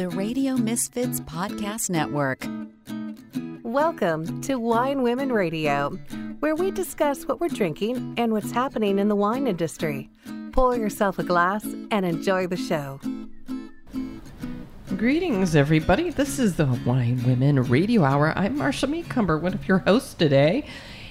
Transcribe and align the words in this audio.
the 0.00 0.08
Radio 0.08 0.56
Misfits 0.56 1.20
Podcast 1.20 1.90
Network. 1.90 2.46
Welcome 3.62 4.40
to 4.40 4.54
Wine 4.58 5.02
Women 5.02 5.30
Radio, 5.30 5.90
where 6.38 6.54
we 6.54 6.70
discuss 6.70 7.28
what 7.28 7.38
we're 7.38 7.48
drinking 7.48 8.14
and 8.16 8.32
what's 8.32 8.50
happening 8.50 8.98
in 8.98 9.08
the 9.08 9.14
wine 9.14 9.46
industry. 9.46 10.08
Pour 10.52 10.74
yourself 10.74 11.18
a 11.18 11.22
glass 11.22 11.66
and 11.90 12.06
enjoy 12.06 12.46
the 12.46 12.56
show. 12.56 12.98
Greetings, 14.96 15.54
everybody. 15.54 16.08
This 16.08 16.38
is 16.38 16.56
the 16.56 16.80
Wine 16.86 17.22
Women 17.26 17.62
Radio 17.64 18.02
Hour. 18.02 18.32
I'm 18.34 18.56
Marsha 18.56 18.88
Macomber, 18.88 19.36
one 19.36 19.52
of 19.52 19.68
your 19.68 19.80
hosts 19.80 20.14
today. 20.14 20.64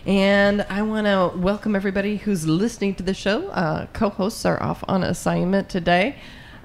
And 0.08 0.64
I 0.68 0.82
want 0.82 1.06
to 1.06 1.38
welcome 1.38 1.76
everybody 1.76 2.18
who's 2.18 2.48
listening 2.48 2.96
to 2.96 3.04
the 3.04 3.14
show. 3.14 3.50
Uh, 3.50 3.86
Co 3.94 4.10
hosts 4.10 4.46
are 4.46 4.60
off 4.64 4.84
on 4.88 5.04
assignment 5.04 5.70
today. 5.70 6.16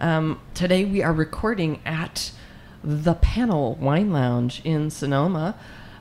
Um, 0.00 0.40
today 0.54 0.84
we 0.84 1.02
are 1.02 1.12
recording 1.12 1.80
at 1.84 2.32
the 2.82 3.14
Panel 3.14 3.76
Wine 3.76 4.12
Lounge 4.12 4.60
in 4.64 4.90
Sonoma. 4.90 5.54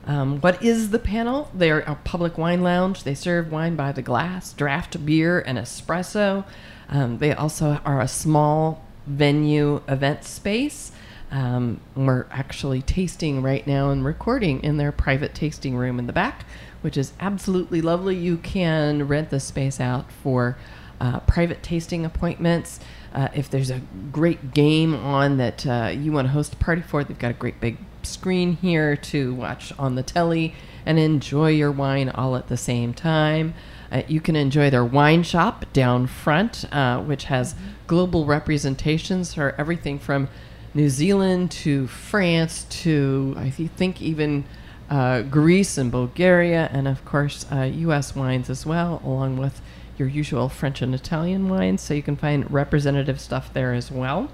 Um, 0.04 0.40
what 0.40 0.62
is 0.62 0.90
the 0.90 0.98
panel? 0.98 1.50
They're 1.54 1.80
a 1.80 1.94
public 1.94 2.36
wine 2.36 2.62
lounge. 2.62 3.04
They 3.04 3.14
serve 3.14 3.50
wine 3.50 3.76
by 3.76 3.92
the 3.92 4.02
glass, 4.02 4.52
draft 4.52 5.06
beer, 5.06 5.40
and 5.40 5.56
espresso. 5.56 6.44
Um, 6.88 7.18
they 7.18 7.32
also 7.32 7.80
are 7.84 8.00
a 8.00 8.08
small 8.08 8.84
venue 9.06 9.80
event 9.88 10.24
space. 10.24 10.92
Um, 11.30 11.80
we're 11.96 12.26
actually 12.30 12.82
tasting 12.82 13.42
right 13.42 13.66
now 13.66 13.90
and 13.90 14.04
recording 14.04 14.62
in 14.62 14.76
their 14.76 14.92
private 14.92 15.34
tasting 15.34 15.76
room 15.76 15.98
in 15.98 16.06
the 16.06 16.12
back, 16.12 16.44
which 16.82 16.96
is 16.96 17.12
absolutely 17.20 17.80
lovely. 17.80 18.16
You 18.16 18.36
can 18.38 19.08
rent 19.08 19.30
the 19.30 19.40
space 19.40 19.80
out 19.80 20.12
for 20.12 20.56
uh, 21.00 21.20
private 21.20 21.62
tasting 21.62 22.04
appointments. 22.04 22.80
Uh, 23.14 23.28
if 23.32 23.48
there's 23.48 23.70
a 23.70 23.80
great 24.10 24.52
game 24.52 24.94
on 24.94 25.36
that 25.36 25.64
uh, 25.66 25.92
you 25.94 26.10
want 26.10 26.26
to 26.26 26.32
host 26.32 26.52
a 26.52 26.56
party 26.56 26.82
for, 26.82 27.04
they've 27.04 27.18
got 27.18 27.30
a 27.30 27.34
great 27.34 27.60
big 27.60 27.76
screen 28.02 28.56
here 28.56 28.96
to 28.96 29.34
watch 29.34 29.72
on 29.78 29.94
the 29.94 30.02
telly 30.02 30.54
and 30.84 30.98
enjoy 30.98 31.50
your 31.50 31.70
wine 31.70 32.08
all 32.08 32.34
at 32.36 32.48
the 32.48 32.56
same 32.56 32.92
time. 32.92 33.54
Uh, 33.92 34.02
you 34.08 34.20
can 34.20 34.34
enjoy 34.34 34.68
their 34.68 34.84
wine 34.84 35.22
shop 35.22 35.64
down 35.72 36.06
front, 36.06 36.64
uh, 36.72 37.00
which 37.00 37.24
has 37.24 37.54
global 37.86 38.26
representations 38.26 39.34
for 39.34 39.54
everything 39.56 39.98
from 39.98 40.28
New 40.74 40.88
Zealand 40.88 41.52
to 41.52 41.86
France 41.86 42.64
to, 42.64 43.34
I 43.38 43.48
think, 43.50 44.02
even 44.02 44.44
uh, 44.90 45.22
Greece 45.22 45.78
and 45.78 45.90
Bulgaria, 45.90 46.68
and 46.72 46.88
of 46.88 47.04
course, 47.04 47.46
U.S. 47.52 48.16
wines 48.16 48.50
as 48.50 48.66
well, 48.66 49.00
along 49.04 49.36
with 49.36 49.60
your 49.96 50.08
usual 50.08 50.48
French 50.48 50.82
and 50.82 50.94
Italian 50.94 51.48
wines. 51.48 51.80
So 51.80 51.94
you 51.94 52.02
can 52.02 52.16
find 52.16 52.50
representative 52.50 53.20
stuff 53.20 53.52
there 53.52 53.72
as 53.72 53.90
well. 53.90 54.30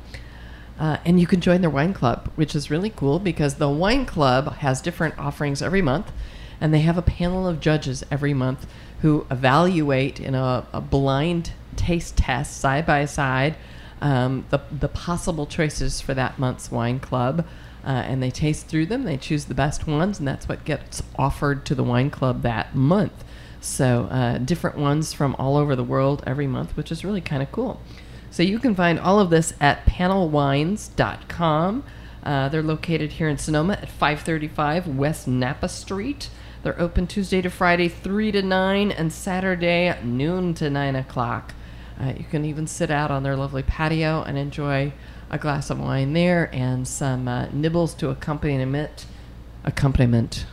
Uh, 0.79 0.97
and 1.05 1.21
you 1.21 1.27
can 1.27 1.41
join 1.41 1.61
their 1.61 1.71
wine 1.71 1.93
club, 1.93 2.31
which 2.37 2.55
is 2.55 2.71
really 2.71 2.91
cool 2.91 3.19
because 3.19 3.57
the 3.57 3.69
wine 3.69 4.07
club 4.07 4.55
has 4.57 4.81
different 4.81 5.19
offerings 5.19 5.61
every 5.61 5.83
month, 5.83 6.11
and 6.59 6.73
they 6.73 6.81
have 6.81 6.97
a 6.97 7.03
panel 7.03 7.47
of 7.47 7.61
judges 7.61 8.03
every 8.11 8.33
month 8.33 8.67
who 9.03 9.27
evaluate 9.31 10.19
in 10.19 10.35
a, 10.35 10.67
a 10.73 10.81
blind 10.81 11.53
taste 11.77 12.17
test 12.17 12.59
side 12.59 12.87
by 12.87 13.05
side 13.05 13.57
um, 14.01 14.47
the, 14.51 14.61
the 14.71 14.89
possible 14.89 15.47
choices 15.47 16.01
for 16.01 16.15
that 16.15 16.39
month's 16.39 16.71
wine 16.71 17.01
club. 17.01 17.47
Uh, 17.85 17.89
and 17.89 18.23
they 18.23 18.31
taste 18.31 18.67
through 18.67 18.85
them, 18.85 19.05
they 19.05 19.17
choose 19.17 19.47
the 19.47 19.55
best 19.55 19.87
ones, 19.87 20.19
and 20.19 20.29
that's 20.29 20.47
what 20.47 20.65
gets 20.67 21.03
offered 21.19 21.65
to 21.65 21.75
the 21.75 21.83
wine 21.83 22.11
club 22.11 22.43
that 22.43 22.75
month. 22.75 23.25
So, 23.61 24.09
uh, 24.11 24.39
different 24.39 24.79
ones 24.79 25.13
from 25.13 25.37
all 25.39 25.57
over 25.57 25.77
the 25.77 25.85
world 25.85 26.23
every 26.27 26.47
month, 26.47 26.77
which 26.77 26.91
is 26.91 27.05
really 27.05 27.21
kind 27.21 27.43
of 27.43 27.53
cool. 27.53 27.81
So 28.31 28.43
you 28.43 28.59
can 28.59 28.75
find 28.75 28.99
all 28.99 29.21
of 29.21 29.31
this 29.31 29.53
at 29.61 29.85
panelwines.com. 29.87 31.85
Uh, 32.23 32.49
they're 32.49 32.63
located 32.63 33.13
here 33.13 33.29
in 33.29 33.39
Sonoma 33.39 33.75
at 33.75 33.89
535 33.89 34.87
West 34.87 35.27
Napa 35.27 35.69
Street. 35.69 36.31
They're 36.63 36.81
open 36.81 37.07
Tuesday 37.07 37.43
to 37.43 37.51
Friday, 37.51 37.89
3 37.89 38.33
to 38.33 38.43
9, 38.43 38.93
and 38.93 39.13
Saturday, 39.13 39.99
noon 40.05 40.55
to 40.55 40.71
9 40.71 40.95
o'clock. 40.97 41.55
Uh, 42.01 42.13
you 42.17 42.25
can 42.25 42.45
even 42.45 42.67
sit 42.67 42.91
out 42.91 43.11
on 43.11 43.23
their 43.23 43.37
lovely 43.37 43.63
patio 43.63 44.23
and 44.23 44.39
enjoy 44.39 44.93
a 45.31 45.39
glass 45.39 45.71
of 45.71 45.81
wine 45.81 46.13
there 46.13 46.51
and 46.53 46.87
some 46.87 47.27
uh, 47.27 47.47
nibbles 47.53 47.95
to 47.95 48.11
accompaniment. 48.11 49.07
Accompaniment. 49.65 50.47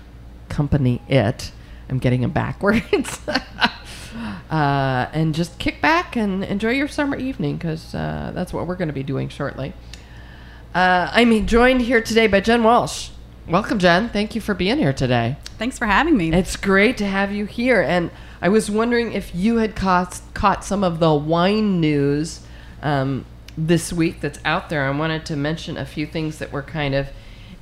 Company 0.49 1.01
it. 1.07 1.51
I'm 1.89 1.99
getting 1.99 2.21
them 2.21 2.31
backwards. 2.31 3.19
uh, 4.49 5.09
and 5.13 5.33
just 5.33 5.57
kick 5.59 5.81
back 5.81 6.15
and 6.15 6.43
enjoy 6.43 6.71
your 6.71 6.87
summer 6.87 7.17
evening 7.17 7.57
because 7.57 7.93
uh, 7.95 8.31
that's 8.33 8.53
what 8.53 8.67
we're 8.67 8.75
going 8.75 8.89
to 8.89 8.93
be 8.93 9.03
doing 9.03 9.29
shortly. 9.29 9.73
Uh, 10.73 11.09
I'm 11.11 11.45
joined 11.47 11.81
here 11.81 12.01
today 12.01 12.27
by 12.27 12.39
Jen 12.39 12.63
Walsh. 12.63 13.09
Welcome, 13.47 13.79
Jen. 13.79 14.09
Thank 14.09 14.35
you 14.35 14.41
for 14.41 14.53
being 14.53 14.77
here 14.77 14.93
today. 14.93 15.37
Thanks 15.57 15.77
for 15.77 15.85
having 15.85 16.17
me. 16.17 16.33
It's 16.33 16.57
great 16.57 16.97
to 16.97 17.05
have 17.05 17.31
you 17.31 17.45
here. 17.45 17.81
And 17.81 18.11
I 18.41 18.49
was 18.49 18.69
wondering 18.69 19.13
if 19.13 19.33
you 19.33 19.57
had 19.57 19.75
caught, 19.75 20.19
caught 20.33 20.65
some 20.65 20.83
of 20.83 20.99
the 20.99 21.13
wine 21.13 21.79
news 21.79 22.41
um, 22.81 23.25
this 23.57 23.93
week 23.93 24.19
that's 24.19 24.39
out 24.43 24.69
there. 24.69 24.83
I 24.83 24.91
wanted 24.91 25.25
to 25.27 25.35
mention 25.35 25.77
a 25.77 25.85
few 25.85 26.05
things 26.05 26.39
that 26.39 26.51
were 26.51 26.61
kind 26.61 26.93
of 26.93 27.07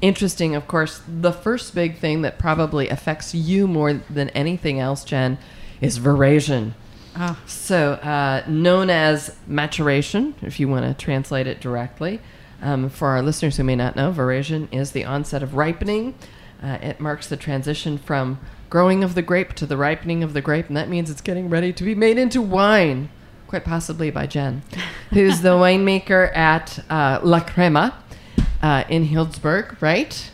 interesting. 0.07 0.55
Of 0.55 0.67
course, 0.67 1.01
the 1.07 1.31
first 1.31 1.73
big 1.75 1.97
thing 1.97 2.21
that 2.21 2.37
probably 2.37 2.89
affects 2.89 3.33
you 3.33 3.67
more 3.67 3.93
than 3.93 4.29
anything 4.29 4.79
else, 4.79 5.03
Jen, 5.03 5.37
is 5.81 5.99
veraison. 5.99 6.73
Oh. 7.17 7.37
So, 7.45 7.93
uh, 7.93 8.43
known 8.47 8.89
as 8.89 9.35
maturation, 9.47 10.35
if 10.41 10.59
you 10.59 10.67
want 10.67 10.85
to 10.85 11.05
translate 11.05 11.47
it 11.47 11.61
directly. 11.61 12.19
Um, 12.61 12.89
for 12.89 13.09
our 13.09 13.21
listeners 13.21 13.57
who 13.57 13.63
may 13.63 13.75
not 13.75 13.95
know, 13.95 14.11
veraison 14.11 14.67
is 14.73 14.91
the 14.91 15.05
onset 15.05 15.43
of 15.43 15.55
ripening. 15.55 16.15
Uh, 16.61 16.77
it 16.81 16.99
marks 16.99 17.27
the 17.27 17.37
transition 17.37 17.97
from 17.97 18.39
growing 18.69 19.03
of 19.03 19.15
the 19.15 19.21
grape 19.21 19.53
to 19.53 19.65
the 19.65 19.77
ripening 19.77 20.23
of 20.23 20.33
the 20.33 20.41
grape, 20.41 20.67
and 20.67 20.75
that 20.75 20.89
means 20.89 21.09
it's 21.09 21.21
getting 21.21 21.49
ready 21.49 21.71
to 21.71 21.83
be 21.83 21.95
made 21.95 22.17
into 22.17 22.41
wine, 22.41 23.09
quite 23.47 23.63
possibly 23.63 24.09
by 24.09 24.25
Jen, 24.25 24.63
who's 25.11 25.41
the 25.41 25.49
winemaker 25.57 26.35
at 26.35 26.79
uh, 26.89 27.19
La 27.23 27.41
Crema 27.41 27.93
uh, 28.61 28.83
in 28.89 29.07
Healdsburg, 29.07 29.81
right? 29.81 30.31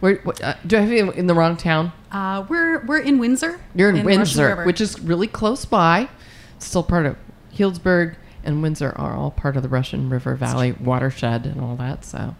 Where, 0.00 0.16
what, 0.16 0.42
uh, 0.42 0.54
do 0.66 0.76
I 0.76 0.80
have 0.80 0.92
you 0.92 1.10
in 1.12 1.26
the 1.26 1.34
wrong 1.34 1.56
town? 1.56 1.92
Uh, 2.12 2.44
we're 2.48 2.84
we're 2.84 2.98
in 2.98 3.18
Windsor. 3.18 3.60
You're 3.74 3.90
in, 3.90 3.96
in 3.96 4.04
Windsor, 4.04 4.64
which 4.64 4.80
is 4.80 5.00
really 5.00 5.26
close 5.26 5.64
by. 5.64 6.08
Still 6.58 6.82
part 6.82 7.06
of 7.06 7.16
Healdsburg 7.54 8.16
and 8.44 8.62
Windsor 8.62 8.92
are 8.96 9.14
all 9.14 9.30
part 9.30 9.56
of 9.56 9.62
the 9.62 9.68
Russian 9.68 10.08
River 10.08 10.34
Valley 10.36 10.72
watershed 10.72 11.46
and 11.46 11.60
all 11.60 11.76
that. 11.76 12.04
So, 12.04 12.36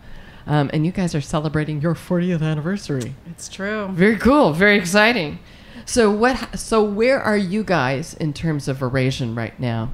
um, 0.47 0.71
and 0.72 0.87
you 0.87 0.93
guys 0.93 1.15
are 1.15 1.21
celebrating 1.21 1.81
your 1.81 1.94
40th 1.94 2.43
anniversary. 2.43 3.15
It's 3.28 3.49
true. 3.49 3.88
Very 3.88 4.17
cool. 4.17 4.53
Very 4.53 4.77
exciting. 4.78 5.38
So 5.84 6.11
what? 6.11 6.59
So 6.59 6.83
where 6.83 7.21
are 7.21 7.37
you 7.37 7.65
guys 7.65 8.15
in 8.15 8.33
terms 8.33 8.69
of 8.69 8.78
veraison 8.78 9.37
right 9.37 9.59
now? 9.59 9.91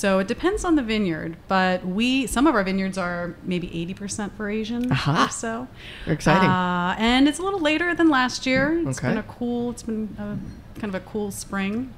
So 0.00 0.18
it 0.18 0.28
depends 0.28 0.64
on 0.64 0.76
the 0.76 0.82
vineyard, 0.82 1.36
but 1.46 1.84
we 1.84 2.26
some 2.26 2.46
of 2.46 2.54
our 2.54 2.64
vineyards 2.64 2.96
are 2.96 3.34
maybe 3.42 3.68
eighty 3.78 3.92
percent 3.92 4.36
Veraison 4.38 4.90
Aha. 4.90 5.26
or 5.26 5.28
so. 5.28 5.68
Very 6.06 6.14
exciting. 6.14 6.48
Uh, 6.48 6.94
and 6.98 7.28
it's 7.28 7.38
a 7.38 7.42
little 7.42 7.60
later 7.60 7.94
than 7.94 8.08
last 8.08 8.46
year. 8.46 8.82
It's 8.88 8.98
Okay. 8.98 9.08
been 9.08 9.18
a 9.18 9.22
cool. 9.24 9.70
It's 9.72 9.82
been 9.82 10.08
a, 10.18 10.38
kind 10.80 10.94
of 10.94 10.94
a 10.94 11.04
cool 11.04 11.30
spring. 11.30 11.92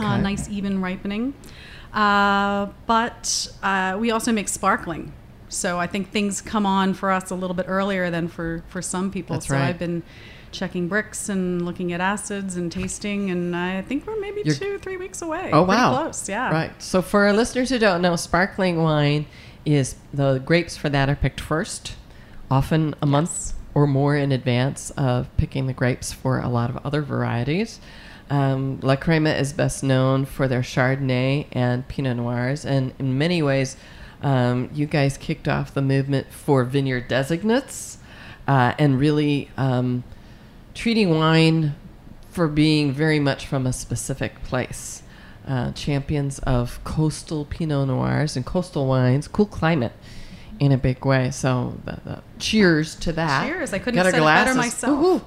Uh, 0.00 0.16
nice 0.16 0.48
even 0.48 0.82
ripening. 0.82 1.34
Uh, 1.94 2.66
but 2.86 3.46
uh, 3.62 3.96
we 4.00 4.10
also 4.10 4.32
make 4.32 4.48
sparkling. 4.48 5.12
So 5.48 5.78
I 5.78 5.86
think 5.86 6.10
things 6.10 6.40
come 6.40 6.66
on 6.66 6.94
for 6.94 7.12
us 7.12 7.30
a 7.30 7.36
little 7.36 7.54
bit 7.54 7.66
earlier 7.68 8.10
than 8.10 8.26
for, 8.26 8.64
for 8.68 8.82
some 8.82 9.12
people. 9.12 9.36
That's 9.36 9.46
so 9.46 9.54
right. 9.54 9.68
I've 9.68 9.78
been 9.78 10.02
checking 10.56 10.88
Brix 10.88 11.28
and 11.28 11.64
looking 11.64 11.92
at 11.92 12.00
acids 12.00 12.56
and 12.56 12.70
tasting, 12.72 13.30
and 13.30 13.54
I 13.54 13.82
think 13.82 14.06
we're 14.06 14.18
maybe 14.20 14.42
You're- 14.44 14.56
two, 14.58 14.78
three 14.78 14.96
weeks 14.96 15.22
away. 15.22 15.50
Oh 15.52 15.64
Pretty 15.64 15.80
wow! 15.80 16.02
close, 16.02 16.28
yeah. 16.28 16.50
Right. 16.50 16.82
So 16.82 17.02
for 17.02 17.26
our 17.26 17.32
listeners 17.32 17.70
who 17.70 17.78
don't 17.78 18.02
know, 18.02 18.16
sparkling 18.16 18.82
wine 18.82 19.26
is 19.64 19.96
the 20.14 20.38
grapes 20.38 20.76
for 20.76 20.88
that 20.88 21.08
are 21.08 21.16
picked 21.16 21.40
first, 21.40 21.94
often 22.50 22.94
a 23.02 23.06
month 23.06 23.52
or 23.74 23.86
more 23.86 24.16
in 24.16 24.32
advance 24.32 24.90
of 24.92 25.28
picking 25.36 25.66
the 25.66 25.72
grapes 25.72 26.12
for 26.12 26.40
a 26.40 26.48
lot 26.48 26.70
of 26.70 26.78
other 26.84 27.02
varieties. 27.02 27.78
Um, 28.30 28.80
La 28.82 28.96
Crema 28.96 29.30
is 29.30 29.52
best 29.52 29.84
known 29.84 30.24
for 30.24 30.48
their 30.48 30.62
Chardonnay 30.62 31.46
and 31.52 31.86
Pinot 31.86 32.16
Noirs, 32.16 32.64
and 32.64 32.92
in 32.98 33.18
many 33.18 33.42
ways, 33.42 33.76
um, 34.22 34.70
you 34.72 34.86
guys 34.86 35.16
kicked 35.18 35.46
off 35.46 35.74
the 35.74 35.82
movement 35.82 36.32
for 36.32 36.64
vineyard 36.64 37.06
designates 37.06 37.98
uh, 38.48 38.72
and 38.78 38.98
really 38.98 39.50
um, 39.56 40.02
treating 40.76 41.18
wine 41.18 41.74
for 42.30 42.46
being 42.46 42.92
very 42.92 43.18
much 43.18 43.46
from 43.46 43.66
a 43.66 43.72
specific 43.72 44.42
place. 44.44 45.02
Uh, 45.46 45.72
champions 45.72 46.38
of 46.40 46.82
coastal 46.84 47.44
Pinot 47.44 47.88
Noirs 47.88 48.36
and 48.36 48.44
coastal 48.44 48.86
wines, 48.86 49.28
cool 49.28 49.46
climate 49.46 49.92
in 50.58 50.72
a 50.72 50.76
big 50.76 51.04
way. 51.04 51.30
So, 51.30 51.78
the, 51.84 52.00
the, 52.04 52.22
cheers 52.38 52.94
to 52.96 53.12
that. 53.12 53.46
Cheers. 53.46 53.72
I 53.72 53.78
couldn't 53.78 53.98
have 53.98 54.06
said 54.06 54.20
it 54.20 54.24
better 54.24 54.54
myself. 54.54 54.98
Woo-hoo. 55.00 55.24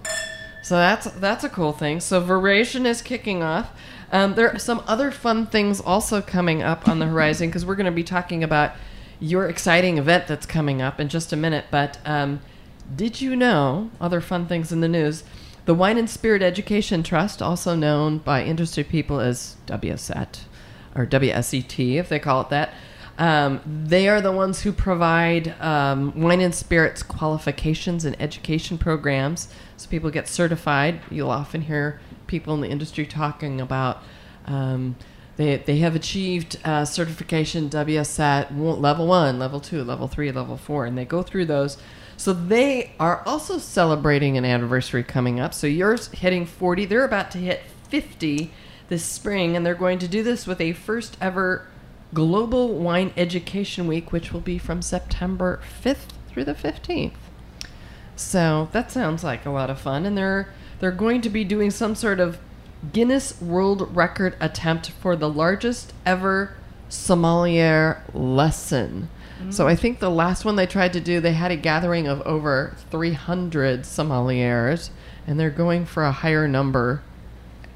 So 0.62 0.75
that's 0.75 1.06
that's 1.12 1.44
a 1.44 1.50
cool 1.50 1.72
thing. 1.72 2.00
So 2.00 2.22
Veraison 2.22 2.86
is 2.86 3.02
kicking 3.02 3.42
off. 3.42 3.72
Um, 4.12 4.36
there 4.36 4.52
are 4.52 4.60
some 4.60 4.84
other 4.88 5.12
fun 5.12 5.45
things 5.45 5.80
also 5.80 6.22
coming 6.22 6.62
up 6.62 6.88
on 6.88 7.00
the 7.00 7.06
horizon 7.06 7.48
because 7.48 7.66
we're 7.66 7.75
going 7.75 7.86
to 7.86 7.92
be 7.92 8.04
talking 8.04 8.44
about 8.44 8.74
your 9.19 9.48
exciting 9.48 9.98
event 9.98 10.28
that's 10.28 10.45
coming 10.45 10.81
up 10.81 11.00
in 11.00 11.07
just 11.07 11.31
a 11.31 11.36
minute. 11.36 11.66
But 11.72 12.00
um, 12.06 12.42
did 12.95 13.22
you 13.22 13.36
know 13.36 13.90
other 14.02 14.22
fun 14.22 14.48
things 14.48 14.72
in 14.72 14.81
the 14.81 14.88
news? 14.88 15.24
The 15.69 15.75
Wine 15.75 16.00
and 16.00 16.10
Spirit 16.10 16.42
Education 16.42 17.04
Trust, 17.04 17.44
also 17.44 17.75
known 17.75 18.18
by 18.18 18.44
industry 18.44 18.83
people 18.83 19.19
as 19.19 19.56
WSET 19.68 20.39
or 20.95 21.06
WSET, 21.06 21.95
if 21.95 22.10
they 22.10 22.18
call 22.18 22.42
it 22.42 22.50
that, 22.50 22.74
um, 23.19 23.62
they 23.86 24.10
are 24.10 24.19
the 24.19 24.31
ones 24.31 24.63
who 24.63 24.74
provide 24.74 25.50
um, 25.62 26.19
wine 26.19 26.42
and 26.42 26.56
spirits 26.56 27.04
qualifications 27.04 28.04
and 28.04 28.19
education 28.19 28.80
programs. 28.80 29.54
So 29.77 29.88
people 29.88 30.10
get 30.10 30.27
certified. 30.27 31.01
You'll 31.12 31.30
often 31.30 31.62
hear 31.62 32.01
people 32.25 32.56
in 32.56 32.62
the 32.62 32.69
industry 32.69 33.06
talking 33.06 33.62
about 33.62 34.01
um, 34.48 34.95
they, 35.38 35.57
they 35.57 35.77
have 35.77 35.95
achieved 35.95 36.57
uh, 36.66 36.83
certification 36.83 37.69
WSET 37.69 38.57
level 38.57 39.06
one, 39.06 39.38
level 39.38 39.60
two, 39.60 39.83
level 39.83 40.07
three, 40.07 40.31
level 40.31 40.57
four, 40.57 40.88
and 40.88 40.98
they 40.98 41.06
go 41.06 41.21
through 41.21 41.45
those. 41.45 41.77
So 42.19 42.33
they 42.33 42.92
are 43.00 43.24
also 43.25 43.60
celebrating 43.60 44.38
an 44.38 44.44
anniversary 44.44 45.04
coming 45.04 45.39
up. 45.39 45.54
So 45.54 45.68
yours 45.68 46.10
hitting 46.10 46.45
40. 46.45 46.83
They're 46.83 47.06
about 47.06 47.31
to 47.31 47.38
hit 47.38 47.62
50 47.88 48.51
this 48.89 49.06
spring, 49.06 49.56
and 49.56 49.66
they're 49.66 49.74
going 49.74 50.00
to 50.00 50.07
do 50.10 50.21
this 50.21 50.45
with 50.45 50.60
a 50.60 50.74
first 50.74 51.16
ever 51.21 51.66
Global 52.13 52.75
Wine 52.75 53.13
Education 53.16 53.88
Week, 53.88 54.12
which 54.12 54.33
will 54.33 54.42
be 54.42 54.57
from 54.57 54.81
September 54.81 55.62
5th 55.81 56.10
through 56.27 56.44
the 56.44 56.54
15th. 56.54 57.13
So 58.18 58.68
that 58.74 58.92
sounds 58.92 59.24
like 59.24 59.45
a 59.45 59.50
lot 59.50 59.69
of 59.69 59.80
fun, 59.80 60.06
and 60.06 60.18
they're 60.18 60.50
they're 60.81 60.92
going 60.92 61.21
to 61.21 61.30
be 61.30 61.45
doing 61.45 61.71
some 61.71 61.95
sort 61.95 62.19
of 62.19 62.38
Guinness 62.92 63.39
World 63.39 63.95
Record 63.95 64.36
attempt 64.42 64.89
for 64.89 65.16
the 65.16 65.30
largest 65.30 65.94
ever 66.06 66.57
sommelier 66.89 68.04
lesson. 68.13 69.07
So 69.50 69.68
I 69.68 69.76
think 69.76 70.00
the 70.00 70.10
last 70.10 70.46
one 70.46 70.56
they 70.56 70.68
tried 70.68 70.94
to 70.94 71.00
do, 71.00 71.20
they 71.20 71.34
had 71.34 71.52
a 71.52 71.56
gathering 71.56 72.08
of 72.08 72.22
over 72.22 72.76
300 72.92 73.82
sommeliers, 73.82 74.90
and 75.26 75.40
they're 75.40 75.50
going 75.50 75.86
for 75.86 76.04
a 76.04 76.12
higher 76.12 76.48
number 76.48 77.02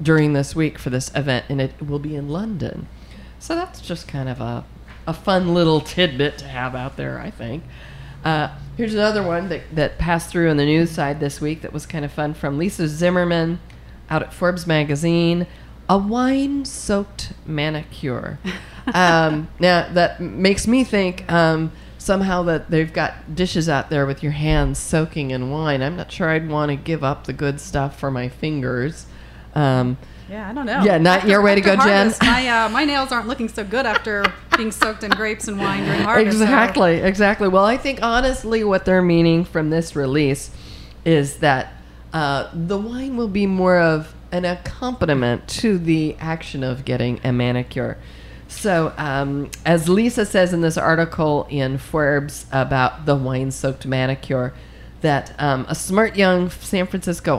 during 0.00 0.32
this 0.34 0.54
week 0.54 0.78
for 0.78 0.90
this 0.90 1.10
event, 1.14 1.46
and 1.48 1.60
it 1.60 1.72
will 1.80 1.98
be 1.98 2.14
in 2.14 2.28
London. 2.28 2.86
So 3.38 3.54
that's 3.54 3.80
just 3.80 4.06
kind 4.06 4.28
of 4.28 4.40
a, 4.40 4.64
a 5.06 5.14
fun 5.14 5.54
little 5.54 5.80
tidbit 5.80 6.38
to 6.38 6.46
have 6.46 6.74
out 6.74 6.96
there, 6.96 7.18
I 7.18 7.30
think. 7.30 7.64
Uh, 8.24 8.48
here's 8.76 8.94
another 8.94 9.22
one 9.22 9.48
that, 9.48 9.62
that 9.72 9.98
passed 9.98 10.30
through 10.30 10.50
on 10.50 10.56
the 10.56 10.64
news 10.64 10.90
side 10.90 11.20
this 11.20 11.40
week 11.40 11.62
that 11.62 11.72
was 11.72 11.86
kind 11.86 12.04
of 12.04 12.12
fun 12.12 12.34
from 12.34 12.56
Lisa 12.56 12.88
Zimmerman 12.88 13.60
out 14.08 14.22
at 14.22 14.32
Forbes 14.32 14.66
magazine. 14.66 15.46
A 15.88 15.98
wine 15.98 16.64
soaked 16.64 17.32
manicure. 17.46 18.38
um, 18.94 19.48
now, 19.60 19.88
that 19.92 20.20
makes 20.20 20.66
me 20.66 20.82
think 20.84 21.30
um, 21.30 21.72
somehow 21.98 22.42
that 22.44 22.70
they've 22.70 22.92
got 22.92 23.34
dishes 23.34 23.68
out 23.68 23.90
there 23.90 24.06
with 24.06 24.22
your 24.22 24.32
hands 24.32 24.78
soaking 24.78 25.30
in 25.30 25.50
wine. 25.50 25.82
I'm 25.82 25.96
not 25.96 26.10
sure 26.10 26.30
I'd 26.30 26.48
want 26.48 26.70
to 26.70 26.76
give 26.76 27.04
up 27.04 27.26
the 27.26 27.32
good 27.32 27.60
stuff 27.60 27.98
for 27.98 28.10
my 28.10 28.28
fingers. 28.28 29.06
Um, 29.54 29.98
Yeah, 30.30 30.48
I 30.48 30.54
don't 30.54 30.64
know. 30.66 30.82
Yeah, 30.82 30.96
not 30.98 31.28
your 31.28 31.42
way 31.42 31.54
to 31.54 31.60
after 31.60 31.76
go, 31.76 31.84
Jen. 31.84 32.14
My 32.22 32.48
uh, 32.48 32.68
my 32.70 32.84
nails 32.84 33.12
aren't 33.12 33.28
looking 33.28 33.48
so 33.48 33.62
good 33.62 33.84
after 33.84 34.24
being 34.56 34.72
soaked 34.72 35.04
in 35.04 35.10
grapes 35.10 35.48
and 35.48 35.58
wine 35.58 35.84
during 35.84 36.00
harvest. 36.00 36.38
so- 36.38 36.42
Exactly, 36.44 36.94
exactly. 36.96 37.48
Well, 37.48 37.64
I 37.66 37.76
think 37.76 38.02
honestly, 38.02 38.64
what 38.64 38.86
they're 38.86 39.02
meaning 39.02 39.44
from 39.44 39.68
this 39.68 39.94
release 39.94 40.50
is 41.04 41.36
that 41.38 41.74
uh, 42.14 42.48
the 42.54 42.78
wine 42.78 43.16
will 43.18 43.28
be 43.28 43.46
more 43.46 43.78
of 43.78 44.13
an 44.34 44.44
accompaniment 44.44 45.46
to 45.46 45.78
the 45.78 46.16
action 46.18 46.64
of 46.64 46.84
getting 46.84 47.20
a 47.22 47.32
manicure. 47.32 47.96
So, 48.48 48.92
um, 48.98 49.48
as 49.64 49.88
Lisa 49.88 50.26
says 50.26 50.52
in 50.52 50.60
this 50.60 50.76
article 50.76 51.46
in 51.48 51.78
Forbes 51.78 52.46
about 52.50 53.06
the 53.06 53.14
wine 53.14 53.52
soaked 53.52 53.86
manicure, 53.86 54.52
that 55.02 55.32
um, 55.38 55.66
a 55.68 55.74
smart 55.74 56.16
young 56.16 56.50
San 56.50 56.88
Francisco 56.88 57.38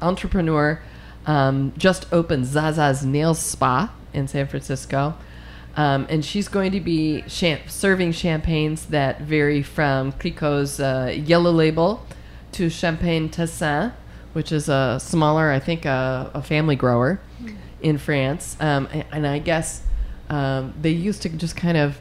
entrepreneur 0.00 0.80
um, 1.26 1.72
just 1.76 2.06
opened 2.12 2.46
Zaza's 2.46 3.04
Nail 3.04 3.34
Spa 3.34 3.92
in 4.12 4.28
San 4.28 4.46
Francisco. 4.46 5.14
Um, 5.76 6.06
and 6.08 6.24
she's 6.24 6.46
going 6.46 6.70
to 6.70 6.80
be 6.80 7.22
champ- 7.22 7.68
serving 7.68 8.12
champagnes 8.12 8.86
that 8.86 9.22
vary 9.22 9.62
from 9.62 10.12
Clicquot's 10.12 10.78
uh, 10.78 11.12
yellow 11.16 11.50
label 11.50 12.06
to 12.52 12.68
Champagne 12.68 13.28
Tessin, 13.28 13.92
which 14.32 14.52
is 14.52 14.68
a 14.68 14.98
smaller, 15.00 15.50
I 15.50 15.58
think, 15.58 15.84
a, 15.84 16.30
a 16.34 16.42
family 16.42 16.76
grower 16.76 17.20
in 17.80 17.98
France. 17.98 18.56
Um, 18.60 18.88
and, 18.92 19.04
and 19.12 19.26
I 19.26 19.38
guess 19.38 19.82
um, 20.30 20.74
they 20.80 20.90
used 20.90 21.22
to 21.22 21.28
just 21.28 21.56
kind 21.56 21.76
of 21.76 21.98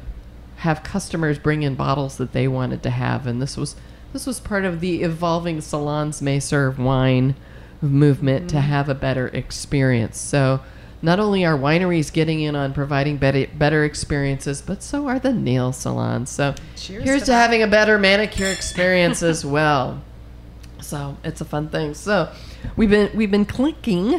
have 0.57 0.83
customers 0.83 1.39
bring 1.39 1.63
in 1.63 1.75
bottles 1.75 2.17
that 2.17 2.33
they 2.33 2.47
wanted 2.47 2.83
to 2.83 2.89
have, 2.91 3.25
and 3.27 3.41
this 3.41 3.57
was 3.57 3.75
this 4.13 4.27
was 4.27 4.39
part 4.39 4.65
of 4.65 4.79
the 4.81 5.03
evolving 5.03 5.61
salons 5.61 6.21
may 6.21 6.39
serve 6.39 6.77
wine 6.77 7.35
movement 7.81 8.49
to 8.49 8.61
have 8.61 8.89
a 8.89 8.95
better 8.95 9.27
experience. 9.29 10.17
So. 10.17 10.61
Not 11.03 11.19
only 11.19 11.43
are 11.43 11.57
wineries 11.57 12.13
getting 12.13 12.41
in 12.41 12.55
on 12.55 12.73
providing 12.73 13.17
better, 13.17 13.47
better 13.57 13.83
experiences, 13.83 14.61
but 14.61 14.83
so 14.83 15.07
are 15.07 15.17
the 15.17 15.33
nail 15.33 15.73
salons. 15.73 16.29
So 16.29 16.53
Cheers 16.75 17.03
here's 17.03 17.21
to 17.21 17.25
to 17.25 17.33
having 17.33 17.63
a 17.63 17.67
better 17.67 17.97
manicure 17.97 18.45
experience 18.45 19.23
as 19.23 19.43
well. 19.43 20.03
So 20.81 21.17
it's 21.23 21.41
a 21.41 21.45
fun 21.45 21.69
thing. 21.69 21.93
So 21.93 22.31
we've 22.75 22.89
been 22.89 23.15
we've 23.15 23.31
been 23.31 23.45
clinking 23.45 24.15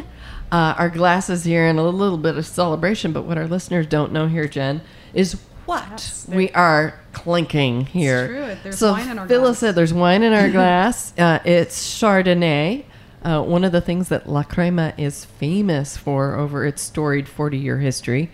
uh, 0.51 0.75
our 0.77 0.89
glasses 0.89 1.43
here 1.43 1.65
in 1.67 1.77
a 1.77 1.83
little 1.83 2.17
bit 2.17 2.37
of 2.37 2.45
celebration. 2.45 3.11
But 3.13 3.23
what 3.23 3.37
our 3.37 3.47
listeners 3.47 3.87
don't 3.87 4.11
know 4.11 4.27
here, 4.27 4.47
Jen, 4.47 4.81
is 5.13 5.39
what 5.65 5.83
Yes, 5.91 6.25
we 6.27 6.49
are 6.51 6.99
clinking 7.13 7.85
here. 7.85 8.27
true. 8.27 8.57
There's 8.63 8.77
so 8.77 8.91
wine 8.93 9.09
in 9.09 9.19
our 9.19 9.27
Phyllis 9.27 9.59
said 9.59 9.75
there's 9.75 9.93
wine 9.93 10.23
in 10.23 10.33
our 10.33 10.49
glass. 10.49 11.13
Uh, 11.19 11.39
it's 11.45 11.99
Chardonnay. 11.99 12.85
Uh, 13.23 13.41
one 13.41 13.63
of 13.63 13.71
the 13.71 13.79
things 13.79 14.09
that 14.09 14.27
La 14.27 14.43
Crema 14.43 14.93
is 14.97 15.23
famous 15.23 15.95
for 15.95 16.35
over 16.35 16.65
its 16.65 16.81
storied 16.81 17.27
40 17.29 17.57
year 17.57 17.79
history. 17.79 18.29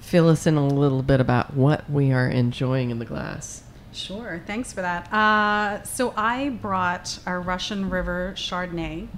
Fill 0.00 0.28
us 0.28 0.46
in 0.48 0.56
a 0.56 0.66
little 0.66 1.02
bit 1.02 1.20
about 1.20 1.54
what 1.54 1.88
we 1.88 2.10
are 2.12 2.28
enjoying 2.28 2.90
in 2.90 2.98
the 2.98 3.04
glass. 3.04 3.61
Sure, 3.92 4.42
thanks 4.46 4.72
for 4.72 4.80
that. 4.80 5.12
Uh, 5.12 5.82
so 5.82 6.14
I 6.16 6.48
brought 6.48 7.18
our 7.26 7.40
Russian 7.40 7.90
River 7.90 8.32
Chardonnay. 8.36 9.08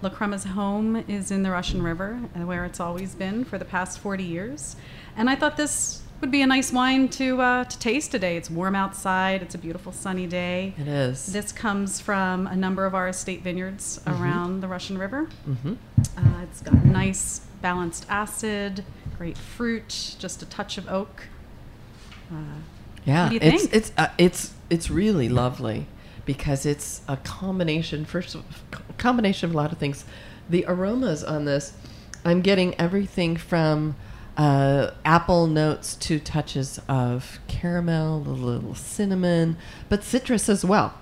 La 0.00 0.10
Crema's 0.10 0.44
home 0.44 0.96
is 1.06 1.30
in 1.30 1.42
the 1.42 1.50
Russian 1.50 1.82
River, 1.82 2.20
uh, 2.34 2.40
where 2.40 2.64
it's 2.64 2.80
always 2.80 3.14
been 3.14 3.44
for 3.44 3.56
the 3.58 3.64
past 3.64 4.00
40 4.00 4.24
years. 4.24 4.74
And 5.16 5.30
I 5.30 5.36
thought 5.36 5.56
this 5.56 6.02
would 6.20 6.30
be 6.30 6.40
a 6.40 6.46
nice 6.46 6.72
wine 6.72 7.08
to 7.08 7.40
uh, 7.40 7.64
to 7.64 7.78
taste 7.78 8.10
today. 8.10 8.36
It's 8.36 8.48
warm 8.48 8.74
outside. 8.74 9.42
It's 9.42 9.54
a 9.54 9.58
beautiful 9.58 9.92
sunny 9.92 10.26
day. 10.26 10.74
It 10.78 10.88
is. 10.88 11.26
This 11.26 11.52
comes 11.52 12.00
from 12.00 12.46
a 12.46 12.56
number 12.56 12.86
of 12.86 12.94
our 12.94 13.08
estate 13.08 13.42
vineyards 13.42 14.00
around 14.06 14.60
the 14.60 14.68
Russian 14.68 14.98
River. 14.98 15.28
Mm-hmm. 15.48 15.74
Uh, 16.16 16.42
it's 16.44 16.62
got 16.62 16.84
nice 16.84 17.40
balanced 17.60 18.06
acid, 18.08 18.84
great 19.18 19.36
fruit, 19.36 20.16
just 20.18 20.42
a 20.42 20.46
touch 20.46 20.78
of 20.78 20.88
oak. 20.88 21.24
Uh, 22.30 22.60
Yeah, 23.04 23.24
What 23.24 23.40
do 23.40 23.46
you 23.46 23.54
it's 23.54 23.64
it's 23.64 23.92
uh, 23.96 24.08
it's 24.18 24.52
it's 24.70 24.90
really 24.90 25.28
lovely 25.28 25.86
because 26.24 26.64
it's 26.66 27.02
a 27.08 27.16
combination. 27.18 28.04
First, 28.04 28.34
of, 28.34 28.44
combination 28.98 29.50
of 29.50 29.54
a 29.54 29.58
lot 29.58 29.72
of 29.72 29.78
things. 29.78 30.04
The 30.48 30.64
aromas 30.66 31.24
on 31.24 31.44
this, 31.44 31.72
I'm 32.24 32.40
getting 32.40 32.74
everything 32.78 33.36
from 33.36 33.96
uh, 34.36 34.90
apple 35.04 35.46
notes 35.46 35.94
to 35.96 36.18
touches 36.18 36.80
of 36.88 37.38
caramel, 37.48 38.18
a 38.18 38.30
little 38.30 38.74
cinnamon, 38.74 39.56
but 39.88 40.02
citrus 40.02 40.48
as 40.48 40.64
well. 40.64 40.94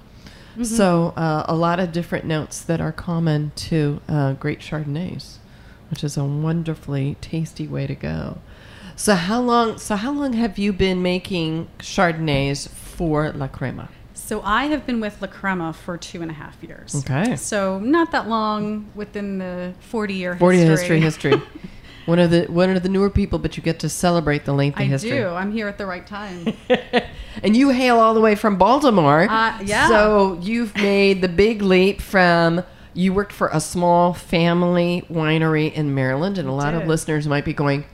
Mm-hmm. 0.52 0.64
So 0.64 1.12
uh, 1.16 1.44
a 1.46 1.54
lot 1.54 1.78
of 1.80 1.92
different 1.92 2.24
notes 2.24 2.60
that 2.62 2.80
are 2.80 2.92
common 2.92 3.52
to 3.56 4.00
uh, 4.08 4.32
great 4.34 4.60
Chardonnays, 4.60 5.36
which 5.90 6.02
is 6.02 6.16
a 6.16 6.24
wonderfully 6.24 7.16
tasty 7.20 7.66
way 7.66 7.86
to 7.86 7.94
go. 7.94 8.38
So 9.00 9.14
how 9.14 9.40
long? 9.40 9.78
So 9.78 9.96
how 9.96 10.12
long 10.12 10.34
have 10.34 10.58
you 10.58 10.74
been 10.74 11.00
making 11.00 11.68
Chardonnays 11.78 12.68
for 12.68 13.32
La 13.32 13.48
Crema? 13.48 13.88
So 14.12 14.42
I 14.42 14.66
have 14.66 14.84
been 14.84 15.00
with 15.00 15.22
La 15.22 15.26
Crema 15.26 15.72
for 15.72 15.96
two 15.96 16.20
and 16.20 16.30
a 16.30 16.34
half 16.34 16.62
years. 16.62 16.94
Okay. 16.94 17.34
So 17.36 17.78
not 17.78 18.12
that 18.12 18.28
long 18.28 18.90
within 18.94 19.38
the 19.38 19.72
40 19.80 20.12
year 20.12 20.36
Forty 20.36 20.58
history. 20.58 21.00
history, 21.00 21.32
history. 21.32 21.48
one 22.04 22.18
of 22.18 22.30
the 22.30 22.44
one 22.48 22.68
of 22.76 22.82
the 22.82 22.90
newer 22.90 23.08
people, 23.08 23.38
but 23.38 23.56
you 23.56 23.62
get 23.62 23.80
to 23.80 23.88
celebrate 23.88 24.44
the 24.44 24.52
length 24.52 24.74
of 24.74 24.82
I 24.82 24.84
history. 24.84 25.12
do. 25.12 25.28
I'm 25.28 25.50
here 25.50 25.66
at 25.66 25.78
the 25.78 25.86
right 25.86 26.06
time. 26.06 26.54
and 27.42 27.56
you 27.56 27.70
hail 27.70 27.98
all 27.98 28.12
the 28.12 28.20
way 28.20 28.34
from 28.34 28.58
Baltimore. 28.58 29.22
Uh, 29.30 29.62
yeah. 29.62 29.88
So 29.88 30.38
you've 30.42 30.76
made 30.76 31.22
the 31.22 31.28
big 31.28 31.62
leap 31.62 32.02
from 32.02 32.64
you 32.92 33.14
worked 33.14 33.32
for 33.32 33.48
a 33.50 33.60
small 33.60 34.12
family 34.12 35.04
winery 35.10 35.72
in 35.72 35.94
Maryland, 35.94 36.36
and 36.36 36.46
a 36.46 36.52
lot 36.52 36.74
of 36.74 36.86
listeners 36.86 37.26
might 37.26 37.46
be 37.46 37.54
going, 37.54 37.86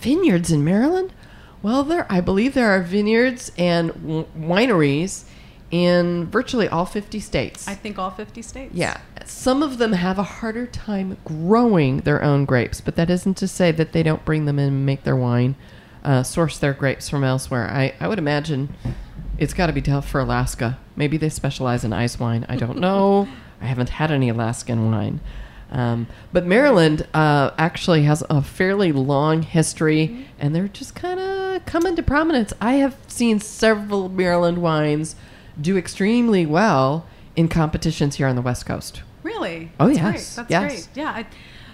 vineyards 0.00 0.50
in 0.50 0.64
Maryland. 0.64 1.12
Well, 1.62 1.82
there 1.82 2.06
I 2.10 2.20
believe 2.20 2.54
there 2.54 2.70
are 2.70 2.82
vineyards 2.82 3.50
and 3.56 3.88
w- 3.94 4.26
wineries 4.38 5.24
in 5.70 6.26
virtually 6.26 6.68
all 6.68 6.84
50 6.86 7.18
states. 7.20 7.66
I 7.66 7.74
think 7.74 7.98
all 7.98 8.10
50 8.10 8.42
states. 8.42 8.74
Yeah. 8.74 8.98
Some 9.24 9.62
of 9.62 9.78
them 9.78 9.92
have 9.92 10.18
a 10.18 10.22
harder 10.22 10.66
time 10.66 11.16
growing 11.24 11.98
their 11.98 12.22
own 12.22 12.44
grapes, 12.44 12.80
but 12.80 12.96
that 12.96 13.10
isn't 13.10 13.36
to 13.38 13.48
say 13.48 13.72
that 13.72 13.92
they 13.92 14.02
don't 14.02 14.24
bring 14.24 14.44
them 14.44 14.58
in 14.58 14.68
and 14.68 14.86
make 14.86 15.02
their 15.04 15.16
wine, 15.16 15.56
uh, 16.04 16.22
source 16.22 16.58
their 16.58 16.74
grapes 16.74 17.08
from 17.08 17.24
elsewhere. 17.24 17.68
I, 17.70 17.94
I 17.98 18.08
would 18.08 18.18
imagine 18.18 18.74
It's 19.36 19.54
got 19.54 19.66
to 19.66 19.72
be 19.72 19.82
tough 19.82 20.08
for 20.08 20.20
Alaska. 20.20 20.78
Maybe 20.94 21.16
they 21.16 21.28
specialize 21.30 21.82
in 21.82 21.92
ice 21.92 22.20
wine. 22.20 22.46
I 22.48 22.54
don't 22.56 22.78
know. 22.78 23.26
I 23.60 23.66
haven't 23.66 23.88
had 23.88 24.12
any 24.12 24.28
Alaskan 24.28 24.92
wine. 24.92 25.20
Um, 25.70 26.06
but 26.32 26.46
Maryland 26.46 27.06
uh, 27.14 27.50
actually 27.58 28.02
has 28.04 28.22
a 28.30 28.42
fairly 28.42 28.92
long 28.92 29.42
history, 29.42 30.26
and 30.38 30.54
they're 30.54 30.68
just 30.68 30.94
kind 30.94 31.18
of 31.18 31.64
coming 31.66 31.96
to 31.96 32.02
prominence. 32.02 32.52
I 32.60 32.74
have 32.74 32.96
seen 33.08 33.40
several 33.40 34.08
Maryland 34.08 34.58
wines 34.58 35.16
do 35.60 35.76
extremely 35.76 36.46
well 36.46 37.06
in 37.36 37.48
competitions 37.48 38.16
here 38.16 38.26
on 38.28 38.36
the 38.36 38.42
West 38.42 38.66
Coast. 38.66 39.02
Really? 39.24 39.70
Oh, 39.80 39.86
That's 39.88 39.98
yes, 39.98 40.04
Great. 40.34 40.36
That's 40.36 40.50
yes. 40.50 40.86
great. 40.86 40.88
Yeah. 41.02 41.10
I, 41.10 41.26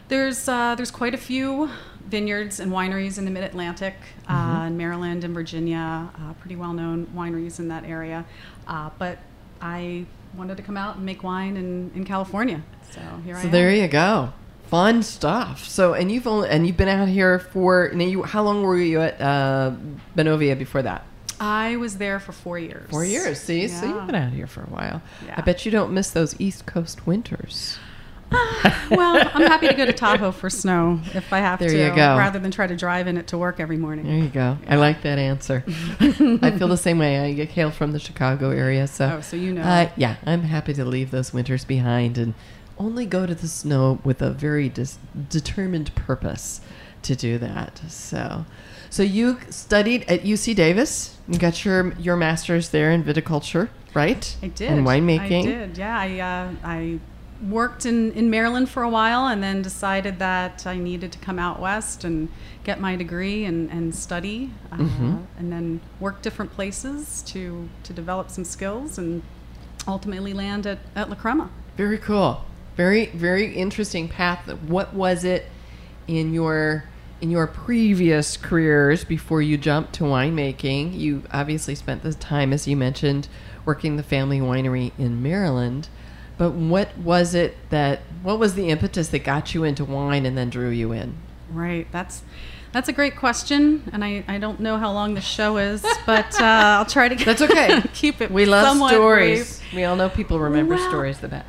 there's 0.09 0.49
uh, 0.49 0.75
there's 0.77 0.91
quite 0.91 1.15
a 1.15 1.19
few 1.19 1.69
vineyards 2.07 2.59
and 2.59 2.73
wineries 2.73 3.19
in 3.19 3.25
the 3.25 3.31
Mid 3.31 3.45
Atlantic, 3.45 3.95
Mm-hmm. 4.29 4.35
uh, 4.61 4.67
in 4.69 4.77
Maryland 4.77 5.25
and 5.25 5.35
Virginia. 5.35 6.09
Uh, 6.17 6.33
pretty 6.35 6.57
well 6.57 6.73
known 6.73 7.07
wineries 7.15 7.59
in 7.59 7.69
that 7.69 7.85
area. 7.85 8.25
Uh, 8.67 8.91
but 8.99 9.19
I 9.61 10.07
wanted 10.37 10.57
to 10.57 10.63
come 10.63 10.77
out 10.77 10.97
and 10.97 11.05
make 11.05 11.23
wine 11.25 11.57
in, 11.57 11.91
in 11.95 12.05
California. 12.05 12.63
So 12.93 13.01
here 13.25 13.37
I 13.37 13.41
So 13.41 13.47
am. 13.47 13.53
there 13.53 13.75
you 13.75 13.89
go. 13.89 14.33
Fun 14.67 15.03
stuff. 15.03 15.67
So 15.69 15.95
and 15.95 16.11
you've 16.13 16.27
only 16.27 16.49
and 16.49 16.67
you've 16.67 16.77
been 16.77 16.89
out 16.89 17.09
here 17.09 17.39
for 17.41 17.91
now 17.93 18.05
you 18.05 18.23
how 18.23 18.43
long 18.43 18.63
were 18.63 18.77
you 18.79 19.01
at 19.01 19.21
uh, 19.21 19.73
Benovia 20.17 20.57
before 20.59 20.83
that? 20.83 21.05
I 21.41 21.77
was 21.77 21.97
there 21.99 22.21
for 22.21 22.33
four 22.33 22.59
years. 22.59 22.89
Four 22.91 23.05
years. 23.05 23.41
See, 23.41 23.67
so 23.67 23.87
you've 23.87 24.07
been 24.07 24.15
out 24.15 24.33
here 24.33 24.47
for 24.47 24.61
a 24.63 24.67
while. 24.67 25.01
I 25.35 25.41
bet 25.41 25.65
you 25.65 25.73
don't 25.73 25.93
miss 25.93 26.11
those 26.11 26.39
East 26.39 26.67
Coast 26.67 27.07
winters. 27.07 27.79
well, 28.91 29.17
I'm 29.35 29.43
happy 29.49 29.67
to 29.67 29.75
go 29.75 29.85
to 29.85 29.93
Tahoe 29.93 30.31
for 30.31 30.49
snow 30.51 31.01
if 31.15 31.33
I 31.33 31.39
have 31.41 31.59
There 31.59 31.69
to, 31.69 31.77
you 31.77 31.89
go. 31.89 32.17
rather 32.17 32.39
than 32.39 32.51
try 32.53 32.67
to 32.69 32.77
drive 32.77 33.09
in 33.09 33.17
it 33.17 33.27
to 33.29 33.39
work 33.39 33.59
every 33.59 33.77
morning. 33.77 34.05
There 34.07 34.19
you 34.19 34.29
go. 34.29 34.57
I 34.69 34.77
like 34.77 35.03
that 35.03 35.19
answer. 35.19 35.65
I 35.67 36.55
feel 36.57 36.69
the 36.69 36.77
same 36.77 36.99
way. 36.99 37.19
I 37.19 37.45
hail 37.47 37.71
from 37.73 37.91
the 37.91 37.99
Chicago 37.99 38.51
area, 38.51 38.87
so 38.87 39.17
Oh, 39.17 39.21
so 39.21 39.37
you 39.37 39.53
know. 39.53 39.63
Uh, 39.63 39.91
yeah, 39.97 40.17
I'm 40.25 40.43
happy 40.43 40.75
to 40.75 40.85
leave 40.85 41.11
those 41.11 41.33
winters 41.33 41.65
behind 41.65 42.19
and 42.19 42.35
only 42.81 43.07
go 43.07 43.27
to 43.27 43.35
the 43.35 43.47
snow 43.47 44.01
with 44.05 44.23
a 44.23 44.31
very 44.31 44.73
determined 45.29 45.95
purpose 45.95 46.61
to 47.03 47.15
do 47.15 47.39
that. 47.39 47.81
So, 47.89 48.45
so 48.89 49.03
you 49.03 49.39
studied 49.51 50.05
at 50.09 50.23
UC 50.23 50.55
Davis. 50.57 51.17
You 51.29 51.39
got 51.39 51.65
your 51.65 51.93
your 51.95 52.17
master's 52.17 52.71
there 52.71 52.91
in 52.91 53.05
viticulture, 53.05 53.69
right? 53.95 54.37
I 54.43 54.49
did. 54.49 54.71
And 54.71 54.87
winemaking. 54.87 55.43
I 55.43 55.47
did. 55.47 55.79
Yeah. 55.79 55.99
I 55.99 56.19
uh, 56.21 56.51
I 56.65 56.99
worked 57.49 57.87
in, 57.87 58.13
in 58.13 58.29
Maryland 58.29 58.69
for 58.69 58.83
a 58.83 58.89
while 58.91 59.27
and 59.27 59.43
then 59.43 59.63
decided 59.63 60.19
that 60.19 60.67
I 60.67 60.77
needed 60.77 61.11
to 61.13 61.19
come 61.19 61.39
out 61.39 61.59
west 61.59 62.05
and 62.05 62.29
get 62.65 62.81
my 62.81 62.97
degree 62.97 63.47
and, 63.47 63.71
and 63.71 63.95
study 63.95 64.51
uh, 64.71 64.77
Mhm. 64.77 65.25
and 65.39 65.51
then 65.51 65.81
work 66.01 66.21
different 66.21 66.53
places 66.53 67.23
to, 67.29 67.67
to 67.85 67.95
develop 67.95 68.29
some 68.31 68.45
skills 68.45 68.99
and 68.99 69.23
ultimately 69.89 70.35
land 70.35 70.67
at, 70.67 70.81
at 70.95 71.09
La 71.09 71.15
Crema. 71.17 71.49
Very 71.79 71.97
cool. 71.97 72.45
Very 72.77 73.07
very 73.07 73.55
interesting 73.55 74.09
path. 74.09 74.47
What 74.63 74.95
was 74.95 75.25
it 75.25 75.47
in 76.07 76.33
your 76.33 76.85
in 77.21 77.31
your 77.31 77.47
previous 77.47 78.37
careers 78.39 79.05
before 79.05 79.43
you 79.43 79.59
jumped 79.59 79.93
to 79.95 80.05
winemaking? 80.05 80.99
You 80.99 81.23
obviously 81.33 81.75
spent 81.75 82.03
the 82.03 82.15
time, 82.15 82.53
as 82.53 82.67
you 82.67 82.77
mentioned, 82.77 83.29
working 83.65 83.97
the 83.97 84.03
family 84.03 84.41
winery 84.41 84.93
in 84.99 85.23
Maryland. 85.23 85.89
But 86.39 86.53
what 86.53 86.97
was 86.97 87.35
it 87.35 87.57
that 87.69 88.01
what 88.23 88.39
was 88.39 88.55
the 88.55 88.71
impetus 88.71 89.09
that 89.09 89.25
got 89.25 89.55
you 89.55 89.65
into 89.65 89.85
wine 89.85 90.25
and 90.25 90.39
then 90.39 90.49
drew 90.49 90.71
you 90.71 90.93
in? 90.93 91.15
Right. 91.51 91.87
That's 91.93 92.23
that's 92.73 92.89
a 92.89 92.93
great 92.93 93.17
question, 93.17 93.83
and 93.93 94.05
I, 94.05 94.23
I 94.29 94.39
don't 94.39 94.61
know 94.61 94.79
how 94.79 94.93
long 94.93 95.15
the 95.15 95.21
show 95.21 95.57
is, 95.57 95.85
but 96.07 96.41
uh, 96.41 96.45
I'll 96.79 96.87
try 96.87 97.09
to 97.09 97.17
That's 97.25 97.43
okay. 97.43 97.83
keep 97.95 98.21
it. 98.21 98.31
We 98.31 98.47
love 98.47 98.77
stories. 98.93 99.59
brief. 99.59 99.75
We 99.75 99.83
all 99.85 99.97
know 99.97 100.09
people 100.09 100.39
remember 100.39 100.77
Well, 100.77 100.89
stories 100.89 101.19
the 101.19 101.27
best. 101.27 101.49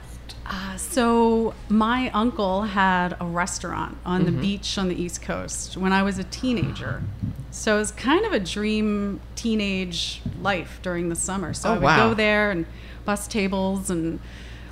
So 0.91 1.53
my 1.69 2.09
uncle 2.11 2.63
had 2.63 3.15
a 3.21 3.25
restaurant 3.25 3.97
on 4.05 4.25
Mm-hmm. 4.25 4.35
the 4.35 4.41
beach 4.41 4.77
on 4.77 4.89
the 4.89 5.01
East 5.01 5.21
Coast 5.21 5.77
when 5.77 5.93
I 5.93 6.03
was 6.03 6.19
a 6.19 6.25
teenager. 6.25 7.01
So 7.49 7.75
it 7.77 7.79
was 7.79 7.91
kind 7.91 8.25
of 8.25 8.33
a 8.33 8.39
dream 8.39 9.21
teenage 9.35 10.21
life 10.41 10.79
during 10.81 11.07
the 11.07 11.15
summer. 11.15 11.53
So 11.53 11.69
Oh, 11.69 11.71
I 11.71 11.75
would 11.75 11.83
wow. 11.83 12.09
go 12.09 12.13
there 12.13 12.51
and 12.51 12.65
bus 13.05 13.25
tables 13.27 13.89
and 13.89 14.19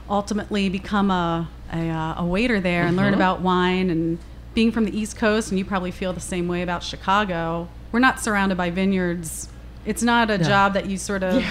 ultimately 0.10 0.68
become 0.68 1.10
a, 1.10 1.48
a, 1.72 1.88
uh, 1.90 2.22
a 2.22 2.26
waiter 2.26 2.60
there 2.60 2.84
and 2.86 2.98
learn 2.98 3.14
Mhm. 3.14 3.18
about 3.18 3.40
wine 3.42 3.90
and 3.90 4.18
being 4.54 4.72
from 4.74 4.84
the 4.84 4.98
East 5.00 5.16
Coast, 5.16 5.52
and 5.52 5.58
you 5.60 5.64
probably 5.64 5.92
feel 5.92 6.12
the 6.12 6.20
same 6.20 6.48
way 6.50 6.62
about 6.62 6.84
Chicago. 6.84 7.70
We're 7.94 8.00
not 8.00 8.20
surrounded 8.20 8.58
by 8.58 8.72
vineyards. 8.72 9.48
It's 9.86 10.04
not 10.04 10.30
a 10.30 10.38
No. 10.38 10.44
job 10.44 10.74
that 10.74 10.88
you 10.88 10.98
sort 10.98 11.24
of 11.24 11.44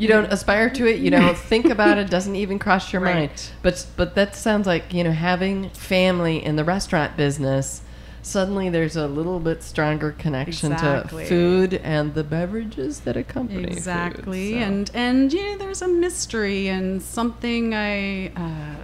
You 0.00 0.08
don't 0.08 0.32
aspire 0.32 0.70
to 0.70 0.86
it. 0.86 1.00
You 1.00 1.10
don't 1.10 1.36
think 1.36 1.66
about 1.66 1.98
it. 1.98 2.08
Doesn't 2.08 2.34
even 2.34 2.58
cross 2.58 2.90
your 2.90 3.02
mind. 3.02 3.30
But 3.60 3.86
but 3.98 4.14
that 4.14 4.34
sounds 4.34 4.66
like 4.66 4.94
you 4.94 5.04
know 5.04 5.12
having 5.12 5.68
family 5.70 6.42
in 6.42 6.56
the 6.56 6.64
restaurant 6.64 7.18
business. 7.18 7.82
Suddenly, 8.22 8.70
there's 8.70 8.96
a 8.96 9.06
little 9.06 9.40
bit 9.40 9.62
stronger 9.62 10.12
connection 10.12 10.72
Exactly. 10.72 11.24
to 11.24 11.28
food 11.28 11.74
and 11.74 12.14
the 12.14 12.24
beverages 12.24 13.00
that 13.00 13.16
accompany 13.16 13.64
food, 13.64 13.72
exactly 13.72 14.52
so. 14.52 14.58
and 14.58 14.90
and 14.94 15.32
you 15.34 15.42
know 15.42 15.58
there's 15.58 15.82
a 15.82 15.88
mystery 15.88 16.68
and 16.68 17.02
something 17.02 17.74
i 17.74 18.28
uh, 18.36 18.76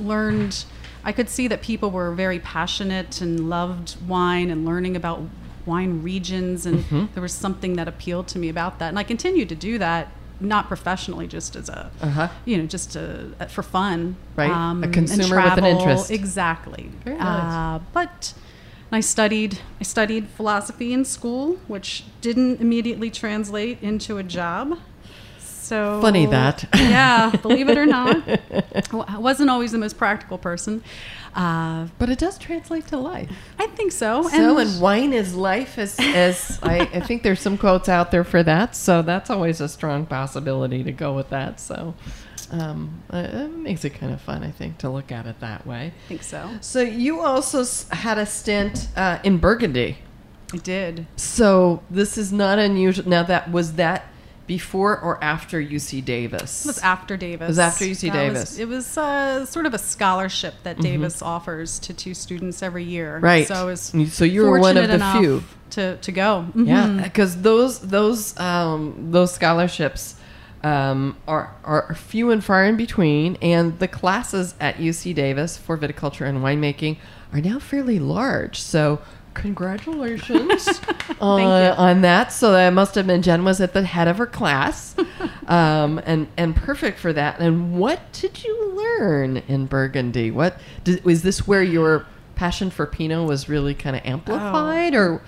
learned 0.00 0.64
i 1.02 1.10
could 1.10 1.28
see 1.28 1.48
that 1.48 1.62
people 1.62 1.90
were 1.90 2.12
very 2.14 2.38
passionate 2.38 3.20
and 3.20 3.50
loved 3.50 3.96
wine 4.06 4.50
and 4.50 4.64
learning 4.64 4.94
about 4.94 5.20
wine 5.68 6.02
regions 6.12 6.66
and 6.66 6.76
Mhm. 6.84 7.02
there 7.14 7.22
was 7.28 7.32
something 7.46 7.72
that 7.78 7.86
appealed 7.94 8.26
to 8.34 8.38
me 8.42 8.48
about 8.48 8.72
that 8.80 8.88
and 8.92 8.98
i 8.98 9.04
continued 9.14 9.48
to 9.54 9.58
do 9.68 9.72
that 9.86 10.04
not 10.40 10.62
professionally 10.68 11.26
just 11.26 11.56
as 11.60 11.68
a 11.68 11.80
Uh-huh. 12.00 12.28
you 12.44 12.56
know 12.58 12.66
just 12.76 12.96
uh, 12.96 13.46
for 13.56 13.62
fun 13.78 13.98
Right. 14.36 14.50
A 14.50 14.54
and 14.84 14.92
consumer 15.00 15.36
with 15.46 15.58
an 15.58 15.64
interest. 15.74 16.10
exactly 16.20 16.84
Very 17.04 17.18
nice. 17.18 17.54
uh, 17.54 17.78
but 17.98 18.34
I 18.90 19.00
studied 19.00 19.52
I 19.82 19.84
studied 19.84 20.24
philosophy 20.38 20.88
in 20.96 21.04
school, 21.04 21.44
which 21.74 21.88
didn't 22.26 22.54
immediately 22.66 23.10
translate 23.22 23.76
into 23.82 24.16
a 24.16 24.22
job. 24.38 24.66
So 25.68 26.00
Funny 26.00 26.24
that. 26.26 26.64
yeah, 26.74 27.30
believe 27.42 27.68
it 27.68 27.76
or 27.76 27.84
not, 27.84 28.16
I 29.14 29.18
wasn't 29.18 29.50
always 29.50 29.72
the 29.72 29.78
most 29.78 29.98
practical 29.98 30.38
person. 30.38 30.82
Uh, 31.38 31.86
But 31.98 32.08
it 32.10 32.18
does 32.18 32.36
translate 32.36 32.88
to 32.88 32.98
life. 32.98 33.30
I 33.60 33.68
think 33.68 33.92
so. 33.92 34.28
So, 34.28 34.58
and 34.58 34.80
wine 34.80 35.12
is 35.12 35.34
life, 35.34 35.78
as, 35.78 35.96
as 36.00 36.58
I, 36.64 36.80
I 36.80 37.00
think 37.00 37.22
there's 37.22 37.40
some 37.40 37.56
quotes 37.56 37.88
out 37.88 38.10
there 38.10 38.24
for 38.24 38.42
that. 38.42 38.74
So 38.74 39.02
that's 39.02 39.30
always 39.30 39.60
a 39.60 39.68
strong 39.68 40.04
possibility 40.04 40.82
to 40.82 40.90
go 40.90 41.14
with 41.14 41.30
that. 41.30 41.60
So 41.60 41.94
um, 42.50 43.02
uh, 43.12 43.18
it 43.18 43.50
makes 43.52 43.84
it 43.84 43.90
kind 43.90 44.12
of 44.12 44.20
fun, 44.20 44.42
I 44.42 44.50
think, 44.50 44.78
to 44.78 44.90
look 44.90 45.12
at 45.12 45.26
it 45.26 45.38
that 45.38 45.64
way. 45.64 45.92
I 45.94 46.08
think 46.08 46.24
so. 46.24 46.50
So 46.60 46.80
you 46.80 47.20
also 47.20 47.64
had 47.94 48.18
a 48.18 48.26
stint 48.26 48.88
uh, 48.96 49.20
in 49.22 49.38
Burgundy. 49.38 49.98
I 50.52 50.56
did. 50.56 51.06
So 51.16 51.82
this 51.88 52.18
is 52.18 52.32
not 52.32 52.58
unusual. 52.58 53.08
Now 53.08 53.22
that 53.22 53.52
was 53.52 53.74
that 53.74 54.06
before 54.48 54.98
or 54.98 55.22
after 55.22 55.62
UC 55.62 56.04
Davis? 56.04 56.64
It 56.64 56.68
was 56.68 56.78
after 56.78 57.16
Davis. 57.16 57.44
It 57.44 57.48
was 57.48 57.58
after 57.60 57.84
UC 57.84 58.10
That 58.10 58.12
Davis. 58.18 58.50
Was, 58.50 58.58
it 58.58 58.66
was 58.68 58.98
uh, 58.98 59.46
sort 59.46 59.66
of 59.66 59.74
a 59.74 59.78
scholarship 59.78 60.54
that 60.64 60.80
Davis 60.80 61.22
offers 61.22 61.78
to 61.80 61.94
two 61.94 62.14
students 62.14 62.60
every 62.62 62.82
year. 62.82 63.18
Right. 63.20 63.46
So 63.46 63.54
I 63.54 63.62
was 63.64 63.92
So 64.12 64.24
you 64.24 64.42
were 64.46 64.58
one 64.58 64.76
of 64.76 64.88
the 64.88 64.98
few. 65.20 65.44
to 65.70 65.96
to 65.98 66.10
go. 66.10 66.46
Yeah, 66.56 66.86
Mhm. 66.86 67.04
because 67.04 67.42
those 67.42 67.78
those 67.80 68.36
um, 68.40 69.08
those 69.12 69.32
scholarships 69.32 70.16
um, 70.64 71.16
are 71.28 71.54
are 71.62 71.94
few 71.94 72.30
and 72.32 72.42
far 72.42 72.64
in 72.64 72.76
between, 72.76 73.36
and 73.40 73.78
the 73.78 73.86
classes 73.86 74.54
at 74.58 74.76
UC 74.80 75.14
Davis 75.14 75.56
for 75.56 75.78
viticulture 75.78 76.26
and 76.28 76.38
winemaking 76.38 76.96
are 77.32 77.40
now 77.40 77.58
fairly 77.60 78.00
large. 78.00 78.58
So. 78.60 78.98
Congratulations 79.38 80.80
on, 81.20 81.40
on 81.42 82.02
that. 82.02 82.32
So 82.32 82.52
that 82.52 82.70
must 82.70 82.94
have 82.96 83.06
been 83.06 83.22
Jen 83.22 83.44
was 83.44 83.60
at 83.60 83.72
the 83.72 83.82
head 83.82 84.08
of 84.08 84.18
her 84.18 84.26
class, 84.26 84.94
um, 85.46 86.00
and 86.04 86.28
and 86.36 86.54
perfect 86.54 86.98
for 86.98 87.12
that. 87.12 87.40
And 87.40 87.78
what 87.78 88.12
did 88.12 88.44
you 88.44 88.74
learn 88.74 89.38
in 89.48 89.66
Burgundy? 89.66 90.30
What 90.30 90.60
did, 90.84 91.04
was 91.04 91.22
this 91.22 91.46
where 91.46 91.62
your 91.62 92.06
passion 92.34 92.70
for 92.70 92.86
Pinot 92.86 93.26
was 93.26 93.48
really 93.48 93.74
kind 93.74 93.96
of 93.96 94.02
amplified, 94.04 94.94
or 94.94 95.22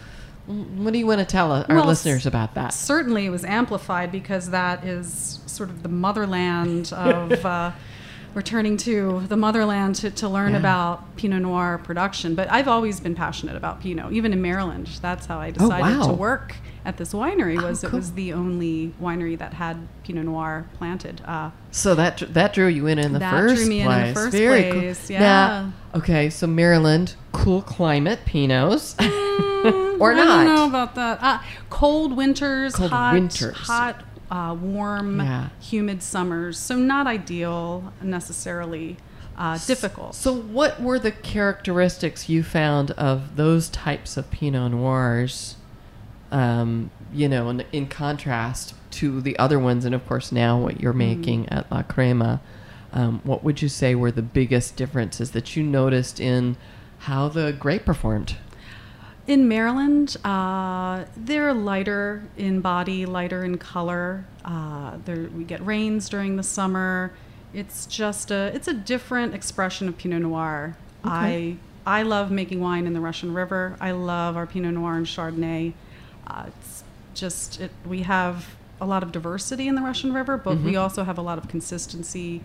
what 0.47 0.93
do 0.93 0.99
you 0.99 1.07
want 1.07 1.21
to 1.21 1.25
tell 1.25 1.53
our 1.53 1.65
Well, 1.69 1.87
listeners 1.87 2.27
about 2.27 2.55
that? 2.55 2.73
Certainly, 2.73 3.27
it 3.27 3.31
was 3.31 3.45
amplified 3.45 4.11
because 4.11 4.51
that 4.51 4.85
is 4.85 5.41
sort 5.47 5.71
of 5.71 5.83
the 5.83 5.89
motherland 5.89 6.93
of 6.93 7.33
uh, 7.47 7.73
returning 8.35 8.77
to 8.79 9.23
the 9.29 9.37
motherland 9.37 9.97
to, 9.97 10.11
to 10.11 10.29
learn 10.29 10.53
Yeah. 10.53 10.59
about 10.59 11.17
Pinot 11.17 11.43
Noir 11.43 11.81
production. 11.83 12.35
But 12.35 12.51
I've 12.51 12.69
always 12.69 13.01
been 13.01 13.15
passionate 13.15 13.57
about 13.57 13.81
Pinot, 13.81 14.13
even 14.13 14.33
in 14.33 14.41
Maryland. 14.43 14.89
That's 15.03 15.27
how 15.27 15.39
I 15.41 15.51
decided 15.51 15.97
Oh, 15.97 16.01
wow. 16.01 16.07
to 16.09 16.13
work 16.13 16.57
at 16.85 16.97
this 16.97 17.13
winery. 17.13 17.61
Oh, 17.63 17.67
Was 17.67 17.85
it 17.85 17.93
was 17.93 18.13
the 18.13 18.33
only 18.33 18.95
winery 19.01 19.37
that 19.39 19.55
had 19.55 19.87
Pinot 20.05 20.25
Noir 20.25 20.67
planted. 20.79 21.21
Uh, 21.27 21.51
So 21.71 21.95
that 21.95 22.23
that 22.33 22.53
drew 22.55 22.69
you 22.69 22.87
in 22.87 22.99
in 22.99 23.13
the 23.13 23.19
That 23.19 23.31
first 23.33 23.57
drew 23.57 23.67
me 23.67 23.81
in 23.81 23.87
place. 23.87 24.03
in 24.09 24.15
the 24.15 24.21
first 24.21 24.33
Very 24.37 24.71
place, 24.73 25.07
cool. 25.07 25.15
yeah. 25.15 25.21
Now, 25.21 25.73
okay, 25.97 26.31
so 26.31 26.47
Maryland, 26.47 27.15
cool 27.33 27.61
climate, 27.63 28.21
Pinots, 28.27 28.95
or 30.01 30.13
I 30.13 30.17
not? 30.17 30.45
don't 30.45 30.55
know 30.55 30.67
about 30.67 30.95
that. 30.95 31.19
Uh, 31.23 31.39
cold 31.69 32.17
winters, 32.17 32.75
Cold 32.75 32.91
hot, 32.91 33.13
winters. 33.13 33.57
hot 33.57 34.03
uh, 34.31 34.55
warm, 34.61 35.21
Yeah. 35.21 35.49
humid 35.61 36.03
summers. 36.03 36.59
So 36.59 36.77
not 36.77 37.07
ideal 37.07 37.93
necessarily. 38.03 38.97
Uh, 39.39 39.57
difficult. 39.67 40.15
So, 40.15 40.35
what 40.35 40.83
were 40.83 40.99
the 40.99 41.13
characteristics 41.13 42.29
you 42.29 42.43
found 42.43 42.91
of 42.93 43.37
those 43.37 43.71
types 43.71 44.19
of 44.19 44.31
Pinot 44.31 44.73
Noirs? 44.73 45.57
Um, 46.31 46.91
you 47.13 47.27
know, 47.29 47.49
in, 47.49 47.65
in 47.73 47.87
contrast 47.89 48.75
to 48.93 49.21
the 49.23 49.39
other 49.39 49.59
ones, 49.59 49.85
and 49.87 49.95
of 49.95 50.07
course 50.07 50.31
now 50.31 50.59
what 50.61 50.81
you're 50.81 50.93
making 50.93 51.49
at 51.49 51.71
La 51.73 51.83
Crema. 51.83 52.41
Um, 52.93 53.21
what 53.25 53.43
would 53.43 53.63
you 53.63 53.69
say 53.69 53.95
were 53.95 54.11
the 54.13 54.21
biggest 54.23 54.77
differences 54.77 55.31
that 55.31 55.57
you 55.57 55.63
noticed 55.63 56.21
in 56.21 56.57
how 57.01 57.29
the 57.29 57.53
grape 57.53 57.85
performed? 57.87 58.37
In 59.31 59.47
Maryland, 59.47 60.17
uh, 60.25 61.05
they're 61.17 61.55
lighter 61.55 62.25
in 62.37 62.61
body, 62.61 63.07
lighter 63.07 63.45
in 63.45 63.59
color. 63.59 64.25
Uh, 64.45 64.97
there, 65.05 65.29
we 65.33 65.45
get 65.45 65.65
rains 65.65 66.09
during 66.09 66.35
the 66.35 66.43
summer. 66.43 67.13
It's 67.55 67.87
just 67.87 68.33
a 68.33 68.51
it's 68.53 68.67
a 68.67 68.73
different 68.73 69.33
expression 69.33 69.87
of 69.87 69.97
Pinot 69.97 70.23
Noir. 70.23 70.77
I 71.05 71.59
I 71.87 72.03
love 72.03 72.33
making 72.33 72.61
wine 72.61 72.89
in 72.89 72.93
the 72.93 72.99
Russian 72.99 73.33
River. 73.33 73.77
I 73.81 73.93
love 73.93 74.37
our 74.37 74.49
Pinot 74.49 74.75
Noir 74.75 74.97
and 74.97 75.07
Chardonnay. 75.07 75.75
Uh, 76.27 76.47
it's 76.49 76.83
just 77.15 77.61
it, 77.61 77.71
we 77.87 78.03
have 78.03 78.57
a 78.81 78.85
lot 78.85 79.05
of 79.05 79.13
diversity 79.13 79.69
in 79.69 79.77
the 79.77 79.83
Russian 79.83 80.13
River, 80.13 80.39
but 80.39 80.59
we 80.59 80.75
also 80.75 81.05
have 81.05 81.19
a 81.19 81.23
lot 81.23 81.39
of 81.39 81.47
consistency 81.47 82.43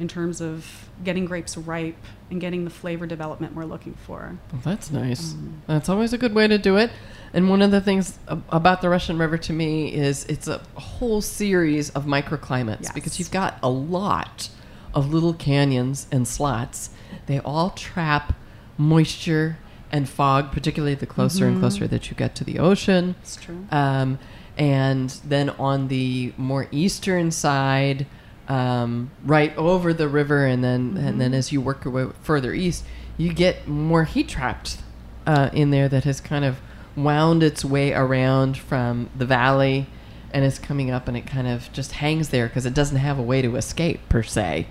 in 0.00 0.08
terms 0.08 0.40
of 0.40 0.88
getting 1.04 1.24
grapes 1.24 1.56
ripe 1.56 1.96
and 2.30 2.40
getting 2.40 2.64
the 2.64 2.70
flavor 2.70 3.06
development 3.06 3.54
we're 3.54 3.64
looking 3.64 3.94
for. 3.94 4.38
Well, 4.52 4.60
that's 4.64 4.90
nice. 4.90 5.32
Um, 5.32 5.62
that's 5.66 5.88
always 5.88 6.12
a 6.12 6.18
good 6.18 6.34
way 6.34 6.46
to 6.46 6.58
do 6.58 6.76
it. 6.76 6.90
And 7.32 7.50
one 7.50 7.62
of 7.62 7.70
the 7.70 7.80
things 7.80 8.18
about 8.26 8.80
the 8.80 8.88
Russian 8.88 9.18
River 9.18 9.36
to 9.38 9.52
me 9.52 9.92
is 9.94 10.24
it's 10.26 10.48
a 10.48 10.58
whole 10.74 11.20
series 11.20 11.90
of 11.90 12.04
microclimates 12.04 12.94
because 12.94 13.18
you've 13.18 13.30
got 13.30 13.58
a 13.62 13.68
lot 13.68 14.48
of 14.94 15.12
little 15.12 15.34
canyons 15.34 16.06
and 16.10 16.26
slots. 16.26 16.90
They 17.26 17.38
all 17.40 17.70
trap 17.70 18.34
moisture 18.78 19.58
and 19.90 20.08
fog, 20.08 20.52
particularly 20.52 20.94
the 20.94 21.06
closer 21.06 21.46
and 21.46 21.58
closer 21.58 21.86
that 21.86 22.10
you 22.10 22.16
get 22.16 22.34
to 22.36 22.44
the 22.44 22.58
ocean. 22.58 23.14
It's 23.22 23.36
true. 23.36 23.66
Um, 23.70 24.18
and 24.56 25.10
then 25.24 25.50
on 25.50 25.88
the 25.88 26.32
more 26.36 26.68
eastern 26.72 27.30
side, 27.30 28.06
um, 28.48 29.10
right 29.24 29.56
over 29.56 29.92
the 29.92 30.08
river, 30.08 30.46
and 30.46 30.64
then 30.64 30.96
and 30.96 31.20
then 31.20 31.34
as 31.34 31.52
you 31.52 31.60
work 31.60 31.84
your 31.84 31.92
way 31.92 32.12
further 32.22 32.52
east, 32.54 32.84
you 33.16 33.32
get 33.32 33.68
more 33.68 34.04
heat 34.04 34.28
trapped 34.28 34.78
uh, 35.26 35.50
in 35.52 35.70
there 35.70 35.88
that 35.88 36.04
has 36.04 36.20
kind 36.20 36.44
of 36.44 36.58
wound 36.96 37.42
its 37.42 37.64
way 37.64 37.92
around 37.92 38.56
from 38.56 39.10
the 39.16 39.26
valley 39.26 39.86
and 40.32 40.44
is 40.44 40.58
coming 40.58 40.90
up, 40.90 41.08
and 41.08 41.16
it 41.16 41.26
kind 41.26 41.46
of 41.46 41.72
just 41.72 41.92
hangs 41.92 42.30
there 42.30 42.48
because 42.48 42.66
it 42.66 42.74
doesn't 42.74 42.98
have 42.98 43.18
a 43.18 43.22
way 43.22 43.42
to 43.42 43.56
escape 43.56 44.00
per 44.08 44.22
se. 44.22 44.66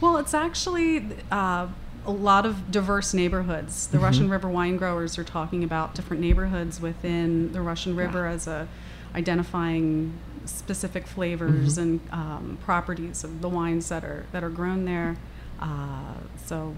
Well, 0.00 0.16
it's 0.18 0.34
actually 0.34 1.06
uh, 1.30 1.68
a 2.06 2.10
lot 2.10 2.44
of 2.46 2.70
diverse 2.70 3.14
neighborhoods. 3.14 3.86
The 3.86 3.98
Russian 3.98 4.28
River 4.28 4.48
wine 4.48 4.76
growers 4.76 5.18
are 5.18 5.24
talking 5.24 5.64
about 5.64 5.94
different 5.94 6.22
neighborhoods 6.22 6.80
within 6.80 7.52
the 7.52 7.60
Russian 7.60 7.96
River 7.96 8.26
as 8.26 8.46
a 8.46 8.68
identifying 9.14 10.18
specific 10.46 11.06
flavors 11.06 11.78
and 11.78 12.00
um, 12.12 12.58
properties 12.62 13.24
of 13.24 13.40
the 13.40 13.48
wines 13.48 13.88
that 13.88 14.04
are 14.04 14.26
that 14.32 14.42
are 14.44 14.50
grown 14.50 14.84
there. 14.84 15.16
Uh, 15.60 16.14
so, 16.44 16.74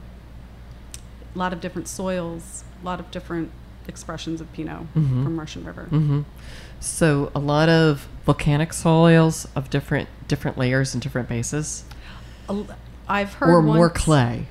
a 1.35 1.39
lot 1.39 1.53
of 1.53 1.61
different 1.61 1.89
soils, 1.89 2.65
a 2.83 2.85
lot 2.85 3.01
of 3.01 3.11
different 3.11 3.51
expressions 3.89 4.41
of 4.41 4.53
Pinot 4.53 4.87
from 4.93 5.39
Russian 5.39 5.65
River. 5.65 5.85
hmm 5.85 6.23
So 6.81 7.31
a 7.35 7.39
lot 7.39 7.69
of 7.69 8.09
volcanic 8.25 8.73
soils 8.73 9.47
of 9.55 9.71
different 9.71 10.09
different 10.29 10.59
layers 10.59 10.93
and 10.95 11.03
different 11.03 11.29
bases, 11.29 11.85
I've 13.09 13.35
heard 13.35 13.51
or 13.51 13.63
more 13.63 13.91
clay. 13.91 14.47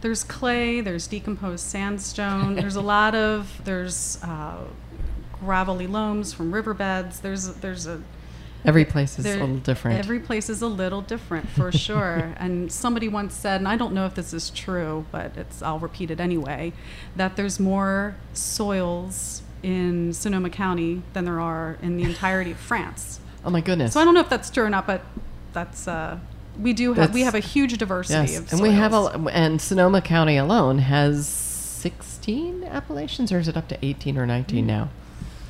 There's 0.00 0.24
clay. 0.24 0.80
There's 0.80 1.06
decomposed 1.06 1.64
sandstone. 1.64 2.56
there's 2.56 2.76
a 2.76 2.80
lot 2.80 3.14
of 3.14 3.60
there's 3.64 4.18
uh, 4.22 4.64
gravelly 5.40 5.86
loams 5.86 6.32
from 6.32 6.52
riverbeds. 6.52 7.20
There's 7.20 7.46
there's 7.54 7.86
a 7.86 8.02
Every 8.64 8.84
place 8.84 9.18
is 9.18 9.26
a 9.26 9.38
little 9.38 9.56
different. 9.56 9.98
Every 9.98 10.20
place 10.20 10.48
is 10.48 10.62
a 10.62 10.68
little 10.68 11.00
different 11.00 11.48
for 11.48 11.72
sure. 11.86 12.34
and 12.36 12.70
somebody 12.70 13.08
once 13.08 13.34
said, 13.34 13.60
and 13.60 13.68
I 13.68 13.76
don't 13.76 13.92
know 13.92 14.06
if 14.06 14.14
this 14.14 14.32
is 14.32 14.50
true, 14.50 15.04
but 15.10 15.36
it's 15.36 15.62
I'll 15.62 15.78
repeat 15.78 16.10
it 16.10 16.20
anyway, 16.20 16.72
that 17.16 17.36
there's 17.36 17.58
more 17.58 18.14
soils 18.32 19.42
in 19.62 20.12
Sonoma 20.12 20.50
County 20.50 21.02
than 21.12 21.24
there 21.24 21.40
are 21.40 21.76
in 21.82 21.96
the 21.96 22.04
entirety 22.04 22.52
of 22.52 22.58
France. 22.58 23.20
oh 23.44 23.50
my 23.50 23.60
goodness! 23.60 23.94
So 23.94 24.00
I 24.00 24.04
don't 24.04 24.14
know 24.14 24.20
if 24.20 24.28
that's 24.28 24.50
true 24.50 24.64
or 24.64 24.70
not, 24.70 24.86
but 24.86 25.02
that's 25.52 25.86
uh, 25.88 26.18
we 26.58 26.72
do 26.72 26.92
have 26.94 27.14
we 27.14 27.22
have 27.22 27.34
a 27.34 27.40
huge 27.40 27.76
diversity 27.78 28.32
yes, 28.32 28.38
of 28.38 28.52
and 28.52 28.62
we 28.62 28.70
have 28.70 28.92
a 28.92 29.06
and 29.32 29.60
Sonoma 29.60 30.00
County 30.02 30.36
alone 30.36 30.78
has 30.78 31.26
sixteen 31.26 32.64
appellations, 32.64 33.32
or 33.32 33.38
is 33.38 33.48
it 33.48 33.56
up 33.56 33.68
to 33.68 33.84
eighteen 33.84 34.18
or 34.18 34.26
nineteen 34.26 34.66
now? 34.66 34.90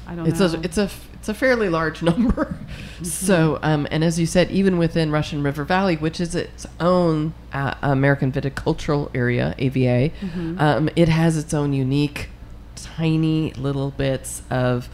I 0.06 0.14
don't 0.14 0.26
It's 0.26 0.40
know. 0.40 0.46
a 0.46 0.60
it's 0.62 0.78
a 0.78 0.90
it's 1.14 1.28
a 1.28 1.34
fairly 1.34 1.68
large 1.68 2.02
number. 2.10 2.44
Mm-hmm. 2.44 3.04
So, 3.04 3.58
um, 3.62 3.86
and 3.90 4.02
as 4.02 4.18
you 4.18 4.26
said, 4.26 4.50
even 4.50 4.78
within 4.78 5.10
Russian 5.12 5.42
River 5.42 5.64
Valley, 5.64 5.96
which 5.96 6.20
is 6.20 6.34
its 6.34 6.66
own 6.80 7.34
uh, 7.52 7.74
American 7.82 8.32
viticultural 8.32 9.10
area 9.14 9.54
(AVA), 9.58 10.10
Mm-hmm. 10.20 10.58
um, 10.60 10.88
it 10.96 11.08
has 11.08 11.36
its 11.36 11.54
own 11.54 11.72
unique, 11.72 12.28
tiny 12.74 13.52
little 13.52 13.90
bits 13.92 14.42
of 14.50 14.88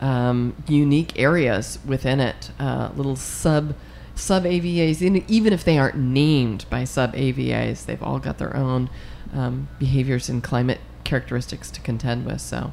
um, 0.00 0.54
unique 0.68 1.18
areas 1.18 1.78
within 1.86 2.20
it, 2.20 2.50
uh, 2.58 2.90
little 2.96 3.16
sub 3.16 3.74
sub 4.14 4.44
AVAs. 4.44 5.02
Even 5.28 5.52
if 5.52 5.64
they 5.64 5.78
aren't 5.78 5.96
named 5.96 6.64
by 6.70 6.84
sub 6.84 7.12
AVAs, 7.14 7.86
they've 7.86 8.02
all 8.02 8.18
got 8.20 8.38
their 8.38 8.56
own 8.56 8.88
um, 9.34 9.68
behaviors 9.78 10.28
and 10.28 10.42
climate 10.44 10.80
characteristics 11.04 11.70
to 11.72 11.80
contend 11.80 12.24
with. 12.26 12.40
So, 12.40 12.72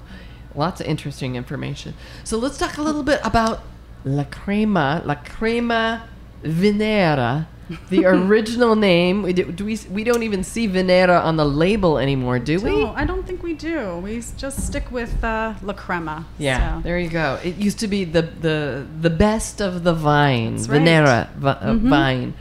lots 0.59 0.79
of 0.81 0.85
interesting 0.87 1.35
information. 1.35 1.93
So 2.23 2.37
let's 2.37 2.57
talk 2.57 2.77
a 2.77 2.81
little 2.83 3.03
bit 3.03 3.19
about 3.23 3.61
La 4.05 4.25
Crema, 4.25 5.01
La 5.05 5.15
Crema 5.15 6.07
Viñera, 6.43 7.47
the 7.89 8.05
original 8.17 8.75
name. 8.75 9.21
We 9.23 9.33
do, 9.33 9.51
do 9.51 9.63
we 9.65 9.77
we 9.91 10.03
don't 10.03 10.23
even 10.23 10.43
see 10.43 10.67
Viñera 10.67 11.23
on 11.23 11.37
the 11.37 11.45
label 11.45 11.97
anymore, 11.97 12.39
do 12.39 12.59
we? 12.59 12.69
No, 12.83 12.93
I 12.95 13.05
don't 13.05 13.25
think 13.27 13.43
we 13.43 13.53
do. 13.53 13.97
We 13.97 14.21
just 14.37 14.65
stick 14.67 14.91
with 14.91 15.23
uh, 15.23 15.53
La 15.61 15.73
Crema. 15.73 16.25
Yeah, 16.37 16.77
So. 16.77 16.81
there 16.83 16.99
you 16.99 17.09
go. 17.09 17.39
It 17.43 17.55
used 17.57 17.79
to 17.79 17.87
be 17.87 18.05
the 18.05 18.21
the 18.21 18.85
the 19.01 19.09
best 19.09 19.61
of 19.61 19.83
the 19.83 19.93
vine, 19.93 20.55
That's 20.55 20.67
right. 20.69 20.81
Viñera 20.81 21.29
vi- 21.35 21.59
uh, 21.61 21.73
vine. 21.75 22.33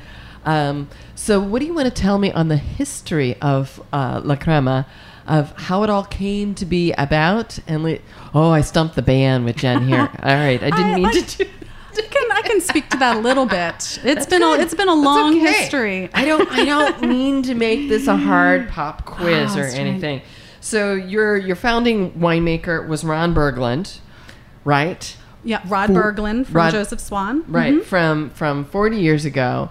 Um, 0.45 0.89
so, 1.15 1.41
what 1.41 1.59
do 1.61 1.67
you 1.67 1.75
want 1.75 1.87
to 1.95 2.03
tell 2.03 2.19
me 2.19 2.31
on 2.33 2.49
the 2.49 2.57
history 2.57 3.37
of 3.43 3.83
uh, 3.93 4.21
La 4.25 4.37
Crema, 4.37 4.87
of 5.29 5.53
how 5.57 5.83
it 5.85 5.91
all 5.91 6.05
came 6.05 6.55
to 6.57 6.67
be 6.67 6.93
about? 6.93 7.59
And 7.69 7.83
le- 7.83 7.99
oh, 8.35 8.51
I 8.51 8.63
stumped 8.63 8.97
the 8.97 9.03
band 9.03 9.45
with 9.45 9.57
Jen 9.57 9.87
here. 9.87 10.01
all 10.23 10.35
right, 10.35 10.63
I 10.63 10.71
didn't 10.71 10.79
I- 10.81 10.95
mean 10.97 11.07
I- 11.07 11.13
to 11.13 11.37
do. 11.45 11.51
I 11.97 12.01
can, 12.03 12.31
I 12.33 12.43
can 12.43 12.61
speak 12.61 12.89
to 12.91 12.97
that 12.99 13.17
a 13.17 13.21
little 13.21 13.45
bit. 13.47 13.99
It's 14.05 14.25
been 14.27 14.41
good. 14.41 14.61
a, 14.61 14.63
it's 14.63 14.75
been 14.75 14.89
a 14.89 14.95
That's 14.95 15.05
long 15.05 15.37
okay. 15.41 15.53
history. 15.53 16.09
I 16.15 16.25
don't 16.25 16.49
I 16.53 16.65
don't 16.65 17.03
mean 17.09 17.43
to 17.43 17.55
make 17.55 17.89
this 17.89 18.07
a 18.07 18.17
hard 18.17 18.69
pop 18.69 19.05
quiz 19.05 19.57
Oh, 19.57 19.61
or 19.61 19.65
right. 19.65 19.75
anything. 19.75 20.23
So 20.61 20.95
your 20.95 21.37
your 21.37 21.57
founding 21.57 22.13
winemaker 22.13 22.87
was 22.87 23.03
Ron 23.03 23.35
Berglund, 23.35 23.99
right? 24.65 25.17
Yeah, 25.43 25.61
Rod 25.67 25.89
For- 25.89 26.13
Berglund 26.13 26.47
from 26.47 26.55
Rod- 26.57 26.73
Joseph 26.73 27.01
Swan. 27.01 27.43
Right 27.49 27.75
Mhm. 27.75 27.85
from 27.85 28.31
from 28.31 28.65
40 28.67 28.99
years 28.99 29.25
ago, 29.25 29.71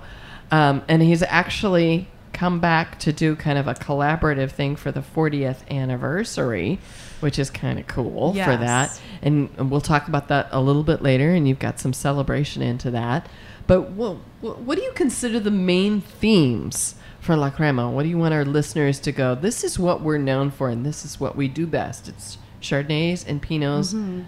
um, 0.52 0.82
and 0.90 1.02
he's 1.02 1.24
actually 1.24 2.10
come 2.38 2.60
back 2.60 3.00
to 3.00 3.12
do 3.12 3.36
kind 3.36 3.58
of 3.58 3.68
a 3.68 3.74
collaborative 3.74 4.52
thing 4.52 4.76
for 4.76 4.92
the 4.92 5.00
40th 5.02 5.68
anniversary, 5.72 6.78
which 7.20 7.40
is 7.40 7.50
kind 7.50 7.80
of 7.80 7.88
cool 7.88 8.34
for 8.46 8.58
that. 8.58 9.02
And, 9.24 9.50
we'll 9.72 9.82
talk 9.82 10.08
about 10.08 10.28
that 10.28 10.48
a 10.52 10.62
little 10.62 10.84
bit 10.84 11.02
later. 11.02 11.32
And 11.32 11.48
you've 11.48 11.60
got 11.60 11.80
some 11.80 11.94
celebration 11.94 12.62
into 12.62 12.92
that. 12.92 13.28
But 13.66 13.92
what 13.92 14.18
what 14.42 14.78
do 14.78 14.84
you 14.84 14.92
consider 14.94 15.40
the 15.40 15.52
main 15.52 16.02
themes? 16.02 16.96
For 17.20 17.36
La 17.36 17.50
Crema, 17.50 17.90
what 17.92 18.04
do 18.04 18.10
you 18.10 18.18
want 18.18 18.34
our 18.34 18.46
listeners 18.46 19.02
to 19.02 19.12
go? 19.12 19.36
This 19.36 19.66
is 19.66 19.78
what 19.78 20.00
we're 20.02 20.18
known 20.18 20.50
for, 20.50 20.70
and 20.70 20.86
this 20.86 21.04
is 21.04 21.20
what 21.20 21.36
we 21.36 21.50
do 21.50 21.68
best. 21.68 22.08
It's 22.08 22.38
Chardonnays 22.62 23.28
and 23.28 23.42
Pinots. 23.42 23.92
Wh- 23.92 24.24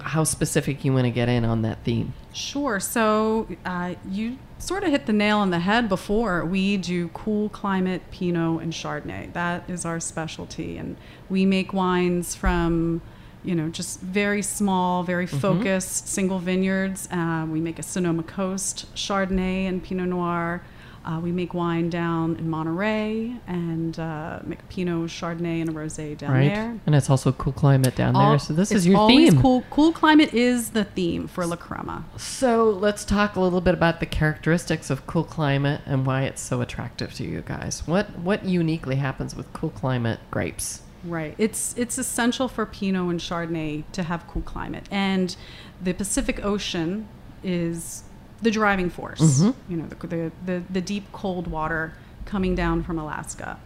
How 0.00 0.24
specific 0.24 0.84
you 0.84 0.92
want 0.94 1.04
to 1.04 1.10
get 1.10 1.28
in 1.28 1.44
on 1.44 1.62
that 1.62 1.78
theme? 1.84 2.14
Sure. 2.32 2.80
So 2.80 3.46
uh, 3.66 3.94
you 4.08 4.38
sort 4.58 4.82
of 4.82 4.90
hit 4.90 5.04
the 5.06 5.12
nail 5.12 5.38
on 5.38 5.50
the 5.50 5.58
head 5.58 5.88
before. 5.88 6.44
We 6.44 6.78
do 6.78 7.08
cool 7.08 7.50
climate 7.50 8.02
Pinot 8.10 8.62
and 8.62 8.72
Chardonnay. 8.72 9.32
That 9.34 9.68
is 9.68 9.84
our 9.84 10.00
specialty, 10.00 10.78
and 10.78 10.96
we 11.28 11.44
make 11.44 11.74
wines 11.74 12.34
from, 12.34 13.02
you 13.42 13.54
know, 13.54 13.68
just 13.68 14.00
very 14.00 14.40
small, 14.40 15.02
very 15.02 15.26
focused 15.26 16.08
single 16.08 16.38
vineyards. 16.38 17.06
Uh, 17.10 17.46
we 17.48 17.60
make 17.60 17.78
a 17.78 17.82
Sonoma 17.82 18.22
Coast 18.22 18.92
Chardonnay 18.94 19.68
and 19.68 19.82
Pinot 19.84 20.08
Noir. 20.08 20.62
Uh, 21.04 21.20
we 21.20 21.32
make 21.32 21.52
wine 21.52 21.90
down 21.90 22.36
in 22.36 22.48
Monterey 22.48 23.36
and 23.46 23.98
uh, 23.98 24.38
make 24.42 24.66
Pinot 24.70 25.10
Chardonnay 25.10 25.60
and 25.60 25.68
a 25.68 25.72
rosé 25.72 26.16
down 26.16 26.32
right. 26.32 26.48
there. 26.48 26.80
And 26.86 26.94
it's 26.94 27.10
also 27.10 27.30
cool 27.32 27.52
climate 27.52 27.94
down 27.94 28.16
All- 28.16 28.30
there. 28.30 28.38
So 28.38 28.54
this 28.54 28.72
is 28.72 28.86
your 28.86 28.96
always 28.96 29.32
theme. 29.32 29.42
Cool, 29.42 29.64
cool 29.68 29.92
climate 29.92 30.32
is 30.32 30.70
the 30.70 30.84
theme 30.84 31.28
for 31.28 31.44
La 31.44 31.56
Crema. 31.56 32.06
So 32.16 32.70
let's 32.70 33.04
talk 33.04 33.36
a 33.36 33.40
little 33.40 33.60
bit 33.60 33.74
about 33.74 34.00
the 34.00 34.06
characteristics 34.06 34.88
of 34.88 35.06
cool 35.06 35.24
climate 35.24 35.82
and 35.84 36.06
why 36.06 36.22
it's 36.22 36.40
so 36.40 36.62
attractive 36.62 37.12
to 37.14 37.24
you 37.24 37.42
guys. 37.42 37.86
What 37.86 38.18
what 38.18 38.44
uniquely 38.44 38.96
happens 38.96 39.36
with 39.36 39.52
cool 39.52 39.70
climate 39.70 40.20
grapes? 40.30 40.80
Right. 41.04 41.34
It's 41.36 41.74
it's 41.76 41.98
essential 41.98 42.48
for 42.48 42.64
Pinot 42.64 43.10
and 43.10 43.20
Chardonnay 43.20 43.84
to 43.92 44.04
have 44.04 44.26
cool 44.26 44.42
climate, 44.42 44.88
and 44.90 45.36
the 45.82 45.92
Pacific 45.92 46.42
Ocean 46.42 47.08
is 47.42 48.04
the 48.44 48.50
driving 48.50 48.90
force. 48.90 49.20
Mhm. 49.20 49.54
You 49.68 49.76
know, 49.78 49.86
the, 49.88 50.06
the 50.06 50.32
the 50.46 50.62
the 50.70 50.80
deep 50.80 51.04
cold 51.12 51.46
water 51.48 51.92
coming 52.26 52.54
down 52.54 52.82
from 52.82 52.98
Alaska. 52.98 53.58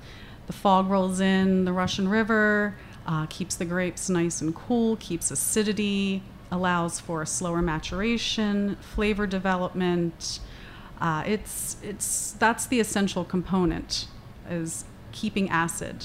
The 0.46 0.52
fog 0.52 0.88
rolls 0.88 1.20
in 1.20 1.64
the 1.66 1.72
Russian 1.72 2.08
River, 2.08 2.74
uh, 3.06 3.26
keeps 3.26 3.54
the 3.56 3.64
grapes 3.66 4.08
nice 4.08 4.40
and 4.40 4.54
cool, 4.54 4.96
keeps 4.96 5.30
acidity, 5.30 6.22
allows 6.50 6.98
for 7.00 7.20
a 7.22 7.26
slower 7.26 7.60
maturation, 7.60 8.76
flavor 8.80 9.26
development. 9.26 10.40
Uh, 11.00 11.22
it's 11.26 11.76
it's 11.82 12.32
that's 12.38 12.66
the 12.66 12.80
essential 12.80 13.24
component 13.24 14.06
is 14.50 14.84
keeping 15.12 15.48
acid, 15.50 15.96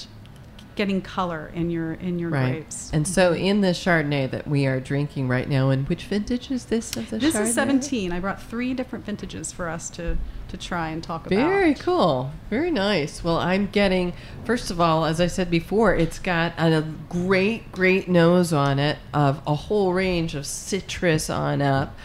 getting 0.76 1.00
color 1.00 1.50
in 1.54 1.70
your 1.70 1.94
in 1.94 2.18
your 2.18 2.30
grapes. 2.30 2.90
And 2.92 3.06
so 3.06 3.32
in 3.32 3.60
the 3.60 3.68
Chardonnay 3.68 4.30
that 4.30 4.46
we 4.46 4.66
are 4.66 4.80
drinking 4.80 5.28
right 5.28 5.48
now, 5.48 5.70
and 5.70 5.88
which 5.88 6.04
vintage 6.04 6.50
is 6.50 6.66
this 6.66 6.96
of 6.96 7.10
the 7.10 7.18
This 7.18 7.34
Chardonnay? 7.34 7.38
This 7.40 7.48
is 7.48 7.54
17. 7.54 8.12
I 8.12 8.20
brought 8.20 8.42
three 8.42 8.74
different 8.74 9.04
vintages 9.04 9.52
for 9.52 9.68
us 9.68 9.90
to 9.90 10.16
to 10.48 10.56
try 10.56 10.90
and 10.90 11.02
talk 11.02 11.26
about. 11.26 11.36
Very 11.36 11.74
cool. 11.74 12.30
Very 12.48 12.70
nice. 12.70 13.24
Well, 13.24 13.38
I'm 13.38 13.66
getting, 13.66 14.12
first 14.44 14.70
of 14.70 14.80
all, 14.80 15.04
as 15.04 15.20
I 15.20 15.26
said 15.26 15.50
before, 15.50 15.94
it's 15.96 16.18
got 16.18 16.54
a 16.58 16.84
great, 17.08 17.72
great 17.72 18.08
nose 18.08 18.52
on 18.52 18.78
it 18.78 18.98
of 19.12 19.40
a 19.46 19.54
whole 19.54 19.92
range 19.92 20.34
of 20.34 20.46
citrus 20.46 21.28
on 21.28 21.60
up. 21.60 21.96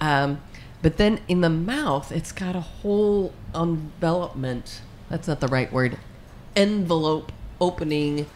Um, 0.00 0.40
but 0.82 0.98
then 0.98 1.20
in 1.26 1.40
the 1.40 1.50
mouth, 1.50 2.12
it's 2.12 2.32
got 2.32 2.54
a 2.54 2.60
whole 2.60 3.32
envelopment. 3.54 4.82
That's 5.08 5.26
not 5.26 5.40
the 5.40 5.48
right 5.48 5.72
word. 5.72 5.98
Envelope 6.54 7.32
opening. 7.60 8.26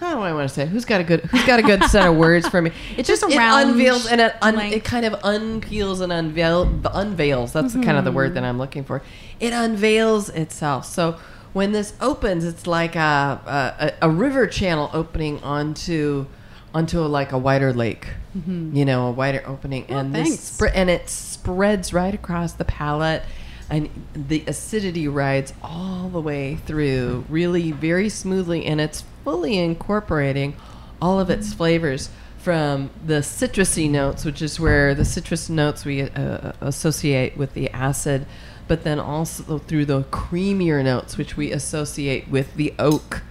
How 0.00 0.14
do 0.14 0.20
I 0.20 0.32
want 0.32 0.48
to 0.48 0.54
say? 0.54 0.66
Who's 0.66 0.84
got 0.84 1.00
a 1.00 1.04
good 1.04 1.20
Who's 1.22 1.44
got 1.44 1.58
a 1.58 1.62
good 1.62 1.82
set 1.84 2.06
of 2.06 2.16
words 2.16 2.48
for 2.48 2.60
me? 2.60 2.72
It 2.96 3.06
Just 3.06 3.22
just 3.22 3.34
it 3.34 3.40
unveils 3.40 4.06
and 4.06 4.20
it, 4.20 4.34
un, 4.42 4.58
it 4.58 4.84
kind 4.84 5.06
of 5.06 5.14
unpeels 5.22 6.00
and 6.00 6.12
unveil, 6.12 6.64
unveils. 6.92 7.52
That's 7.52 7.74
the 7.74 7.82
kind 7.82 7.96
of 7.96 8.04
the 8.04 8.12
word 8.12 8.28
mm-hmm. 8.28 8.34
that 8.34 8.44
I'm 8.44 8.58
looking 8.58 8.84
for. 8.84 9.02
It 9.40 9.52
unveils 9.52 10.28
itself. 10.28 10.84
So 10.84 11.18
when 11.52 11.72
this 11.72 11.94
opens, 12.00 12.44
it's 12.44 12.66
like 12.66 12.96
a 12.96 13.94
a, 14.00 14.08
a 14.08 14.10
river 14.10 14.46
channel 14.46 14.90
opening 14.92 15.42
onto 15.42 16.26
onto 16.74 17.00
a, 17.00 17.06
like 17.06 17.32
a 17.32 17.38
wider 17.38 17.72
lake. 17.72 18.08
Mm-hmm. 18.36 18.76
You 18.76 18.84
know, 18.84 19.06
a 19.06 19.12
wider 19.12 19.42
opening, 19.46 19.86
oh, 19.88 19.96
and 19.96 20.12
thanks. 20.12 20.30
this 20.30 20.40
spre- 20.40 20.74
and 20.74 20.90
it 20.90 21.08
spreads 21.08 21.92
right 21.92 22.12
across 22.12 22.52
the 22.52 22.64
palate. 22.64 23.22
And 23.70 23.88
the 24.14 24.44
acidity 24.46 25.08
rides 25.08 25.52
all 25.62 26.08
the 26.08 26.20
way 26.20 26.56
through, 26.56 27.24
really 27.28 27.72
very 27.72 28.08
smoothly, 28.08 28.66
and 28.66 28.80
it's 28.80 29.04
fully 29.24 29.58
incorporating 29.58 30.54
all 31.00 31.18
of 31.18 31.30
its 31.30 31.52
flavors 31.54 32.10
from 32.38 32.90
the 33.04 33.22
citrusy 33.22 33.90
notes, 33.90 34.24
which 34.24 34.42
is 34.42 34.60
where 34.60 34.94
the 34.94 35.04
citrus 35.04 35.48
notes 35.48 35.86
we 35.86 36.02
uh, 36.02 36.52
associate 36.60 37.36
with 37.38 37.54
the 37.54 37.70
acid, 37.70 38.26
but 38.68 38.84
then 38.84 39.00
also 39.00 39.58
through 39.58 39.86
the 39.86 40.02
creamier 40.04 40.84
notes, 40.84 41.16
which 41.16 41.38
we 41.38 41.50
associate 41.50 42.28
with 42.28 42.54
the 42.56 42.74
oak 42.78 43.22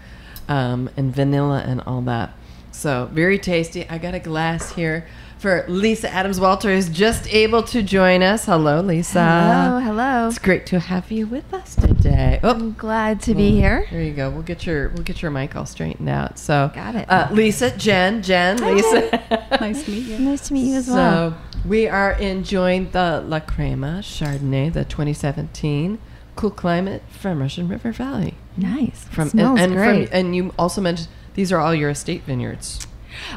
um, 0.50 0.90
and 0.98 1.14
vanilla 1.16 1.64
and 1.66 1.82
all 1.82 2.02
that. 2.02 2.34
So 2.74 3.10
very 3.12 3.40
tasty. 3.40 3.88
I 3.90 3.98
got 3.98 4.14
a 4.14 4.20
glass 4.20 4.74
here 4.74 5.06
for 5.44 5.66
Lisa 5.68 6.10
Adams 6.10 6.40
Walter 6.40 6.70
is 6.70 6.90
just 6.90 7.28
able 7.28 7.64
to 7.64 7.84
join 7.84 8.24
us. 8.24 8.46
Hello, 8.46 8.80
Lisa. 8.80 9.20
Hello, 9.20 9.80
hello. 9.80 10.28
It's 10.30 10.40
great 10.40 10.66
to 10.68 10.80
have 10.80 11.12
you 11.12 11.28
with 11.28 11.54
us 11.54 11.76
today. 11.76 12.40
Oh, 12.42 12.52
I'm 12.52 12.74
glad 12.74 13.22
to 13.24 13.36
be 13.36 13.52
here. 13.52 13.86
there 13.92 14.02
you 14.02 14.14
go. 14.14 14.30
We'll 14.30 14.42
get 14.42 14.66
your 14.66 14.90
we'll 14.90 15.04
get 15.04 15.22
your 15.22 15.32
mic 15.32 15.56
all 15.56 15.66
straightened 15.66 16.08
out. 16.08 16.40
So 16.40 16.72
Got 16.74 16.96
it. 16.96 17.10
Uh, 17.10 17.28
Lisa, 17.32 17.76
Jen, 17.78 18.24
Jen, 18.24 18.58
Lisa. 18.58 19.48
Nice 19.60 19.84
to 19.84 19.92
meet 19.92 20.06
you. 20.06 20.20
Nice 20.20 20.48
to 20.48 20.54
meet 20.54 20.72
you 20.72 20.78
as 20.78 20.88
so 20.88 20.94
well. 20.94 21.32
So 21.32 21.38
we 21.68 21.88
are 21.88 22.14
enjoying 22.14 22.92
the 22.92 23.24
La 23.26 23.40
Crema 23.40 24.00
Chardonnay, 24.02 24.74
the 24.74 24.84
2017 24.84 26.00
Cool 26.36 26.52
Climate 26.52 27.04
from 27.10 27.40
Russian 27.40 27.68
River 27.68 27.92
Valley. 27.92 28.36
Nice. 28.58 29.06
From 29.06 29.30
smells 29.30 29.60
and, 29.60 29.74
and 29.74 29.76
great. 29.76 30.10
from 30.10 30.18
and 30.18 30.36
you 30.36 30.54
also 30.58 30.82
mentioned 30.82 31.10
these 31.36 31.52
are 31.52 31.60
all 31.60 31.74
your 31.74 31.90
estate 31.90 32.24
vineyards. 32.24 32.86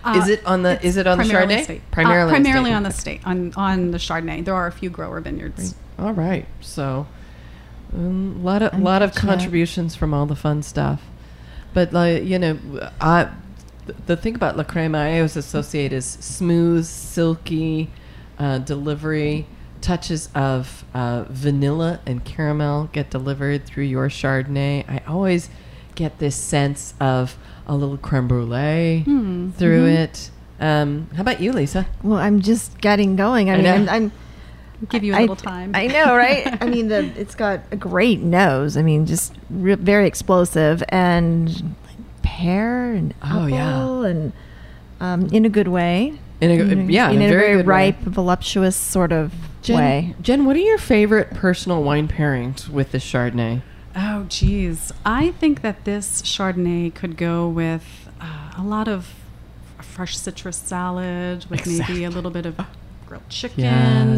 Uh, 0.05 0.19
is 0.23 0.29
it 0.29 0.45
on 0.47 0.63
the 0.63 0.85
is 0.85 0.97
it 0.97 1.07
on 1.07 1.19
the 1.19 1.25
primarily 1.25 1.55
Chardonnay? 1.55 1.61
estate. 1.61 1.81
Uh, 1.81 1.93
Primarily, 1.95 2.31
primarily 2.31 2.71
estate. 2.71 2.77
on 2.77 2.83
the 2.83 2.91
state 2.91 3.21
on 3.27 3.53
on 3.57 3.91
the 3.91 3.99
Chardonnay. 3.99 4.45
There 4.45 4.55
are 4.55 4.67
a 4.67 4.73
few 4.73 4.89
grower 4.91 5.21
vineyards. 5.21 5.75
All 5.99 6.13
right. 6.15 6.47
So 6.61 7.07
a 7.93 7.97
lot 7.99 8.63
of 8.63 8.79
lot 8.81 9.03
of 9.03 9.15
contributions 9.15 9.95
from 9.95 10.13
all 10.15 10.27
the 10.27 10.37
fun 10.37 10.63
stuff. 10.63 11.03
But 11.75 11.93
like 11.93 12.25
you 12.25 12.39
know, 12.39 12.59
I 13.01 13.29
th- 13.87 13.99
the 14.07 14.17
thing 14.17 14.35
about 14.35 14.57
La 14.57 14.65
Crema 14.65 14.99
I 14.99 15.17
always 15.17 15.37
associate 15.37 15.93
is 15.93 16.05
smooth, 16.07 16.85
silky 16.87 17.91
uh, 18.39 18.59
delivery. 18.59 19.47
Touches 19.83 20.31
of 20.35 20.85
uh, 20.95 21.27
vanilla 21.29 22.01
and 22.07 22.25
caramel 22.25 22.89
get 22.93 23.11
delivered 23.11 23.67
through 23.67 23.85
your 23.85 24.09
Chardonnay. 24.09 24.89
I 24.89 25.03
always 25.07 25.49
get 25.95 26.19
this 26.19 26.35
sense 26.35 26.95
of 26.99 27.37
a 27.67 27.75
little 27.75 27.97
creme 27.97 28.29
brulee 28.29 29.03
Hmm. 29.05 29.51
through 29.51 29.87
Mhm. 29.89 29.95
it. 29.99 30.31
Um, 30.61 31.09
how 31.15 31.21
about 31.23 31.41
you, 31.41 31.53
Lisa? 31.53 31.87
well, 32.03 32.19
I'm 32.19 32.41
just 32.41 32.81
getting 32.81 33.17
going. 33.17 33.51
I, 33.51 33.55
I 33.55 33.57
mean, 33.57 33.65
know. 33.65 33.75
I'm, 33.75 33.89
I'm 33.89 34.13
Give 34.91 35.03
you 35.05 35.15
a 35.15 35.17
I- 35.17 35.21
little 35.23 35.37
time. 35.37 35.73
I 35.75 35.87
know, 35.87 36.15
right? 36.17 36.57
I 36.63 36.67
mean, 36.67 36.89
the, 36.89 36.99
it's 37.19 37.35
got 37.35 37.61
a 37.71 37.77
great 37.77 38.21
nose. 38.21 38.77
I 38.77 38.83
mean, 38.83 39.07
just 39.07 39.35
re- 39.51 39.75
very 39.75 40.07
explosive 40.07 40.83
and 40.91 41.49
like 41.49 41.97
pear 42.23 42.93
and 42.93 43.15
apple 43.23 43.41
Oh, 43.43 43.47
yeah. 43.47 44.05
and 44.11 44.33
um, 45.01 45.27
in 45.33 45.45
a 45.45 45.49
good 45.49 45.69
way. 45.69 46.15
In 46.43 46.51
a, 46.51 46.55
You 46.55 46.65
know, 46.75 46.89
yeah, 46.89 47.09
in, 47.11 47.17
in 47.17 47.23
a, 47.23 47.29
very, 47.29 47.41
very 47.41 47.57
good 47.57 47.67
way. 47.67 47.73
ripe, 47.73 48.01
voluptuous 48.01 48.77
sort 48.77 49.13
of 49.13 49.33
Jen, 49.63 49.77
way. 49.79 50.15
Jen, 50.21 50.45
what 50.45 50.55
are 50.57 50.61
your 50.61 50.77
favorite 50.79 51.31
personal 51.31 51.83
wine 51.83 52.07
pairings 52.09 52.69
with 52.69 52.93
the 52.93 52.99
Chardonnay? 52.99 53.63
Oh, 53.97 54.27
geez. 54.29 54.93
I 55.05 55.31
think 55.33 55.63
that 55.63 55.85
this 55.85 56.21
Chardonnay 56.23 56.95
could 56.95 57.17
go 57.17 57.49
with 57.49 58.09
uh, 58.21 58.53
a 58.59 58.63
lot 58.63 58.89
of 58.89 59.15
fresh 59.81 60.17
citrus 60.19 60.57
salad 60.59 61.47
with 61.49 61.67
maybe 61.67 62.05
a 62.05 62.11
little 62.11 62.31
bit 62.31 62.45
of 62.45 62.61
grilled 63.07 63.29
chicken, 63.31 63.65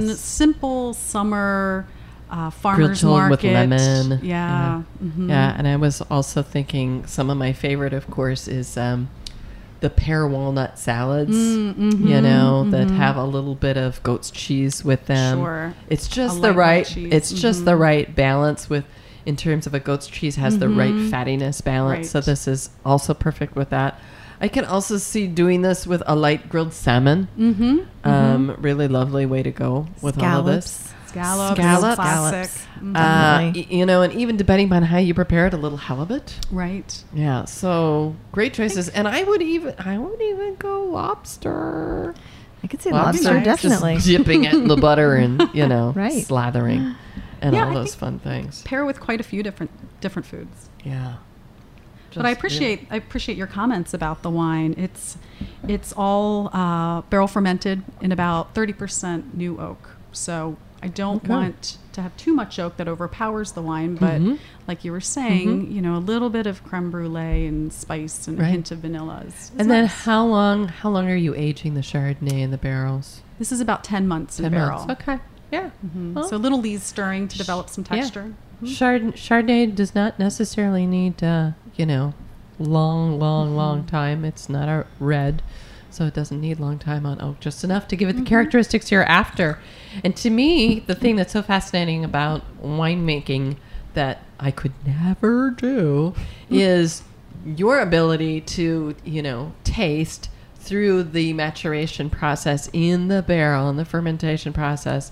Yes. 0.08 0.18
simple 0.18 0.94
summer 0.94 1.86
uh, 2.30 2.50
Grilled 2.50 2.54
farmer's 2.54 2.98
chicken 3.00 3.08
market. 3.10 3.30
with 3.30 3.44
lemon. 3.44 4.20
Yeah. 4.24 4.82
mhm. 5.02 5.28
Yeah, 5.28 5.54
and 5.56 5.68
I 5.68 5.76
was 5.76 6.00
also 6.10 6.42
thinking 6.42 7.06
some 7.06 7.30
of 7.30 7.36
my 7.38 7.52
favorite, 7.52 7.92
of 7.92 8.10
course, 8.10 8.48
is 8.48 8.76
um, 8.76 9.08
the 9.80 9.90
pear 9.90 10.26
walnut 10.26 10.76
salads. 10.78 11.36
Mm, 11.36 11.78
You 11.78 12.16
mhm, 12.16 12.22
know 12.24 12.68
that 12.70 12.88
mhm. 12.88 12.96
have 12.96 13.16
a 13.16 13.24
little 13.24 13.54
bit 13.54 13.76
of 13.76 14.02
goat's 14.02 14.30
cheese 14.32 14.84
with 14.84 15.06
them. 15.06 15.38
Sure. 15.38 15.74
It's 15.88 16.08
just 16.08 16.38
A 16.38 16.40
the 16.40 16.52
right. 16.52 16.84
cheese, 16.84 17.12
It's 17.12 17.32
just 17.32 17.64
the 17.64 17.72
mhm. 17.76 17.78
right 17.80 18.14
balance 18.16 18.68
with. 18.68 18.84
In 19.28 19.36
terms 19.36 19.66
of 19.66 19.74
a 19.74 19.78
goat's 19.80 20.06
cheese, 20.06 20.36
has 20.36 20.58
the 20.58 20.68
right 20.70 20.92
Mhm. 20.94 21.10
fattiness 21.10 21.62
balance, 21.62 22.08
so 22.10 22.20
this 22.20 22.48
is 22.48 22.70
also 22.84 23.12
perfect 23.12 23.54
with 23.54 23.68
that. 23.70 24.00
I 24.40 24.48
can 24.48 24.64
also 24.64 24.96
see 24.96 25.26
doing 25.26 25.60
this 25.62 25.86
with 25.86 26.02
a 26.06 26.16
light 26.16 26.48
grilled 26.48 26.72
salmon. 26.72 27.28
Mm-hmm. 27.38 27.78
Um, 28.08 28.56
really 28.58 28.88
lovely 28.88 29.26
way 29.26 29.42
to 29.42 29.50
go 29.50 29.86
with 30.00 30.16
all 30.22 30.40
of 30.40 30.46
this. 30.46 30.94
Scallops. 31.08 31.56
Scallops, 31.60 31.60
Scallops. 31.60 31.94
classic. 31.96 32.50
Scallops. 32.50 32.66
Mhm. 32.82 32.96
Uh, 32.96 33.52
y- 33.54 33.66
you 33.68 33.84
know, 33.84 34.00
and 34.02 34.12
even 34.14 34.36
depending 34.38 34.72
on 34.72 34.82
how 34.84 34.98
you 34.98 35.12
prepare 35.12 35.46
it, 35.46 35.52
a 35.54 35.56
little 35.58 35.78
halibut. 35.78 36.34
right. 36.50 36.90
Yeah, 37.14 37.44
so 37.44 38.14
great 38.32 38.54
choices. 38.54 38.88
And 38.88 39.06
I 39.08 39.24
would 39.24 39.42
even, 39.42 39.74
I 39.78 39.98
would 39.98 40.20
even 40.22 40.54
go 40.58 40.84
lobster. 40.84 42.14
I 42.62 42.66
could 42.66 42.80
say 42.82 42.90
Lobster, 42.90 43.24
lobster, 43.34 43.44
just 43.44 43.62
definitely. 43.62 43.98
dipping 43.98 44.44
it 44.44 44.54
in 44.54 44.68
the 44.68 44.76
butter 44.76 45.14
and 45.16 45.48
you 45.52 45.66
know, 45.72 45.92
Right. 45.94 46.24
slathering, 46.26 46.94
and 47.40 47.54
Yeah, 47.54 47.64
all 47.64 47.70
I 47.70 47.74
those 47.74 47.94
fun 47.94 48.18
things. 48.18 48.62
Pair 48.62 48.84
with 48.84 49.00
quite 49.00 49.20
a 49.20 49.24
few 49.24 49.42
different 49.42 49.70
different 50.00 50.26
foods. 50.26 50.68
Yeah. 50.84 51.16
but 52.14 52.24
I 52.24 52.30
Just, 52.30 52.38
appreciate 52.38 52.86
I 52.90 52.96
appreciate 52.96 53.36
your 53.38 53.46
comments 53.46 53.92
about 53.94 54.22
the 54.22 54.30
wine. 54.30 54.74
It's 54.78 55.16
it's 55.66 55.92
all 55.96 56.48
uh, 56.52 57.02
barrel 57.02 57.26
fermented 57.28 57.82
in 58.00 58.12
about 58.12 58.54
thirty 58.54 58.72
percent 58.72 59.36
new 59.36 59.58
oak. 59.60 59.90
So 60.12 60.56
I 60.82 60.86
don't 60.88 61.16
Okay. 61.24 61.28
want 61.28 61.76
to 61.92 62.02
have 62.02 62.16
too 62.16 62.32
much 62.32 62.58
oak 62.60 62.76
that 62.76 62.86
overpowers 62.86 63.52
the 63.52 63.60
wine. 63.62 63.96
But 63.96 64.20
Mhm. 64.20 64.38
like 64.68 64.84
you 64.84 64.92
were 64.92 65.00
saying, 65.00 65.72
you 65.72 65.82
know, 65.82 65.96
a 65.96 65.98
little 65.98 66.30
bit 66.30 66.46
of 66.46 66.62
creme 66.64 66.90
brulee 66.92 67.46
and 67.46 67.72
spice 67.72 68.28
and 68.28 68.38
Right. 68.38 68.46
a 68.46 68.50
hint 68.52 68.70
of 68.70 68.78
vanilla 68.78 69.24
is. 69.26 69.34
is 69.34 69.50
And 69.58 69.68
then 69.70 69.86
how 69.86 70.24
long? 70.24 70.68
How 70.68 70.88
long 70.90 71.10
are 71.10 71.16
you 71.16 71.34
aging 71.34 71.74
the 71.74 71.80
Chardonnay 71.80 72.40
in 72.40 72.50
the 72.52 72.58
barrels? 72.58 73.20
this 73.40 73.50
is 73.52 73.60
about 73.60 73.82
ten 73.84 74.06
months 74.08 74.38
in 74.38 74.44
Ten 74.44 74.52
barrel. 74.52 74.86
months. 74.86 75.02
Okay. 75.02 75.18
Yeah. 75.50 75.70
Mhm. 75.86 76.14
Well, 76.14 76.28
So 76.28 76.36
a 76.36 76.38
little 76.38 76.60
lees 76.60 76.82
stirring 76.82 77.28
to 77.28 77.38
develop 77.38 77.68
some 77.70 77.84
Yeah. 77.90 77.96
texture. 78.02 78.32
Chard- 78.66 79.14
Chardonnay 79.16 79.74
does 79.74 79.94
not 79.94 80.18
necessarily 80.18 80.86
need, 80.86 81.22
uh, 81.22 81.50
you 81.76 81.86
know, 81.86 82.14
long, 82.58 83.18
long, 83.18 83.54
long 83.56 83.84
time. 83.84 84.24
It's 84.24 84.48
not 84.48 84.68
a 84.68 84.84
red, 84.98 85.42
so 85.90 86.06
it 86.06 86.14
doesn't 86.14 86.40
need 86.40 86.58
long 86.58 86.78
time 86.78 87.06
on 87.06 87.20
oak. 87.22 87.38
Just 87.40 87.62
enough 87.62 87.86
to 87.88 87.96
give 87.96 88.08
it 88.08 88.16
the 88.16 88.22
characteristics 88.22 88.90
you're 88.90 89.04
after. 89.08 89.58
And 90.04 90.14
to 90.16 90.28
me, 90.30 90.80
the 90.86 90.94
thing 90.96 91.16
that's 91.16 91.32
so 91.32 91.40
fascinating 91.42 92.04
about 92.04 92.42
winemaking 92.62 93.56
that 93.94 94.22
I 94.40 94.50
could 94.50 94.72
never 94.86 95.50
do 95.50 96.14
is 96.50 97.02
your 97.46 97.78
ability 97.80 98.40
to, 98.42 98.94
you 99.04 99.22
know, 99.22 99.52
taste 99.64 100.28
through 100.56 101.04
the 101.04 101.32
maturation 101.32 102.10
process 102.10 102.68
in 102.72 103.08
the 103.08 103.22
barrel 103.22 103.68
and 103.70 103.78
the 103.78 103.84
fermentation 103.84 104.52
process 104.52 105.10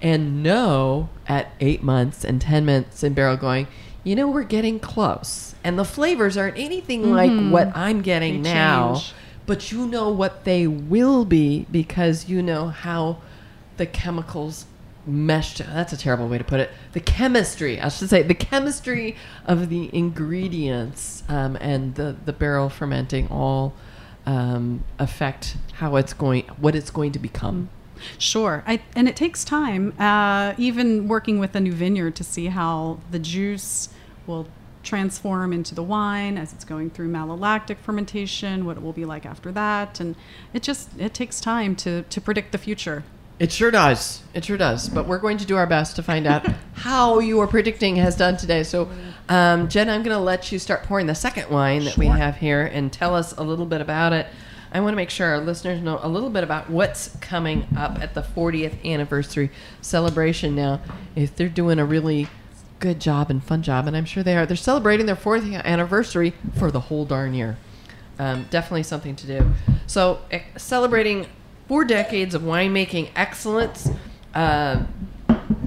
and 0.00 0.42
know 0.42 1.08
at 1.26 1.52
eight 1.60 1.82
months 1.82 2.24
and 2.24 2.40
10 2.40 2.66
months 2.66 3.02
in 3.02 3.14
barrel 3.14 3.36
going, 3.36 3.66
you 4.04 4.14
know, 4.14 4.28
we're 4.28 4.42
getting 4.44 4.78
close. 4.78 5.54
And 5.64 5.78
the 5.78 5.84
flavors 5.84 6.36
aren't 6.36 6.56
anything 6.58 7.12
like 7.12 7.32
what 7.50 7.76
I'm 7.76 8.00
getting 8.02 8.42
They 8.42 8.50
now, 8.50 8.94
change. 8.94 9.12
but 9.46 9.72
you 9.72 9.86
know 9.86 10.10
what 10.10 10.44
they 10.44 10.66
will 10.66 11.24
be 11.24 11.66
because 11.70 12.28
you 12.28 12.42
know 12.42 12.68
how 12.68 13.18
the 13.76 13.86
chemicals 13.86 14.66
mesh. 15.04 15.54
To, 15.56 15.64
that's 15.64 15.92
a 15.92 15.96
terrible 15.96 16.28
way 16.28 16.38
to 16.38 16.44
put 16.44 16.60
it. 16.60 16.70
The 16.92 17.00
chemistry, 17.00 17.80
I 17.80 17.88
should 17.88 18.08
say, 18.08 18.22
the 18.22 18.34
chemistry 18.34 19.16
of 19.46 19.68
the 19.68 19.90
ingredients 19.92 21.22
um, 21.28 21.56
and 21.60 21.94
the, 21.96 22.16
the 22.24 22.32
barrel 22.32 22.68
fermenting 22.68 23.28
all 23.28 23.74
um, 24.26 24.84
affect 24.98 25.56
how 25.74 25.96
it's 25.96 26.12
going, 26.12 26.44
what 26.58 26.74
it's 26.74 26.90
going 26.90 27.12
to 27.12 27.18
become. 27.18 27.70
Sure, 28.18 28.62
I, 28.66 28.80
and 28.94 29.08
it 29.08 29.16
takes 29.16 29.44
time. 29.44 29.92
Uh, 29.98 30.54
even 30.58 31.08
working 31.08 31.38
with 31.38 31.54
a 31.54 31.60
new 31.60 31.72
vineyard 31.72 32.16
to 32.16 32.24
see 32.24 32.46
how 32.46 33.00
the 33.10 33.18
juice 33.18 33.88
will 34.26 34.46
transform 34.82 35.52
into 35.52 35.74
the 35.74 35.82
wine 35.82 36.38
as 36.38 36.52
it's 36.52 36.64
going 36.64 36.90
through 36.90 37.10
malolactic 37.10 37.78
fermentation, 37.78 38.64
what 38.64 38.76
it 38.76 38.82
will 38.82 38.92
be 38.92 39.04
like 39.04 39.26
after 39.26 39.52
that, 39.52 40.00
and 40.00 40.16
it 40.52 40.62
just 40.62 40.88
it 40.98 41.14
takes 41.14 41.40
time 41.40 41.76
to 41.76 42.02
to 42.02 42.20
predict 42.20 42.52
the 42.52 42.58
future. 42.58 43.04
It 43.38 43.52
sure 43.52 43.70
does. 43.70 44.22
It 44.34 44.44
sure 44.44 44.56
does. 44.56 44.88
But 44.88 45.06
we're 45.06 45.18
going 45.18 45.38
to 45.38 45.46
do 45.46 45.56
our 45.56 45.66
best 45.66 45.94
to 45.96 46.02
find 46.02 46.26
out 46.26 46.44
how 46.72 47.20
your 47.20 47.46
predicting 47.46 47.96
has 47.96 48.16
done 48.16 48.36
today. 48.36 48.64
So, 48.64 48.90
um, 49.28 49.68
Jen, 49.68 49.88
I'm 49.88 50.02
going 50.02 50.16
to 50.16 50.22
let 50.22 50.50
you 50.50 50.58
start 50.58 50.82
pouring 50.82 51.06
the 51.06 51.14
second 51.14 51.48
wine 51.48 51.84
that 51.84 51.96
we 51.96 52.06
have 52.06 52.36
here 52.36 52.62
and 52.62 52.92
tell 52.92 53.14
us 53.14 53.32
a 53.36 53.42
little 53.42 53.66
bit 53.66 53.80
about 53.80 54.12
it. 54.12 54.26
I 54.72 54.80
want 54.80 54.92
to 54.92 54.96
make 54.96 55.10
sure 55.10 55.28
our 55.28 55.40
listeners 55.40 55.80
know 55.80 55.98
a 56.02 56.08
little 56.08 56.30
bit 56.30 56.44
about 56.44 56.68
what's 56.70 57.16
coming 57.16 57.66
up 57.76 58.00
at 58.00 58.14
the 58.14 58.22
40th 58.22 58.84
anniversary 58.84 59.50
celebration 59.80 60.54
now. 60.54 60.80
If 61.16 61.34
they're 61.34 61.48
doing 61.48 61.78
a 61.78 61.84
really 61.84 62.28
good 62.78 63.00
job 63.00 63.30
and 63.30 63.42
fun 63.42 63.62
job, 63.62 63.86
and 63.86 63.96
I'm 63.96 64.04
sure 64.04 64.22
they 64.22 64.36
are, 64.36 64.46
they're 64.46 64.56
celebrating 64.56 65.06
their 65.06 65.16
40th 65.16 65.64
anniversary 65.64 66.34
for 66.56 66.70
the 66.70 66.80
whole 66.80 67.04
darn 67.04 67.34
year 67.34 67.56
um, 68.18 68.46
definitely 68.50 68.82
something 68.82 69.16
to 69.16 69.26
do. 69.26 69.52
So, 69.86 70.20
eh, 70.30 70.42
celebrating 70.56 71.26
four 71.66 71.84
decades 71.84 72.34
of 72.34 72.42
winemaking 72.42 73.10
excellence, 73.14 73.88
uh, 74.34 74.84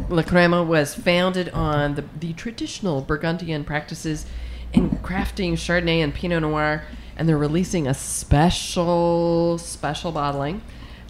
La 0.09 0.23
Crema 0.23 0.63
was 0.63 0.93
founded 0.93 1.49
on 1.49 1.95
the, 1.95 2.03
the 2.19 2.33
traditional 2.33 3.01
Burgundian 3.01 3.63
practices 3.63 4.25
in 4.73 4.89
crafting 4.89 5.53
Chardonnay 5.53 6.03
and 6.03 6.13
Pinot 6.13 6.41
Noir, 6.41 6.83
and 7.21 7.29
they're 7.29 7.37
releasing 7.37 7.87
a 7.87 7.93
special, 7.93 9.59
special 9.59 10.11
bottling. 10.11 10.59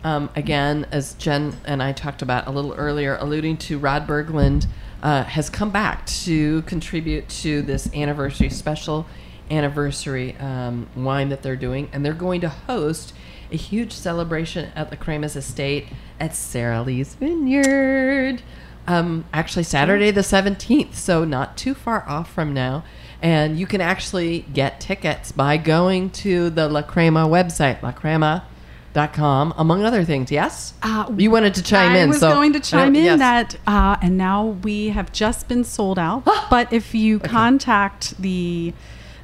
Um, 0.04 0.30
again, 0.36 0.86
as 0.91 1.13
Jen 1.13 1.56
and 1.63 1.82
I 1.82 1.93
talked 1.93 2.21
about 2.21 2.47
a 2.47 2.52
little 2.52 2.74
earlier, 2.74 3.15
alluding 3.15 3.56
to 3.60 3.80
Rod 3.80 4.06
Berglund, 4.06 4.67
uh, 5.02 5.24
has 5.24 5.50
come 5.50 5.69
back 5.69 6.06
to 6.26 6.63
contribute 6.63 7.30
to 7.30 7.62
this 7.62 7.89
anniversary 7.93 8.50
special 8.50 9.06
anniversary 9.50 10.36
um, 10.36 10.89
wine 10.97 11.30
that 11.30 11.43
they're 11.43 11.56
doing, 11.56 11.88
and 11.93 12.04
they're 12.06 12.12
going 12.12 12.41
to 12.41 12.50
host 12.50 13.13
a 13.50 13.56
huge 13.56 13.93
celebration 13.93 14.69
at 14.76 14.89
the 14.89 14.97
Crema's 14.97 15.38
estate 15.38 15.88
at 16.19 16.32
Saralee's 16.32 17.15
Vineyard. 17.15 18.41
Um, 18.88 19.26
actually, 19.34 19.63
Saturday 19.63 20.12
the 20.12 20.22
17th, 20.22 20.96
so 20.96 21.24
not 21.24 21.56
too 21.58 21.74
far 21.74 22.08
off 22.08 22.32
from 22.34 22.54
now. 22.54 22.84
And 23.22 23.60
you 23.60 23.67
can 23.67 23.82
actually 23.82 24.46
get 24.54 24.80
tickets 24.82 25.32
by 25.32 25.58
going 25.58 26.10
to 26.12 26.50
the 26.50 26.67
La 26.67 26.82
Crema 26.82 27.28
website, 27.28 27.80
lacrema.com, 27.82 29.54
among 29.58 29.84
other 29.86 30.04
things. 30.04 30.32
Yes? 30.32 30.74
Uh, 30.82 31.12
you 31.15 31.30
wanted 31.30 31.54
to 31.56 31.63
chime 31.63 31.91
I 31.91 32.00
in. 32.00 32.04
I 32.06 32.08
was 32.08 32.20
so 32.20 32.32
going 32.34 32.54
to 32.54 32.60
chime 32.60 32.96
in 32.96 33.04
yes. 33.04 33.20
that, 33.20 33.56
uh, 33.67 33.98
and 34.02 34.17
now 34.17 34.46
we 34.63 34.89
have 34.89 35.12
just 35.12 35.48
been 35.48 35.63
sold 35.63 36.00
out. 36.00 36.26
but 36.50 36.74
if 36.74 36.96
you 36.96 37.20
contact 37.20 38.20
the 38.20 38.74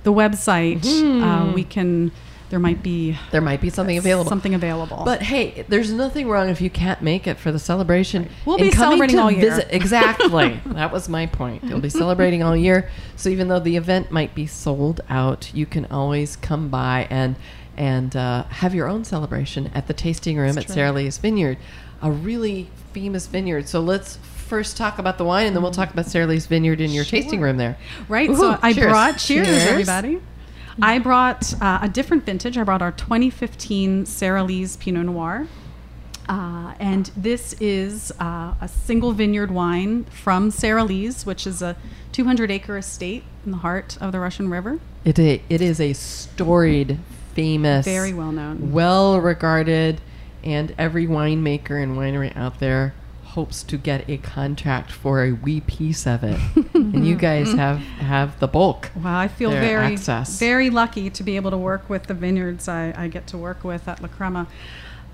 the 0.04 0.14
website, 0.14 0.82
Mm-hmm. 0.82 1.24
uh, 1.24 1.52
we 1.54 1.64
can. 1.64 2.12
There 2.50 2.60
might 2.60 2.82
be 2.82 3.18
there 3.32 3.42
might 3.42 3.60
be 3.60 3.70
something 3.70 3.98
available. 3.98 4.30
Something 4.30 4.54
available. 4.54 5.02
But 5.04 5.22
hey, 5.22 5.66
there's 5.68 5.92
nothing 5.92 6.30
wrong 6.30 6.48
if 6.50 6.62
you 6.62 6.70
can't 6.70 7.02
make 7.02 7.28
it 7.28 7.38
for 7.38 7.52
the 7.52 7.60
celebration. 7.60 8.30
We'll 8.46 8.56
And 8.58 8.72
be 8.72 8.76
celebrating 8.76 9.20
all 9.20 9.30
year. 9.30 9.42
visit- 9.50 9.68
exactly. 9.70 10.62
that 10.68 10.92
was 10.94 11.10
my 11.10 11.26
point. 11.26 11.64
You'll 11.66 11.82
be 11.82 11.90
celebrating 11.90 12.44
all 12.44 12.56
year. 12.56 12.90
So 13.18 13.30
even 13.30 13.50
though 13.50 13.60
the 13.60 13.76
event 13.76 14.12
might 14.12 14.34
be 14.34 14.48
sold 14.48 15.02
out, 15.10 15.54
you 15.54 15.66
can 15.66 15.86
always 15.88 16.36
come 16.38 16.70
by 16.70 17.08
and 17.10 17.36
and 17.76 18.16
uh, 18.16 18.44
have 18.46 18.74
your 18.74 18.88
own 18.88 19.04
celebration 19.04 19.70
at 19.76 19.88
the 19.88 19.94
tasting 19.94 20.38
room 20.38 20.58
at 20.58 20.66
Saralee's 20.68 21.18
Vineyard, 21.20 21.58
a 22.02 22.10
really 22.10 22.70
famous 22.94 23.28
vineyard. 23.28 23.68
So 23.68 23.82
let's 23.82 24.16
first 24.18 24.78
talk 24.78 24.98
about 24.98 25.18
the 25.20 25.26
wine, 25.26 25.46
and 25.46 25.56
then 25.56 25.62
we'll 25.62 25.72
talk 25.74 25.92
about 25.94 26.06
Saralee's 26.06 26.48
Vineyard 26.48 26.82
in 26.82 26.90
your 26.92 27.04
tasting 27.04 27.40
room 27.42 27.58
there. 27.58 27.78
Right. 28.08 28.30
Woohoo, 28.30 28.38
so 28.40 28.60
I 28.64 28.74
cheers. 28.74 28.88
brought 28.88 29.18
cheers, 29.20 29.48
Cheers. 29.48 29.64
everybody. 29.68 30.22
I 30.82 31.00
brought 31.00 31.54
uh, 31.62 31.80
a 31.82 31.90
different 31.90 32.26
vintage. 32.26 32.58
I 32.58 32.64
brought 32.64 32.82
our 32.82 32.92
2015 32.92 34.06
Saralee's 34.06 34.78
Pinot 34.78 35.06
Noir. 35.06 35.48
Uh, 36.30 36.74
and 36.80 37.10
this 37.16 37.54
is 37.62 38.12
uh, 38.20 38.54
a 38.60 38.68
single 38.68 39.14
vineyard 39.14 39.50
wine 39.50 40.04
from 40.06 40.52
Saralee's, 40.52 41.26
which 41.26 41.48
is 41.48 41.62
a 41.62 41.78
200 42.12 42.52
acre 42.52 42.78
estate 42.78 43.24
in 43.46 43.52
the 43.52 43.58
heart 43.58 43.98
of 44.02 44.12
the 44.12 44.20
Russian 44.20 44.50
River. 44.50 44.80
It 45.06 45.18
it 45.18 45.62
is 45.62 45.80
a 45.80 45.94
storied, 45.94 47.00
famous, 47.34 47.86
Very 47.86 48.14
well 48.14 48.34
known. 48.34 48.74
well 48.74 49.22
regarded, 49.22 50.02
and 50.44 50.76
every 50.78 51.08
winemaker 51.08 51.82
and 51.82 51.96
winery 51.98 52.36
out 52.36 52.60
there 52.60 52.94
hopes 53.38 53.62
to 53.62 53.78
get 53.78 54.10
a 54.10 54.18
contract 54.18 54.92
for 54.92 55.24
a 55.24 55.32
wee 55.32 55.62
piece 55.62 56.08
of 56.08 56.24
it. 56.24 56.40
and 56.74 57.06
you 57.08 57.16
guys 57.16 57.54
have 57.54 57.78
have 58.14 58.40
the 58.40 58.48
bulk. 58.48 58.90
Wow, 58.96 59.20
I 59.20 59.28
feel 59.28 59.52
very, 59.52 59.94
access. 59.94 60.40
very 60.40 60.72
lucky 60.72 61.12
to 61.12 61.22
be 61.24 61.36
able 61.36 61.52
to 61.52 61.58
work 61.72 61.88
with 61.88 62.04
the 62.08 62.16
vineyards 62.16 62.68
I, 62.68 62.94
I 62.98 63.08
get 63.10 63.28
to 63.28 63.38
work 63.38 63.64
with 63.64 63.88
at 63.88 64.02
La 64.02 64.08
Crema. 64.08 64.48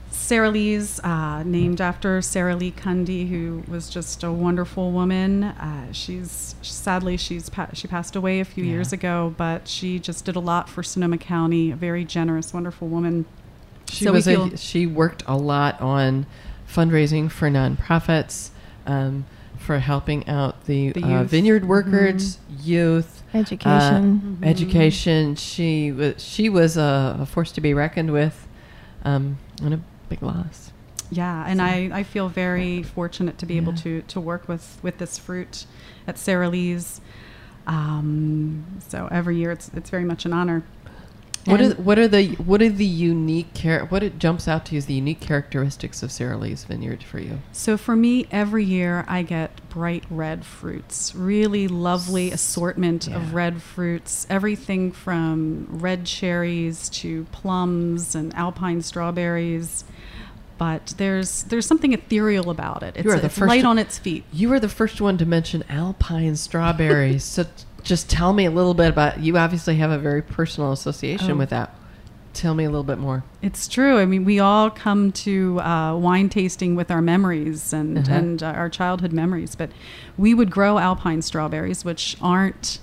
Saralee's, 0.09 0.99
uh, 1.03 1.43
named 1.43 1.81
after 1.81 2.19
Saralee 2.21 2.71
Kunde, 2.73 3.27
who 3.29 3.63
was 3.67 3.89
just 3.89 4.23
a 4.23 4.31
wonderful 4.31 4.91
woman. 4.91 5.43
Uh, 5.43 5.91
she's 5.91 6.55
sadly 6.62 7.17
she's 7.17 7.49
pa- 7.49 7.71
she 7.73 7.88
passed 7.89 8.15
away 8.15 8.39
a 8.39 8.45
few 8.45 8.63
Yeah. 8.63 8.71
years 8.73 8.93
ago, 8.93 9.33
but 9.38 9.67
she 9.67 9.99
just 9.99 10.23
did 10.23 10.36
a 10.38 10.39
lot 10.39 10.69
for 10.69 10.81
Sonoma 10.83 11.17
County. 11.17 11.71
A 11.71 11.75
very 11.75 12.05
generous, 12.05 12.53
wonderful 12.53 12.88
woman. 12.88 13.25
She 13.89 14.05
So 14.05 14.13
was 14.13 14.27
a, 14.27 14.55
she 14.55 14.88
worked 14.88 15.23
a 15.27 15.36
lot 15.36 15.81
on 15.81 16.25
fundraising 16.73 17.29
for 17.31 17.49
nonprofits, 17.49 18.49
um, 18.86 19.25
for 19.57 19.79
helping 19.79 20.27
out 20.27 20.65
the, 20.65 20.91
The 20.91 21.03
uh. 21.03 21.07
Mm-hmm. 21.07 21.25
vineyard 21.25 21.65
workers, 21.65 22.38
youth, 22.59 23.23
Education. 23.33 24.39
uh, 24.41 24.45
education. 24.45 25.36
She 25.36 25.91
was 25.91 26.21
she 26.23 26.49
was 26.49 26.77
a, 26.77 27.17
a 27.21 27.25
force 27.25 27.51
to 27.53 27.62
be 27.62 27.73
reckoned 27.73 28.12
with, 28.12 28.47
um, 29.03 29.38
and 29.62 29.73
a 29.73 29.79
big 30.09 30.21
loss. 30.21 30.71
Yeah, 31.12 31.45
and 31.47 31.62
I, 31.62 31.91
I 31.93 32.03
feel 32.03 32.27
very 32.27 32.81
fortunate 32.81 33.38
to 33.38 33.45
be 33.45 33.57
able 33.57 33.73
to, 33.73 34.01
to 34.01 34.19
work 34.19 34.47
with, 34.47 34.79
with 34.81 34.97
this 34.97 35.19
fruit 35.19 35.67
at 36.07 36.15
Saralee's. 36.15 37.01
Um, 37.67 38.65
so 38.88 39.07
every 39.12 39.38
year 39.38 39.51
it's 39.51 39.69
it's 39.75 39.89
very 39.89 40.05
much 40.05 40.25
an 40.25 40.33
honor. 40.33 40.63
What 41.45 41.60
are 41.62 41.69
what 41.73 41.99
are 41.99 42.08
the 42.08 42.27
what 42.36 42.62
are 42.62 42.69
the 42.69 42.86
unique 42.86 43.53
char- 43.53 43.86
what 43.86 44.01
it 44.01 44.17
jumps 44.17 44.47
out 44.47 44.65
to 44.67 44.73
you 44.73 44.77
as 44.77 44.86
the 44.86 44.93
unique 44.93 45.19
characteristics 45.19 46.01
of 46.01 46.10
Saralee's 46.10 46.63
vineyard 46.63 47.03
for 47.03 47.19
you? 47.19 47.39
So 47.51 47.75
for 47.77 47.95
me, 47.95 48.27
every 48.32 48.63
year 48.63 49.03
I 49.10 49.23
get 49.23 49.67
bright 49.69 50.06
red 50.10 50.45
fruits. 50.45 51.13
Really 51.13 51.67
lovely 51.67 52.32
assortment 52.32 53.08
Yeah. 53.08 53.17
of 53.17 53.34
red 53.34 53.62
fruits. 53.62 54.25
Everything 54.29 54.91
from 54.91 55.67
red 55.69 56.06
cherries 56.06 56.88
to 56.89 57.25
plums 57.32 58.15
and 58.15 58.34
alpine 58.36 58.82
strawberries. 58.82 59.84
But 60.58 60.93
there's 60.97 61.43
there's 61.43 61.65
something 61.65 61.91
ethereal 61.91 62.49
about 62.49 62.84
it. 62.84 62.95
It's, 62.95 63.03
You 63.06 63.12
are 63.12 63.19
the 63.19 63.25
it's 63.25 63.38
first 63.38 63.49
light 63.49 63.65
on 63.65 63.77
its 63.77 63.97
feet. 63.97 64.23
You 64.32 64.47
were 64.49 64.60
the 64.62 64.69
first 64.69 65.01
one 65.01 65.17
to 65.17 65.25
mention 65.25 65.63
alpine 65.67 66.38
strawberries. 66.38 67.23
so 67.36 67.45
just 67.84 68.10
tell 68.10 68.34
me 68.34 68.46
a 68.46 68.52
little 68.52 68.74
bit 68.74 68.89
about. 68.89 69.19
You 69.19 69.38
obviously 69.38 69.76
have 69.76 69.91
a 69.91 69.98
very 69.98 70.22
personal 70.22 70.72
association 70.72 71.32
Oh. 71.32 71.36
with 71.36 71.50
that. 71.50 71.76
Tell 72.34 72.56
me 72.56 72.63
a 72.63 72.69
little 72.69 72.84
bit 72.84 72.98
more. 72.98 73.24
It's 73.43 73.67
true. 73.67 74.00
I 74.00 74.06
mean, 74.06 74.26
we 74.26 74.39
all 74.39 74.72
come 74.72 75.12
to 75.12 75.60
uh, 75.62 75.96
wine 75.96 76.30
tasting 76.30 76.74
with 76.76 76.89
our 76.89 77.02
memories 77.02 77.72
and 77.74 78.00
Uh-huh. 78.00 78.12
and 78.12 78.41
uh, 78.41 78.48
our 78.48 78.69
childhood 78.69 79.13
memories. 79.13 79.54
But 79.56 79.69
we 80.17 80.34
would 80.34 80.50
grow 80.50 80.80
alpine 80.80 81.22
strawberries, 81.22 81.86
which 81.86 82.17
aren't. 82.22 82.80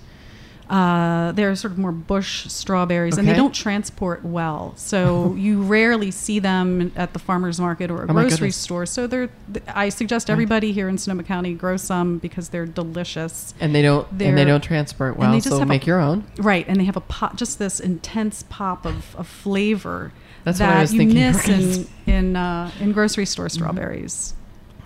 Uh, 0.71 1.33
they're 1.33 1.57
sort 1.57 1.73
of 1.73 1.79
more 1.79 1.91
bush 1.91 2.47
strawberries, 2.47 3.19
and 3.19 3.27
they 3.27 3.35
don't 3.35 3.53
transport 3.55 4.25
well. 4.25 4.73
So 4.77 5.35
you 5.39 5.63
rarely 5.63 6.13
see 6.13 6.39
them 6.39 6.93
at 6.95 7.13
the 7.13 7.19
farmers 7.19 7.59
market 7.61 7.91
or 7.91 8.05
a 8.05 8.11
Oh 8.11 8.13
grocery 8.13 8.53
store. 8.53 8.87
So 8.87 9.09
they're. 9.09 9.31
th- 9.53 9.65
I 9.67 9.89
suggest 9.89 10.31
everybody 10.31 10.71
here 10.71 10.89
in 10.89 10.97
Sonoma 10.97 11.25
County 11.25 11.55
grow 11.55 11.77
some 11.77 12.19
because 12.19 12.51
they're 12.51 12.67
delicious. 12.67 13.53
And 13.59 13.75
they 13.75 13.83
don't 13.83 14.07
and 14.13 14.39
they 14.39 14.45
don't 14.45 14.63
transport 14.63 15.17
well, 15.17 15.33
they 15.33 15.39
just 15.39 15.49
so 15.49 15.59
have 15.59 15.67
a- 15.67 15.69
make 15.69 15.87
your 15.87 15.99
own. 15.99 16.25
Right, 16.39 16.65
and 16.69 16.79
they 16.79 16.85
have 16.85 16.97
a 16.97 17.01
pop, 17.01 17.35
just 17.35 17.59
this 17.59 17.81
intense 17.81 18.45
pop 18.49 18.87
of, 18.87 19.17
of 19.17 19.27
flavor 19.27 20.13
That's 20.45 20.61
what 20.61 20.67
that 20.67 20.77
I 20.77 20.81
was 20.83 20.93
you 20.95 20.99
thinking 21.01 21.17
miss 21.19 21.49
in 21.49 21.89
in 22.07 22.37
uh, 22.37 22.71
in 22.79 22.93
grocery 22.93 23.27
store 23.27 23.49
strawberries. 23.49 24.35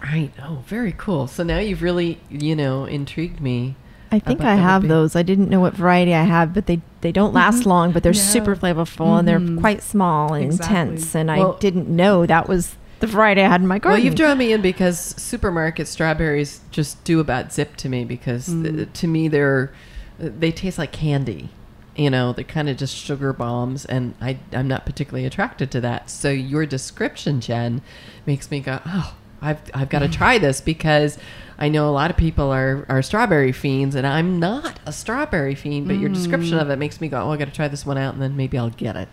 Right. 0.02 0.30
Oh, 0.42 0.62
very 0.66 0.92
cool. 0.96 1.26
So 1.26 1.42
now 1.42 1.58
you've 1.58 1.82
really, 1.82 2.20
you 2.30 2.56
know, 2.56 2.84
intrigued 2.86 3.40
me. 3.40 3.76
I 4.14 4.18
think 4.20 4.40
I 4.42 4.54
have 4.54 4.86
those. 4.88 5.16
I 5.16 5.22
didn't 5.22 5.50
know 5.50 5.60
what 5.60 5.74
variety 5.74 6.14
I 6.14 6.22
have, 6.24 6.54
but 6.54 6.66
they 6.66 6.80
they 7.00 7.12
don't 7.12 7.34
last 7.34 7.66
long, 7.66 7.92
but 7.92 8.02
they're 8.02 8.12
No. 8.12 8.18
super 8.18 8.56
flavorful 8.56 9.18
and 9.18 9.28
they're 9.28 9.38
Mhm. 9.40 9.60
quite 9.60 9.82
small 9.82 10.32
and 10.32 10.46
Exactly. 10.46 10.76
intense. 10.76 11.14
And 11.14 11.28
Well- 11.28 11.56
I 11.56 11.60
didn't 11.60 11.88
know 11.88 12.24
that 12.24 12.48
was 12.48 12.76
the 13.00 13.06
variety 13.06 13.42
I 13.42 13.48
had 13.48 13.60
in 13.60 13.66
my 13.66 13.78
garden. 13.78 13.98
Well, 14.00 14.04
you've 14.06 14.14
drawn 14.14 14.38
me 14.38 14.52
in 14.52 14.62
because 14.62 14.98
supermarket 15.18 15.86
strawberries 15.86 16.60
just 16.70 17.02
do 17.04 17.20
about 17.20 17.52
zip 17.52 17.76
to 17.76 17.88
me 17.90 18.04
because 18.06 18.48
Mm. 18.48 18.62
th- 18.76 18.88
to 18.94 19.06
me 19.06 19.28
they're 19.28 19.70
they 20.18 20.50
taste 20.52 20.78
like 20.78 20.92
candy. 20.92 21.50
You 21.96 22.08
know, 22.10 22.32
they're 22.32 22.44
kind 22.44 22.68
of 22.68 22.76
just 22.76 22.94
sugar 22.96 23.32
bombs, 23.32 23.84
and 23.84 24.14
I 24.22 24.38
I'm 24.52 24.66
not 24.68 24.86
particularly 24.86 25.26
attracted 25.26 25.70
to 25.72 25.80
that. 25.82 26.08
So 26.08 26.30
your 26.30 26.64
description, 26.66 27.40
Jen, 27.40 27.82
makes 28.26 28.50
me 28.50 28.60
go, 28.60 28.80
oh, 28.86 29.12
I've 29.44 29.60
I've 29.74 29.88
got 29.88 30.00
to 30.00 30.08
try 30.08 30.38
this 30.38 30.60
because 30.60 31.18
I 31.58 31.68
know 31.68 31.88
a 31.88 31.92
lot 31.92 32.10
of 32.10 32.16
people 32.16 32.50
are 32.50 32.84
are 32.88 33.02
strawberry 33.02 33.52
fiends, 33.52 33.94
and 33.94 34.06
I'm 34.06 34.38
not 34.40 34.80
a 34.86 34.92
strawberry 34.92 35.54
fiend. 35.54 35.86
But 35.86 35.98
your 35.98 36.08
description 36.08 36.58
of 36.58 36.70
it 36.70 36.76
makes 36.76 37.00
me 37.00 37.08
go, 37.08 37.22
oh, 37.22 37.30
I 37.32 37.36
got 37.36 37.46
to 37.46 37.54
try 37.54 37.68
this 37.68 37.84
one 37.86 37.98
out, 37.98 38.14
and 38.14 38.22
then 38.22 38.36
maybe 38.36 38.58
I'll 38.58 38.70
get 38.70 38.96
it 38.96 39.08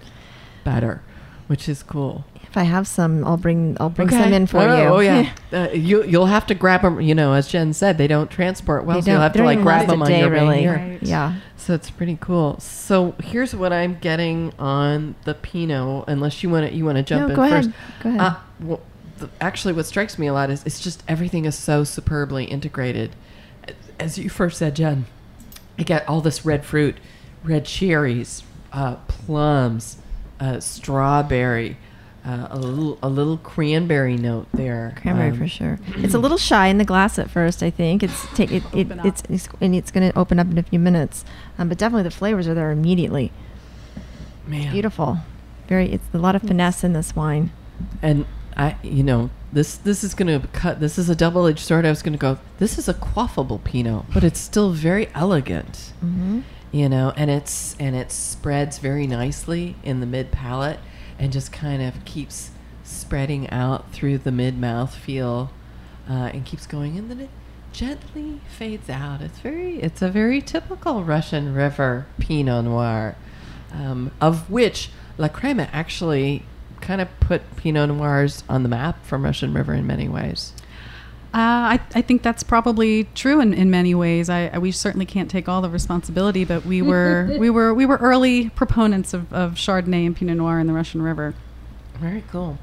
better, 0.64 1.02
which 1.48 1.68
is 1.70 1.84
cool. 1.84 2.26
if 2.44 2.58
I 2.58 2.64
have 2.64 2.86
some, 2.88 3.24
I'll 3.26 3.38
bring 3.38 3.78
I'll 3.80 3.90
bring 3.90 4.08
Okay. 4.10 4.22
some 4.22 4.34
in 4.34 4.46
for 4.48 4.60
oh, 4.60 4.76
you. 4.78 4.84
Oh 4.90 5.00
yeah, 5.00 5.32
uh, 5.54 5.70
you 5.74 6.04
you'll 6.04 6.26
have 6.26 6.46
to 6.48 6.56
grab 6.56 6.82
them. 6.82 7.00
You 7.02 7.14
know, 7.16 7.34
as 7.34 7.48
Jen 7.48 7.74
said, 7.74 7.98
they 7.98 8.08
don't 8.08 8.30
transport 8.32 8.86
well, 8.86 9.02
so 9.02 9.12
you'll 9.12 9.22
have 9.22 9.34
to 9.34 9.44
like 9.44 9.62
grab 9.62 9.88
them 9.88 10.02
on 10.02 10.08
day, 10.10 10.20
your 10.20 10.30
way 10.30 10.40
really. 10.40 10.60
here. 10.62 10.76
Right. 10.76 11.04
Yeah. 11.04 11.36
So 11.58 11.76
it's 11.76 11.92
pretty 11.92 12.18
cool. 12.20 12.60
So 12.60 13.14
here's 13.24 13.56
what 13.56 13.72
I'm 13.72 14.00
getting 14.00 14.52
on 14.58 15.14
the 15.26 15.36
Pinot. 15.36 16.06
Unless 16.08 16.42
you 16.42 16.50
want 16.50 16.68
to, 16.70 16.76
you 16.76 16.86
want 16.86 16.98
to 16.98 17.04
jump 17.04 17.28
No, 17.28 17.30
in 17.30 17.36
go 17.36 17.50
first. 17.50 17.68
ahead. 17.70 18.04
Go 18.04 18.10
ahead. 18.10 18.22
Uh, 18.22 18.36
well, 18.62 18.80
the, 19.22 19.30
actually, 19.40 19.74
what 19.74 19.86
strikes 19.86 20.20
me 20.20 20.28
a 20.28 20.34
lot 20.34 20.50
is 20.50 20.64
it's 20.66 20.80
just 20.80 21.04
everything 21.08 21.46
is 21.46 21.56
so 21.56 21.84
superbly 21.84 22.46
integrated. 22.46 23.16
As 24.00 24.18
you 24.18 24.30
first 24.30 24.58
said, 24.58 24.76
Jen, 24.76 25.06
you 25.78 25.86
get 25.86 26.08
all 26.08 26.22
this 26.22 26.46
red 26.46 26.66
fruit, 26.66 26.98
red 27.44 27.66
cherries, 27.66 28.44
uh, 28.74 28.96
plums, 29.08 29.98
uh, 30.40 30.60
strawberry, 30.60 31.78
uh, 32.26 32.48
a 32.52 32.60
little 32.60 33.00
a 33.02 33.10
little 33.10 33.38
cranberry 33.38 34.16
note 34.16 34.48
there. 34.54 34.94
Cranberry 35.02 35.32
Um, 35.32 35.38
for 35.38 35.48
sure. 35.48 35.80
It's 35.98 36.14
a 36.14 36.20
little 36.20 36.38
shy 36.38 36.68
in 36.68 36.78
the 36.78 36.86
glass 36.86 37.18
at 37.18 37.30
first. 37.30 37.64
I 37.64 37.70
think 37.70 38.04
it's 38.04 38.28
take 38.36 38.52
it, 38.52 38.64
it 38.74 38.88
it's, 39.04 39.24
it's 39.30 39.50
and 39.60 39.76
it's 39.76 39.92
going 39.92 40.12
to 40.12 40.18
open 40.18 40.40
up 40.40 40.48
in 40.48 40.58
a 40.58 40.64
few 40.64 40.80
minutes. 40.80 41.26
Um, 41.58 41.70
but 41.70 41.78
definitely 41.78 42.04
the 42.04 42.12
flavors 42.12 42.48
are 42.48 42.54
there 42.54 42.72
immediately. 42.72 43.32
Man, 44.46 44.72
Beautiful. 44.72 45.20
Very. 45.68 45.92
It's 45.92 46.06
a 46.14 46.18
lot 46.18 46.36
of 46.36 46.42
finesse 46.42 46.84
in 46.84 46.94
this 46.94 47.16
wine. 47.16 47.52
And 48.02 48.26
I, 48.56 48.76
you 48.84 49.04
know, 49.04 49.30
this 49.52 49.76
this 49.76 50.04
is 50.04 50.14
going 50.14 50.42
to 50.42 50.48
cut. 50.50 50.80
This 50.80 50.98
is 50.98 51.10
a 51.10 51.16
double 51.16 51.48
edged 51.48 51.60
sword. 51.60 51.86
I 51.86 51.90
was 51.90 52.02
going 52.02 52.14
to 52.14 52.20
go. 52.20 52.38
This 52.60 52.78
is 52.78 52.88
a 52.88 52.94
quaffable 52.94 53.64
Pinot, 53.64 54.06
but 54.14 54.24
it's 54.24 54.40
still 54.40 54.72
very 54.72 55.10
elegant. 55.14 55.94
Mm-hmm. 56.04 56.42
You 56.72 56.90
know, 56.90 57.14
and 57.18 57.30
it's 57.30 57.76
and 57.80 57.96
it 57.96 58.12
spreads 58.12 58.78
very 58.78 59.08
nicely 59.08 59.76
in 59.84 60.00
the 60.00 60.06
mid 60.06 60.32
palate, 60.32 60.80
and 61.20 61.32
just 61.32 61.52
kind 61.52 61.82
of 61.82 62.06
keeps 62.06 62.52
spreading 62.84 63.50
out 63.50 63.92
through 63.92 64.20
the 64.20 64.32
mid 64.32 64.58
mouth 64.58 64.96
feel, 64.96 65.52
uh, 66.10 66.30
and 66.34 66.46
keeps 66.46 66.66
going, 66.66 66.98
and 66.98 67.10
then 67.10 67.20
it 67.20 67.30
gently 67.72 68.42
fades 68.58 68.90
out. 68.90 69.22
It's 69.22 69.40
very, 69.40 69.82
it's 69.82 70.02
a 70.02 70.10
very 70.10 70.42
typical 70.42 71.04
Russian 71.04 71.54
River 71.54 72.06
Pinot 72.20 72.66
Noir, 72.66 73.16
um, 73.72 74.12
of 74.20 74.50
which 74.50 74.90
La 75.18 75.28
Crema 75.28 75.70
actually 75.72 76.44
kind 76.82 77.02
of 77.02 77.08
put 77.20 77.42
Pinot 77.58 77.90
Noirs 77.90 78.44
on 78.50 78.64
the 78.64 78.70
map 78.70 79.06
from 79.06 79.24
Russian 79.24 79.54
River 79.54 79.74
in 79.74 79.86
many 79.88 80.10
ways. 80.10 80.54
Uh, 81.34 81.78
I, 81.78 81.80
I 81.96 82.02
think 82.02 82.24
that's 82.24 82.44
probably 82.44 83.06
true 83.16 83.40
in, 83.40 83.54
in 83.54 83.72
many 83.72 83.96
ways. 83.96 84.30
I, 84.30 84.48
I 84.48 84.58
we 84.58 84.72
certainly 84.72 85.06
can't 85.06 85.32
take 85.32 85.48
all 85.48 85.62
the 85.62 85.70
responsibility, 85.70 86.44
but 86.44 86.66
we 86.66 86.82
were 86.82 87.34
we 87.40 87.50
were 87.50 87.74
we 87.74 87.86
were 87.86 87.98
early 87.98 88.50
proponents 88.50 89.14
of, 89.14 89.32
of 89.32 89.54
Chardonnay 89.54 90.06
and 90.06 90.16
Pinot 90.16 90.38
Noir 90.38 90.60
in 90.60 90.68
the 90.68 90.74
Russian 90.74 91.02
River. 91.02 91.34
Very 92.00 92.24
cool. 92.32 92.58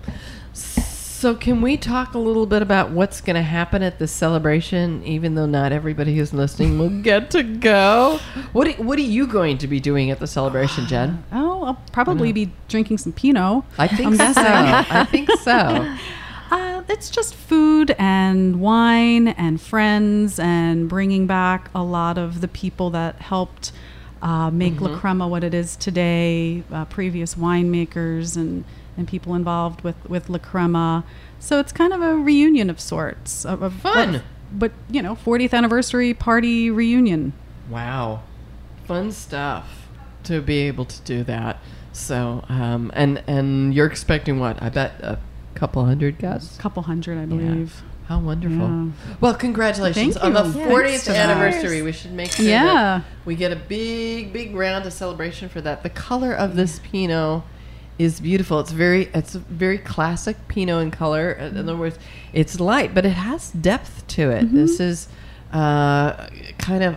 So, 0.53 1.35
can 1.35 1.63
we 1.63 1.77
talk 1.77 2.15
a 2.15 2.19
little 2.19 2.47
bit 2.47 2.63
about 2.63 2.91
what's 2.91 3.21
going 3.21 3.35
to 3.35 3.43
happen 3.43 3.83
at 3.83 3.99
this 3.99 4.13
celebration? 4.13 5.03
Even 5.05 5.35
though 5.35 5.47
not 5.47 5.73
everybody 5.73 6.15
who's 6.15 6.33
listening 6.33 6.79
will 6.79 6.91
get 7.03 7.33
to 7.33 7.43
go, 7.43 8.21
what 8.53 8.69
are, 8.69 8.83
what 8.83 8.99
are 8.99 9.03
you 9.03 9.27
going 9.27 9.59
to 9.59 9.67
be 9.67 9.81
doing 9.81 10.13
at 10.13 10.21
the 10.21 10.29
celebration, 10.29 10.87
Jen? 10.87 11.25
Oh, 11.33 11.48
I'll 11.69 11.79
probably 11.93 12.33
be 12.33 12.51
drinking 12.69 12.99
some 12.99 13.13
Pinot. 13.13 13.63
I 13.79 13.89
think 13.89 14.07
I'm 14.09 14.17
so. 14.17 14.43
I 14.45 15.05
think 15.11 15.31
so. 15.41 15.97
Uh, 16.51 16.83
it's 16.89 17.11
just 17.11 17.35
food 17.35 17.95
and 17.99 18.59
wine 18.59 19.29
and 19.29 19.61
friends 19.61 20.39
and 20.39 20.89
bringing 20.89 21.27
back 21.27 21.69
a 21.75 21.83
lot 21.83 22.17
of 22.17 22.41
the 22.41 22.49
people 22.49 22.89
that 22.89 23.17
helped 23.17 23.71
uh, 24.23 24.51
make 24.51 24.81
La 24.81 24.99
Crema 24.99 25.29
what 25.29 25.45
it 25.45 25.53
is 25.53 25.77
today, 25.77 26.63
uh, 26.73 26.87
previous 26.87 27.35
winemakers 27.35 28.35
and, 28.35 28.65
and 28.97 29.07
people 29.07 29.35
involved 29.35 29.83
with, 29.83 29.97
with 30.09 30.31
La 30.31 30.39
Crema. 30.39 31.05
So 31.39 31.61
it's 31.61 31.71
kind 31.71 31.93
of 31.93 32.01
a 32.01 32.17
reunion 32.17 32.71
of 32.71 32.81
sorts. 32.81 33.45
Of, 33.45 33.61
of- 33.61 33.75
Fun. 33.75 34.15
of- 34.15 34.23
but, 34.51 34.73
you 34.91 35.03
know, 35.03 35.17
40th 35.17 35.53
anniversary 35.53 36.15
party 36.15 36.71
reunion. 36.71 37.35
Wow, 37.69 38.23
fun 38.87 39.13
stuff 39.13 39.78
to 40.29 40.41
be 40.41 40.59
able 40.61 40.85
to 40.85 41.01
do 41.03 41.25
that. 41.25 41.59
So, 41.93 42.45
um, 42.49 42.91
and 42.95 43.23
and 43.27 43.75
you're 43.75 43.87
expecting 43.87 44.39
what? 44.39 44.63
I 44.63 44.69
bet 44.69 44.93
a 45.01 45.19
couple 45.55 45.85
hundred 45.85 46.19
guests. 46.19 46.57
couple 46.59 46.83
hundred, 46.85 47.19
I 47.19 47.25
believe. 47.27 47.83
How 48.07 48.21
wonderful! 48.21 48.57
Yeah. 48.69 48.87
Well, 49.21 49.35
congratulations 49.35 50.17
on 50.17 50.33
the 50.33 50.45
you. 50.45 50.61
Yeah, 50.61 50.67
40th 50.69 50.85
thanks 50.89 51.05
to 51.05 51.13
that. 51.13 51.29
anniversary. 51.31 51.83
We 51.83 51.93
should 51.93 52.13
make 52.13 52.31
sure 52.33 52.47
Yeah. 52.47 52.65
that 52.73 53.05
we 53.27 53.35
get 53.35 53.53
a 53.53 53.57
big, 53.57 54.33
big 54.33 54.55
round 54.55 54.87
of 54.87 54.93
celebration 54.95 55.49
for 55.51 55.61
that. 55.61 55.83
The 55.83 55.91
color 55.91 56.33
of 56.33 56.57
this 56.57 56.79
Pinot 56.79 57.43
is 57.99 58.21
beautiful. 58.21 58.61
It's 58.61 58.71
very, 58.73 59.11
it's 59.13 59.35
a 59.35 59.41
very 59.41 59.77
classic 59.77 60.37
Pinot 60.49 60.83
in 60.85 60.91
color. 60.91 61.33
In 61.33 61.51
Mm-hmm. 61.51 61.59
other 61.59 61.77
words, 61.77 61.99
it's 62.33 62.59
light, 62.61 62.95
but 62.95 63.05
it 63.05 63.11
has 63.11 63.51
depth 63.51 64.07
to 64.09 64.31
it. 64.31 64.55
This 64.55 64.79
is 64.81 65.09
uh, 65.53 66.29
kind 66.59 66.85
of. 66.85 66.97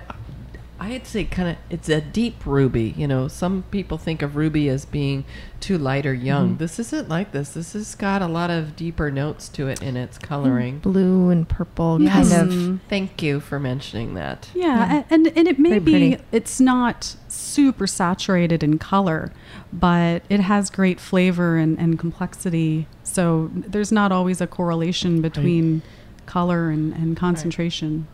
I'd 0.84 1.06
say 1.06 1.26
kind 1.26 1.48
of 1.50 1.58
it's 1.70 1.90
a 1.90 2.02
deep 2.02 2.44
ruby. 2.44 2.96
You 2.98 3.08
know, 3.08 3.28
some 3.28 3.64
people 3.70 4.00
think 4.00 4.24
of 4.24 4.36
ruby 4.36 4.68
as 4.68 4.84
being 4.84 5.26
too 5.60 5.78
light 5.78 6.08
or 6.08 6.14
young. 6.16 6.50
Mm-hmm. 6.50 6.58
This 6.58 6.80
isn't 6.80 7.08
like 7.08 7.32
this. 7.34 7.52
This 7.52 7.74
has 7.74 7.94
got 7.94 8.24
a 8.24 8.28
lot 8.28 8.50
of 8.50 8.76
deeper 8.76 9.12
notes 9.12 9.48
to 9.50 9.68
it 9.68 9.80
in 9.84 9.96
its 9.96 10.18
coloring. 10.18 10.80
Blue 10.80 11.30
and 11.30 11.48
purple 11.48 12.02
Yes. 12.02 12.32
kind 12.32 12.50
of. 12.50 12.54
Mm. 12.58 12.80
Thank 12.90 13.22
you 13.22 13.40
for 13.40 13.60
mentioning 13.60 14.16
that. 14.16 14.50
Yeah, 14.56 15.02
a- 15.02 15.14
and 15.14 15.28
and 15.38 15.48
it 15.48 15.60
may 15.60 15.70
Very 15.70 15.80
be 15.82 15.92
pretty. 15.92 16.24
it's 16.32 16.60
not 16.60 17.16
super 17.28 17.86
saturated 17.86 18.64
in 18.64 18.80
color, 18.80 19.32
but 19.72 20.24
it 20.30 20.40
has 20.40 20.72
great 20.72 21.00
flavor 21.00 21.58
and, 21.58 21.78
and 21.78 22.00
complexity. 22.00 22.88
So 23.04 23.52
there's 23.54 23.92
not 23.92 24.12
always 24.12 24.42
a 24.42 24.48
correlation 24.48 25.22
between 25.22 25.84
color 26.26 26.72
and, 26.72 26.92
and 26.94 27.16
concentration. 27.16 28.08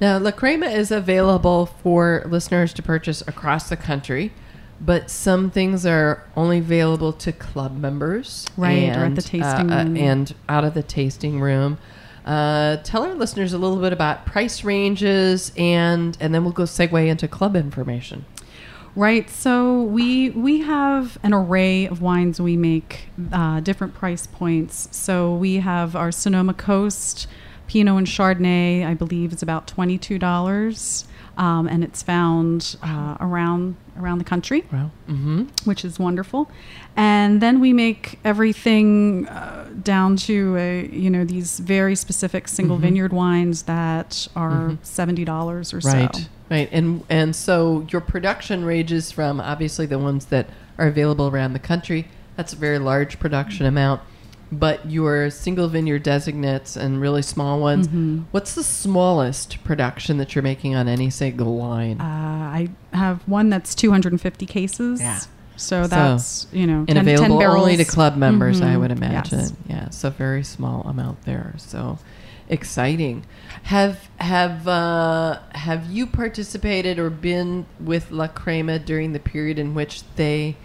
Now, 0.00 0.18
La 0.18 0.30
Crema 0.30 0.66
is 0.66 0.90
available 0.90 1.66
for 1.66 2.24
listeners 2.26 2.72
to 2.74 2.82
purchase 2.82 3.22
across 3.26 3.68
the 3.68 3.76
country, 3.76 4.32
but 4.80 5.10
some 5.10 5.50
things 5.50 5.86
are 5.86 6.28
only 6.36 6.58
available 6.58 7.12
to 7.12 7.32
club 7.32 7.76
members. 7.76 8.46
Right, 8.56 8.88
or 8.88 9.04
at 9.04 9.14
the 9.14 9.22
and, 9.22 9.24
tasting 9.24 9.70
uh, 9.70 9.76
uh, 9.76 9.84
room. 9.84 9.96
and 9.96 10.34
out 10.48 10.64
of 10.64 10.74
the 10.74 10.82
tasting 10.82 11.40
room. 11.40 11.78
Uh, 12.24 12.78
tell 12.78 13.04
our 13.04 13.14
listeners 13.14 13.52
a 13.52 13.58
little 13.58 13.76
bit 13.76 13.92
about 13.92 14.26
price 14.26 14.64
ranges, 14.64 15.52
and 15.56 16.16
and 16.20 16.34
then 16.34 16.42
we'll 16.42 16.52
go 16.52 16.64
segue 16.64 17.06
into 17.06 17.28
club 17.28 17.54
information. 17.54 18.24
Right. 18.96 19.28
So 19.28 19.82
we 19.82 20.30
we 20.30 20.60
have 20.60 21.18
an 21.22 21.34
array 21.34 21.86
of 21.86 22.00
wines 22.00 22.40
we 22.40 22.56
make, 22.56 23.08
uh, 23.32 23.60
different 23.60 23.94
price 23.94 24.26
points. 24.26 24.88
So 24.92 25.34
we 25.34 25.56
have 25.56 25.96
our 25.96 26.12
Sonoma 26.12 26.54
Coast 26.54 27.26
Pinot 27.66 27.96
and 27.98 28.06
Chardonnay, 28.06 28.84
I 28.86 28.94
believe, 28.94 29.32
is 29.32 29.42
about 29.42 29.66
twenty-two 29.66 30.18
dollars, 30.18 31.06
um, 31.38 31.66
and 31.66 31.82
it's 31.84 32.02
found 32.02 32.76
uh, 32.82 33.16
around 33.20 33.76
around 33.96 34.18
the 34.18 34.24
country 34.24 34.64
Wow. 34.72 34.90
Mm-hmm. 35.08 35.44
which 35.64 35.84
is 35.84 35.98
wonderful. 36.00 36.50
And 36.96 37.40
then 37.40 37.60
we 37.60 37.72
make 37.72 38.18
everything 38.24 39.26
uh, 39.28 39.68
down 39.82 40.16
to 40.16 40.56
a, 40.56 40.86
you 40.88 41.10
know 41.10 41.24
these 41.24 41.60
very 41.60 41.94
specific 41.94 42.48
single 42.48 42.76
Mhm. 42.76 42.80
vineyard 42.80 43.12
wines 43.12 43.62
that 43.62 44.26
are 44.34 44.70
Mhm. 44.70 44.78
seventy 44.82 45.24
dollars 45.24 45.72
or 45.72 45.78
Right. 45.78 46.14
so. 46.14 46.22
Right. 46.50 46.68
And 46.72 47.02
and 47.08 47.34
so 47.34 47.86
your 47.90 48.00
production 48.00 48.64
ranges 48.64 49.10
from 49.12 49.40
obviously 49.40 49.86
the 49.86 49.98
ones 49.98 50.26
that 50.26 50.46
are 50.78 50.86
available 50.88 51.28
around 51.28 51.52
the 51.52 51.58
country. 51.60 52.08
That's 52.36 52.52
a 52.52 52.56
very 52.56 52.78
large 52.80 53.18
production 53.20 53.64
amount. 53.64 54.00
But 54.52 54.88
your 54.90 55.30
single 55.30 55.68
vineyard 55.68 56.02
designates 56.04 56.76
and 56.76 57.00
really 57.00 57.22
small 57.22 57.58
ones. 57.60 57.88
Mhm. 57.88 58.24
What's 58.30 58.54
the 58.54 58.62
smallest 58.62 59.64
production 59.64 60.18
that 60.18 60.34
you're 60.34 60.42
making 60.42 60.74
on 60.76 60.86
any 60.86 61.10
single 61.10 61.56
wine? 61.56 62.00
Uh, 62.00 62.04
I 62.04 62.68
have 62.92 63.20
one 63.26 63.48
that's 63.50 63.74
two 63.74 63.90
hundred 63.90 64.12
and 64.12 64.20
fifty 64.20 64.46
cases. 64.46 65.00
Yeah. 65.00 65.18
So 65.56 65.82
So- 65.84 65.88
that's 65.88 66.46
you 66.52 66.66
know 66.66 66.78
and 66.86 66.88
10, 66.88 66.96
10 66.96 67.06
available 67.16 67.42
only 67.42 67.76
to 67.76 67.84
club 67.84 68.16
members, 68.16 68.60
I 68.60 68.74
Mhm. 68.74 68.80
would 68.80 68.90
imagine. 68.92 69.38
Yes. 69.40 69.52
Yeah, 69.68 69.90
so 69.90 70.10
very 70.10 70.44
small 70.44 70.82
amount 70.82 71.24
there. 71.24 71.54
So 71.56 71.98
exciting. 72.48 73.24
Have 73.64 74.08
have 74.18 74.68
uh, 74.68 75.38
have 75.52 75.90
you 75.90 76.06
participated 76.06 76.98
or 76.98 77.08
been 77.10 77.66
with 77.80 78.10
La 78.10 78.26
Crema 78.28 78.78
during 78.78 79.12
the 79.14 79.18
period 79.20 79.58
in 79.58 79.74
which 79.74 80.02
they 80.16 80.56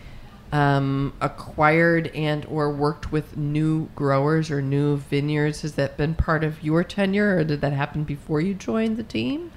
um, 0.52 1.14
acquired 1.22 2.08
and 2.16 2.46
or 2.46 2.72
worked 2.72 3.12
with 3.12 3.38
new 3.38 3.90
growers 3.96 4.50
or 4.52 4.62
new 4.62 4.98
vineyards? 4.98 5.62
Has 5.62 5.74
that 5.74 5.98
been 5.98 6.16
part 6.16 6.44
of 6.44 6.64
your 6.64 6.84
tenure, 6.84 7.38
or 7.38 7.44
did 7.44 7.62
that 7.62 7.74
happen 7.74 8.04
before 8.04 8.42
you 8.42 8.54
joined 8.54 8.98
the 8.98 9.04
team? 9.04 9.52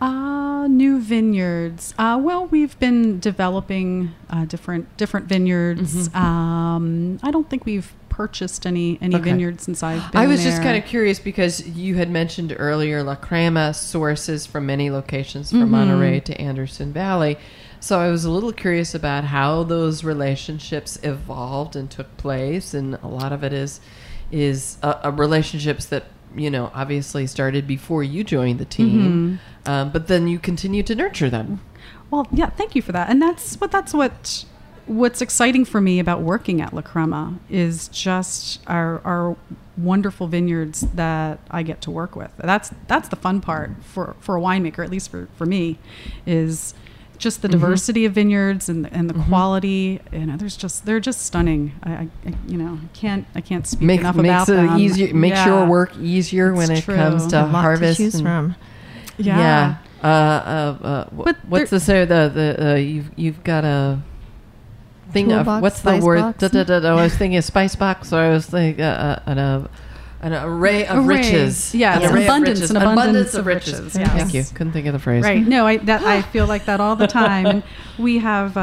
Uh, 0.00 0.66
new 0.66 0.98
vineyards. 0.98 1.92
Uh, 1.98 2.18
well, 2.22 2.46
we've 2.46 2.78
been 2.78 3.20
developing 3.20 4.12
uh, 4.30 4.46
different 4.46 4.96
different 4.96 5.26
vineyards. 5.26 6.08
Mhm. 6.08 6.14
Um, 6.16 7.18
I 7.22 7.30
don't 7.30 7.50
think 7.50 7.66
we've 7.66 7.92
purchased 8.08 8.66
any 8.66 8.98
any 9.02 9.14
Okay. 9.16 9.24
vineyards 9.30 9.64
since 9.64 9.82
I've 9.82 10.10
been 10.12 10.20
I 10.22 10.26
was 10.26 10.42
just 10.42 10.62
kind 10.62 10.76
of 10.76 10.84
curious 10.88 11.18
because 11.18 11.66
you 11.68 11.96
had 11.96 12.10
mentioned 12.10 12.54
earlier 12.58 13.02
La 13.02 13.14
Crema 13.14 13.72
sources 13.74 14.46
from 14.46 14.66
many 14.66 14.90
locations 14.90 15.50
from 15.50 15.66
Mhm. 15.66 15.68
Monterey 15.70 16.20
to 16.20 16.40
Anderson 16.40 16.92
Valley. 16.94 17.36
So 17.80 17.98
I 17.98 18.10
was 18.10 18.24
a 18.24 18.30
little 18.30 18.52
curious 18.52 18.94
about 18.94 19.24
how 19.24 19.62
those 19.64 20.04
relationships 20.04 20.98
evolved 21.02 21.74
and 21.76 21.90
took 21.90 22.14
place, 22.18 22.74
and 22.74 22.94
a 23.02 23.08
lot 23.08 23.32
of 23.32 23.42
it 23.42 23.52
is 23.52 23.80
is 24.30 24.78
uh, 24.82 25.00
uh, 25.04 25.10
relationships 25.12 25.86
that 25.86 26.04
you 26.36 26.50
know 26.50 26.70
obviously 26.74 27.26
started 27.26 27.66
before 27.66 28.02
you 28.04 28.22
joined 28.22 28.58
the 28.58 28.64
team, 28.64 29.40
Mm-hmm. 29.66 29.70
um, 29.70 29.90
but 29.90 30.06
then 30.08 30.28
you 30.28 30.38
continue 30.38 30.82
to 30.84 30.94
nurture 30.94 31.30
them. 31.30 31.60
Well, 32.10 32.28
yeah, 32.32 32.50
thank 32.50 32.74
you 32.74 32.82
for 32.82 32.92
that. 32.92 33.08
And 33.08 33.20
that's 33.22 33.56
what 33.60 33.70
that's 33.70 33.94
what 33.94 34.44
what's 34.86 35.22
exciting 35.22 35.64
for 35.64 35.80
me 35.80 36.00
about 36.00 36.20
working 36.20 36.60
at 36.60 36.72
La 36.74 36.82
Crema 36.82 37.38
is 37.48 37.88
just 37.88 38.60
our 38.66 39.00
our 39.04 39.36
wonderful 39.76 40.26
vineyards 40.26 40.80
that 40.94 41.38
I 41.50 41.62
get 41.62 41.80
to 41.82 41.90
work 41.90 42.14
with. 42.14 42.30
That's 42.36 42.72
that's 42.88 43.08
the 43.08 43.16
fun 43.16 43.40
part 43.40 43.70
for 43.82 44.16
for 44.20 44.36
a 44.36 44.40
winemaker, 44.40 44.84
at 44.84 44.90
least 44.90 45.10
for 45.10 45.28
for 45.36 45.46
me, 45.46 45.78
is 46.26 46.74
just 47.20 47.42
the 47.42 47.48
Mhm. 47.48 47.52
diversity 47.52 48.04
of 48.04 48.12
vineyards 48.14 48.68
and 48.68 48.84
the, 48.84 48.92
and 48.92 49.08
the 49.08 49.14
Mhm. 49.14 49.28
quality. 49.28 50.00
You 50.12 50.26
know, 50.26 50.36
there's 50.36 50.56
just 50.56 50.84
they're 50.86 50.98
just 51.00 51.20
stunning. 51.22 51.72
I, 51.84 51.90
I 51.90 52.08
I- 52.26 52.34
you 52.48 52.56
know 52.58 52.78
I 52.82 52.88
can't 52.98 53.26
I 53.36 53.40
can't 53.40 53.66
speak 53.66 53.82
Make, 53.86 54.00
enough 54.00 54.16
makes 54.16 54.28
about 54.28 54.48
it 54.48 54.52
them. 54.56 54.78
easier, 54.78 55.14
makes 55.14 55.36
Yeah. 55.36 55.46
your 55.46 55.66
work 55.66 55.92
easier 56.00 56.52
when 56.54 56.70
It's 56.70 56.80
it 56.80 56.84
true. 56.84 56.96
comes 56.96 57.26
to 57.28 57.42
a 57.42 57.46
lot 57.46 57.62
harvest. 57.62 57.98
to 57.98 58.02
choose 58.04 58.14
and- 58.16 58.24
from. 58.24 58.54
Yeah. 59.18 59.74
Uh, 60.02 60.06
uh, 60.06 60.08
uh, 60.10 61.04
But 61.12 61.36
what's 61.48 61.70
there- 61.70 61.78
the 61.78 61.84
say? 61.84 62.04
The 62.06 62.30
the 62.34 62.70
uh, 62.72 62.74
you've 62.76 63.10
you've 63.16 63.44
got 63.44 63.64
a 63.64 63.98
thing 65.12 65.30
of 65.32 65.44
Toolbox, 65.44 65.62
what's 65.62 65.80
the 65.82 65.96
word? 65.98 66.38
Da, 66.38 66.48
da, 66.48 66.64
da, 66.64 66.80
da. 66.80 66.96
I 66.96 67.02
was 67.02 67.14
thinking 67.14 67.36
a 67.36 67.42
spice 67.42 67.74
box, 67.76 68.12
or 68.12 68.20
I 68.20 68.30
was 68.30 68.46
thinking 68.46 68.82
uh, 68.82 69.20
uh, 69.26 69.66
an 70.22 70.32
uh, 70.34 70.46
array 70.46 70.86
of 70.86 71.06
Array. 71.06 71.16
riches. 71.18 71.74
Yeah, 71.74 71.96
an 71.98 72.02
array 72.12 72.22
of 72.22 72.26
abundance, 72.26 72.58
riches. 72.60 72.70
an 72.70 72.76
abundance 72.76 73.34
of 73.34 73.46
riches, 73.46 73.96
yes. 73.96 74.12
Thank 74.12 74.34
you. 74.34 74.44
Couldn't 74.54 74.72
think 74.72 74.86
of 74.86 74.92
the 74.92 74.98
phrase. 74.98 75.24
Right. 75.24 75.46
No, 75.46 75.66
I 75.66 75.78
that 75.78 76.02
I 76.02 76.20
feel 76.32 76.46
like 76.46 76.66
that 76.66 76.80
all 76.80 76.94
the 76.96 77.06
time. 77.06 77.46
And 77.46 77.62
we 77.98 78.18
have 78.18 78.56
a, 78.56 78.60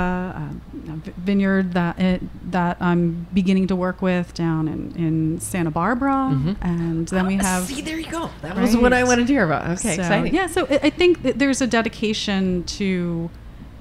a, 0.88 0.91
a 0.91 0.95
vineyard 1.18 1.74
that 1.74 1.99
it, 1.99 2.22
that 2.51 2.78
I'm 2.80 3.26
beginning 3.34 3.68
to 3.68 3.76
work 3.76 4.01
with 4.01 4.34
down 4.36 4.68
in, 4.68 4.95
in 4.95 5.39
Santa 5.39 5.72
Barbara, 5.72 6.32
Mhm. 6.32 6.55
and 6.62 7.08
then 7.08 7.26
we 7.26 7.39
Uh, 7.39 7.43
have. 7.43 7.64
See, 7.64 7.82
there 7.82 7.97
you 7.99 8.10
go. 8.12 8.30
That 8.43 8.55
was 8.55 8.78
what 8.78 8.93
I 8.93 9.03
wanted 9.03 9.26
to 9.28 9.34
hear 9.34 9.43
about. 9.45 9.64
Okay, 9.80 9.95
so, 9.95 10.01
exciting. 10.01 10.34
Yeah, 10.36 10.47
so 10.47 10.68
I 10.70 10.89
think 10.91 11.22
there's 11.24 11.62
a 11.62 11.68
dedication 11.68 12.64
to 12.66 13.30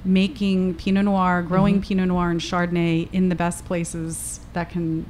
making 0.04 0.74
Pinot 0.74 1.04
Noir, 1.04 1.42
growing 1.42 1.80
Mhm. 1.80 1.88
Pinot 1.88 2.08
Noir 2.08 2.30
and 2.30 2.40
Chardonnay 2.40 3.08
in 3.12 3.28
the 3.28 3.34
best 3.34 3.64
places 3.64 4.40
that 4.52 4.70
can, 4.70 5.04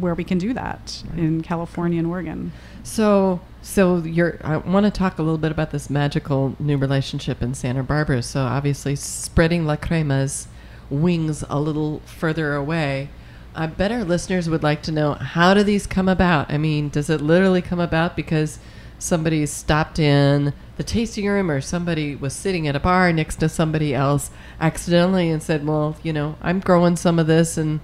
where 0.00 0.14
we 0.14 0.24
can 0.24 0.38
do 0.38 0.52
that 0.54 1.02
Right. 1.10 1.18
in 1.18 1.42
California 1.42 1.98
and 1.98 2.08
Oregon. 2.08 2.52
So, 2.82 3.40
so 3.62 3.98
you're. 3.98 4.38
I 4.42 4.56
want 4.56 4.84
to 4.86 4.90
talk 4.90 5.18
a 5.18 5.22
little 5.22 5.38
bit 5.38 5.52
about 5.52 5.70
this 5.70 5.88
magical 5.90 6.56
new 6.58 6.76
relationship 6.76 7.42
in 7.42 7.54
Santa 7.54 7.82
Barbara. 7.82 8.22
So, 8.22 8.40
obviously, 8.42 8.96
spreading 8.96 9.66
La 9.66 9.76
Crema's 9.76 10.48
wings 10.90 11.44
a 11.48 11.58
little 11.60 12.00
further 12.04 12.54
away. 12.54 13.08
I 13.54 13.66
bet 13.66 13.92
our 13.92 14.02
listeners 14.04 14.48
would 14.48 14.62
like 14.62 14.82
to 14.82 14.92
know 14.92 15.12
how 15.14 15.52
do 15.54 15.62
these 15.62 15.86
come 15.86 16.08
about? 16.08 16.50
I 16.50 16.56
mean, 16.58 16.88
does 16.88 17.10
it 17.10 17.20
literally 17.20 17.60
come 17.62 17.80
about 17.80 18.16
because 18.16 18.58
somebody 18.98 19.44
stopped 19.46 19.98
in 19.98 20.52
the 20.76 20.82
tasting 20.84 21.26
room 21.26 21.50
or 21.50 21.60
somebody 21.60 22.14
was 22.16 22.32
sitting 22.32 22.66
at 22.66 22.76
a 22.76 22.80
bar 22.80 23.12
next 23.12 23.36
to 23.36 23.48
somebody 23.48 23.94
else 23.94 24.30
accidentally 24.60 25.28
and 25.28 25.42
said, 25.42 25.66
"Well, 25.66 25.96
you 26.02 26.12
know, 26.12 26.36
I'm 26.40 26.60
growing 26.60 26.96
some 26.96 27.18
of 27.18 27.26
this 27.26 27.58
and 27.58 27.80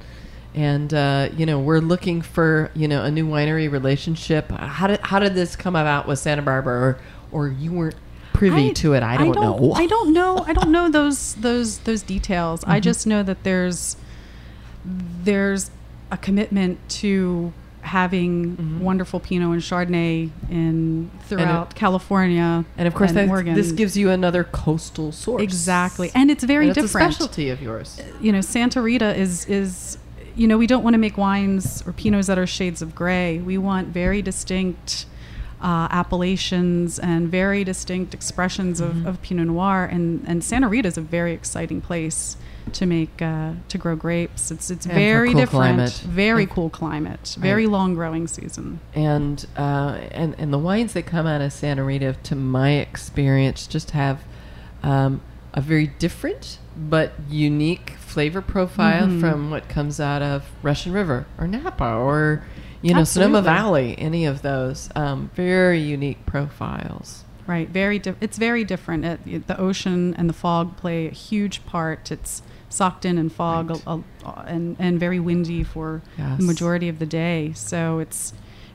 and 0.55 0.92
uh, 0.94 1.28
you 1.36 1.46
know 1.46 1.59
we're 1.61 1.80
looking 1.80 2.22
for 2.22 2.70
you 2.74 2.88
know 2.88 3.03
a 3.05 3.11
new 3.11 3.26
winery 3.26 3.70
relationship. 3.70 4.51
How 4.51 4.86
did 4.86 5.01
how 5.01 5.18
did 5.18 5.34
this 5.34 5.57
come 5.57 5.76
about 5.76 6.07
with 6.09 6.18
Santa 6.18 6.42
Barbara, 6.42 6.78
or 6.80 6.99
or 7.30 7.49
you 7.49 7.72
weren't 7.72 7.94
privy 8.32 8.70
I- 8.70 8.72
to 8.74 8.94
it? 8.94 9.03
I 9.03 9.16
don't, 9.16 9.34
know. 9.34 9.72
I 9.74 9.86
don't 9.94 10.12
know. 10.12 10.38
I 10.46 10.53
don't 10.53 10.70
know 10.72 10.88
those 10.88 11.34
those 11.34 11.78
those 11.80 12.03
details. 12.03 12.64
I 12.66 12.78
Mhm. 12.80 12.82
just 12.82 13.07
know 13.07 13.22
that 13.22 13.44
there's 13.44 13.96
there's 15.24 15.70
a 16.11 16.16
commitment 16.16 16.78
to 16.88 17.53
having 17.82 18.57
Mhm. 18.57 18.80
wonderful 18.80 19.20
Pinot 19.20 19.51
and 19.53 19.62
Chardonnay 19.62 20.30
in 20.51 21.11
throughout 21.26 21.74
California 21.74 22.64
and 22.76 22.88
of 22.88 22.94
course, 22.94 23.11
and 23.12 23.30
that, 23.30 23.55
this 23.55 23.72
gives 23.72 23.96
you 23.96 24.11
another 24.11 24.44
coastal 24.44 25.11
source. 25.12 25.42
exactly, 25.42 26.11
and 26.14 26.30
it's 26.30 26.44
very 26.44 26.68
And 26.68 26.76
it's 26.76 26.86
different. 26.86 27.11
a 27.11 27.12
specialty 27.12 27.49
of 27.51 27.62
yours. 27.62 28.01
you 28.20 28.32
know, 28.32 28.40
Santa 28.40 28.82
Rita 28.82 29.14
is 29.16 29.46
is 29.46 29.96
you 30.39 30.47
know 30.49 30.57
we 30.57 30.66
don't 30.66 30.84
want 30.84 30.95
to 30.95 30.99
make 30.99 31.16
wines 31.18 31.82
or 31.86 31.93
pinots 31.93 32.26
that 32.26 32.39
are 32.39 32.47
shades 32.47 32.80
of 32.82 32.95
gray. 32.95 33.39
We 33.39 33.59
want 33.59 33.89
very 33.89 34.22
distinct 34.22 35.07
uh, 35.61 35.89
appellations 35.91 36.99
and 37.01 37.28
very 37.28 37.64
distinct 37.64 38.14
expressions 38.14 38.80
Mhm. 38.80 38.86
of, 38.89 39.07
of 39.07 39.22
Pinot 39.22 39.49
Noir. 39.49 39.84
And 39.84 40.24
and 40.26 40.43
Santa 40.45 40.68
Rita 40.68 40.86
is 40.89 40.97
a 40.97 41.01
very 41.01 41.32
exciting 41.32 41.80
place 41.80 42.36
to 42.72 42.86
make 42.86 43.20
uh, 43.20 43.53
to 43.68 43.76
grow 43.78 43.97
grapes. 43.97 44.51
It's 44.53 44.70
it's 44.70 44.86
And 44.86 44.95
very 44.95 45.30
cool 45.32 45.41
different, 45.41 45.76
climate. 45.76 46.03
very 46.07 46.43
And- 46.45 46.53
cool 46.53 46.70
climate, 46.70 47.36
very 47.41 47.66
Right. 47.66 47.72
long 47.72 47.95
growing 47.95 48.28
season. 48.28 48.78
and 48.95 49.45
uh, 49.57 49.97
and 50.12 50.34
and 50.39 50.53
the 50.53 50.59
wines 50.59 50.93
that 50.93 51.07
come 51.07 51.26
out 51.26 51.41
of 51.41 51.53
Santa 51.53 51.82
Rita, 51.82 52.14
to 52.22 52.34
my 52.36 52.72
experience, 52.74 53.66
just 53.66 53.91
have 53.93 54.18
um, 54.84 55.20
a 55.55 55.61
very 55.61 55.89
different 55.99 56.59
but 56.76 57.12
unique 57.28 57.95
flavor 58.09 58.40
profile 58.40 59.06
Mhm. 59.06 59.20
from 59.20 59.50
what 59.50 59.68
comes 59.68 60.00
out 60.00 60.22
of 60.22 60.44
Russian 60.62 60.92
River 60.92 61.26
or 61.38 61.46
Napa 61.46 61.84
or 61.84 62.42
you 62.82 62.94
know 62.94 63.04
Sonoma 63.04 63.42
Valley. 63.42 63.94
Any 63.98 64.24
of 64.24 64.42
those 64.42 64.88
um, 64.96 65.30
very 65.34 65.80
unique 65.80 66.24
profiles. 66.26 67.24
Right, 67.46 67.68
very. 67.70 67.98
Di- 67.98 68.14
it's 68.20 68.36
very 68.36 68.62
different. 68.64 69.04
It, 69.04 69.20
it- 69.26 69.46
the 69.46 69.59
ocean 69.59 70.14
and 70.18 70.28
the 70.28 70.34
fog 70.34 70.76
play 70.76 71.06
a 71.06 71.11
huge 71.11 71.64
part. 71.64 72.11
It's 72.11 72.42
socked 72.68 73.04
in 73.06 73.16
in 73.16 73.30
fog 73.30 73.70
Right. 73.70 73.82
a, 73.86 74.00
a, 74.26 74.44
and 74.46 74.76
and 74.78 75.00
very 75.00 75.18
windy 75.18 75.62
for 75.64 76.02
Yes. 76.18 76.38
the 76.38 76.44
majority 76.44 76.88
of 76.88 76.98
the 76.98 77.06
day. 77.06 77.52
So 77.54 77.98
it's 78.00 78.32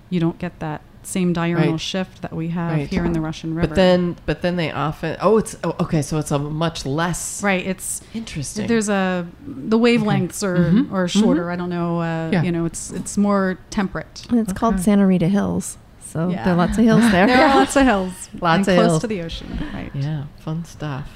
you 0.10 0.20
don't 0.20 0.40
get 0.40 0.60
that 0.60 0.82
same 1.06 1.34
diurnal 1.34 1.72
Right. 1.72 1.80
shift 1.80 2.22
that 2.22 2.34
we 2.34 2.50
have 2.50 2.72
Right. 2.72 2.88
here 2.88 3.06
in 3.06 3.14
the 3.14 3.22
Russian 3.22 3.54
River. 3.56 3.68
But 3.68 3.76
then, 3.76 4.16
but 4.26 4.42
then 4.42 4.56
they 4.56 4.72
often. 4.72 5.18
Oh, 5.22 5.38
it's 5.38 5.56
oh, 5.64 5.76
okay. 5.82 6.02
So 6.02 6.18
it's 6.18 6.32
a 6.32 6.40
much 6.40 6.86
less 6.86 7.42
right, 7.44 7.66
it's 7.66 8.02
interesting. 8.14 8.68
there's 8.68 8.90
a 8.90 9.26
the 9.46 9.78
wavelengths 9.78 10.44
are 10.44 10.58
Mhm. 10.72 10.92
are 10.92 11.08
shorter. 11.08 11.46
Mhm. 11.46 11.52
I 11.54 11.56
don't 11.56 11.70
know. 11.70 12.02
Uh, 12.02 12.30
Yeah. 12.32 12.44
You 12.44 12.52
know, 12.52 12.66
it's 12.66 12.92
it's 12.92 13.18
more 13.18 13.58
temperate. 13.70 14.26
And 14.30 14.40
it's 14.40 14.54
called 14.54 14.80
Santa 14.80 15.06
Rita 15.08 15.28
Hills. 15.28 15.78
So 16.06 16.30
Yeah. 16.30 16.44
there 16.44 16.54
are 16.54 16.58
lots 16.58 16.78
of 16.78 16.84
hills 16.84 17.02
there. 17.12 17.26
There 17.28 17.46
are 17.48 17.56
lots 17.56 17.76
of 17.76 17.86
hills. 17.86 18.30
Lots 18.42 18.68
and 18.68 18.70
of 18.70 18.76
close 18.76 18.92
hills. 18.92 19.02
to 19.02 19.08
the 19.08 19.22
ocean. 19.22 19.48
Right. 19.74 19.92
Yeah, 19.96 20.24
fun 20.40 20.64
stuff. 20.66 21.08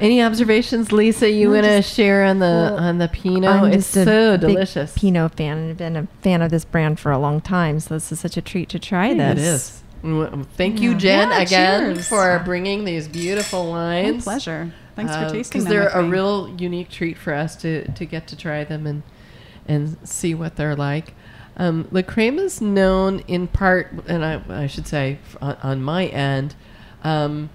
Any 0.00 0.22
observations, 0.22 0.92
Lisa? 0.92 1.30
You 1.30 1.50
want 1.50 1.66
to 1.66 1.82
share 1.82 2.24
on 2.24 2.38
the 2.38 2.46
well, 2.46 2.78
on 2.78 2.98
the 2.98 3.08
Pinot? 3.08 3.50
I'm 3.50 3.72
it's 3.72 3.86
so 3.86 4.36
delicious. 4.36 4.96
Pinot 4.96 5.34
fan 5.36 5.58
and 5.58 5.68
have 5.68 5.76
been 5.78 5.96
a 5.96 6.06
fan 6.22 6.42
of 6.42 6.50
this 6.50 6.64
brand 6.64 6.98
for 6.98 7.12
a 7.12 7.18
long 7.18 7.40
time. 7.40 7.80
So 7.80 7.94
this 7.94 8.10
is 8.10 8.18
such 8.20 8.36
a 8.36 8.42
treat 8.42 8.68
to 8.70 8.78
try 8.78 9.12
this. 9.12 9.30
It 9.30 9.38
is. 9.38 9.82
W- 10.02 10.46
Thank 10.56 10.80
you, 10.80 10.94
Jen, 10.94 11.28
Yeah, 11.28 11.40
again 11.40 11.94
cheers. 11.94 12.08
for 12.08 12.40
bringing 12.44 12.84
these 12.84 13.06
beautiful 13.08 13.70
wines. 13.70 14.04
My 14.06 14.10
wines. 14.12 14.24
pleasure. 14.24 14.72
Thanks 14.96 15.14
for 15.14 15.28
tasting 15.30 15.34
them. 15.34 15.42
Because 15.42 15.64
them. 15.64 15.72
they're 15.72 15.84
with 15.84 15.94
a 15.94 16.02
me. 16.02 16.08
real 16.10 16.54
unique 16.58 16.88
treat 16.88 17.18
for 17.18 17.34
us 17.34 17.54
to, 17.56 17.90
to 17.92 18.04
get 18.06 18.26
to 18.28 18.36
try 18.36 18.64
them 18.64 18.86
and 18.86 19.02
and 19.68 19.96
see 20.08 20.34
what 20.34 20.56
they're 20.56 20.74
like. 20.74 21.14
Um, 21.56 21.86
La 21.92 22.02
Crema 22.02 22.42
is 22.42 22.60
known 22.62 23.20
in 23.28 23.46
part, 23.46 23.92
and 24.08 24.24
I, 24.24 24.40
I 24.48 24.66
should 24.66 24.86
say 24.88 25.18
on, 25.42 25.56
on 25.62 25.82
my 25.82 26.06
end, 26.06 26.54
um, 27.04 27.50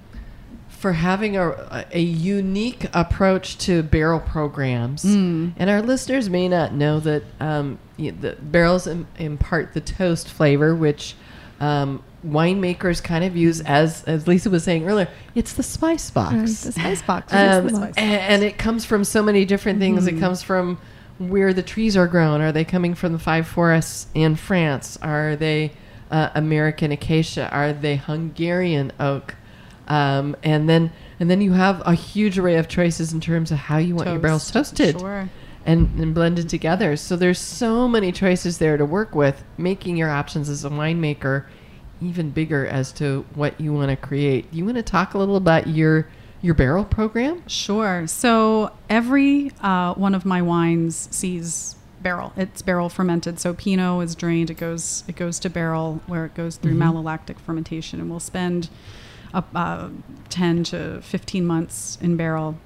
for 0.86 0.94
having 0.94 1.36
a, 1.36 1.88
a 1.94 2.00
unique 2.00 2.86
approach 2.94 3.58
to 3.58 3.82
barrel 3.82 4.20
programs. 4.20 5.04
Mm. 5.04 5.54
And 5.58 5.68
our 5.68 5.82
listeners 5.82 6.30
may 6.30 6.48
not 6.48 6.76
know 6.76 7.00
that 7.00 7.24
um, 7.40 7.80
the 7.98 8.38
barrels 8.40 8.86
Im- 8.86 9.08
impart 9.18 9.74
the 9.74 9.82
toast 9.82 10.28
flavor, 10.28 10.76
which 10.76 11.16
um, 11.60 12.04
winemakers 12.24 13.02
kind 13.02 13.24
of 13.24 13.36
use 13.36 13.62
as, 13.62 14.04
as 14.04 14.28
Lisa 14.28 14.52
was 14.52 14.64
saying 14.64 14.88
earlier, 14.88 15.08
it's 15.34 15.54
the 15.54 15.64
spice 15.64 16.12
box. 16.12 16.62
the 16.62 16.74
spice 16.74 17.02
box. 17.02 17.34
Um, 17.34 17.66
the 17.66 17.76
spice 17.76 17.98
a- 17.98 18.00
and, 18.02 18.44
it 18.44 18.60
comes 18.60 18.86
from 18.86 19.04
so 19.04 19.24
many 19.24 19.44
different 19.44 19.80
things. 19.80 20.06
It 20.06 20.20
comes 20.20 20.44
from 20.44 20.78
where 21.18 21.52
the 21.52 21.64
trees 21.64 21.98
are 21.98 22.06
grown. 22.06 22.42
Are 22.42 22.52
they 22.52 22.64
coming 22.64 22.94
from 22.94 23.12
the 23.12 23.18
five 23.18 23.48
forests 23.48 24.06
in 24.14 24.36
France? 24.36 25.00
Are 25.02 25.36
they 25.36 25.72
uh, 26.12 26.30
American 26.36 26.92
acacia? 26.92 27.50
Are 27.50 27.74
they 27.74 27.96
Hungarian 27.96 28.92
oak? 29.00 29.34
Um, 29.88 30.36
and 30.44 30.68
then 30.68 30.92
and 31.20 31.30
then 31.30 31.42
you 31.42 31.54
have 31.54 31.82
a 31.86 31.94
huge 31.94 32.38
array 32.38 32.56
of 32.56 32.68
choices 32.68 33.14
in 33.14 33.22
terms 33.22 33.52
of 33.52 33.58
how 33.58 33.78
you 33.78 33.96
want 33.96 34.10
your 34.10 34.20
barrels 34.20 34.50
toasted 34.52 35.00
Sure. 35.00 35.30
and, 35.66 36.00
and 36.00 36.14
blended 36.14 36.50
together. 36.50 36.98
So 36.98 37.16
there's 37.16 37.40
so 37.40 37.88
many 37.88 38.12
choices 38.12 38.58
there 38.58 38.76
to 38.78 38.86
work 38.86 39.16
with, 39.16 39.44
making 39.58 39.96
your 39.98 40.10
options 40.10 40.50
as 40.50 40.66
a 40.66 40.70
winemaker 40.70 41.46
even 42.02 42.30
bigger 42.32 42.68
as 42.68 42.92
to 42.92 43.26
what 43.36 43.60
you 43.62 43.72
want 43.72 43.90
to 43.90 43.96
create. 43.96 44.52
Do 44.52 44.58
you 44.58 44.66
want 44.66 44.76
to 44.78 44.84
talk 44.84 45.14
a 45.14 45.18
little 45.18 45.38
about 45.38 45.68
your 45.68 46.08
your 46.42 46.54
barrel 46.54 46.84
program? 46.86 47.42
Sure. 47.48 48.06
So 48.08 48.72
every 48.90 49.52
uh, 49.62 49.94
one 49.94 50.14
of 50.14 50.26
my 50.26 50.42
wines 50.42 51.08
sees 51.12 51.76
barrel. 52.02 52.34
It's 52.36 52.62
barrel 52.62 52.90
fermented. 52.90 53.40
So 53.40 53.54
Pinot 53.54 54.04
is 54.04 54.14
drained. 54.16 54.50
It 54.50 54.56
goes 54.58 55.04
it 55.08 55.16
goes 55.16 55.40
to 55.40 55.50
barrel 55.50 56.02
where 56.08 56.26
it 56.26 56.36
goes 56.36 56.58
through 56.58 56.76
malolactic 56.76 57.40
fermentation, 57.40 58.02
and 58.02 58.10
we'll 58.10 58.20
spend 58.20 58.70
uh, 59.54 59.90
ten 60.30 60.64
to 60.66 61.02
fifteen 61.02 61.46
months 61.46 61.98
in 62.02 62.16
barrel. 62.18 62.58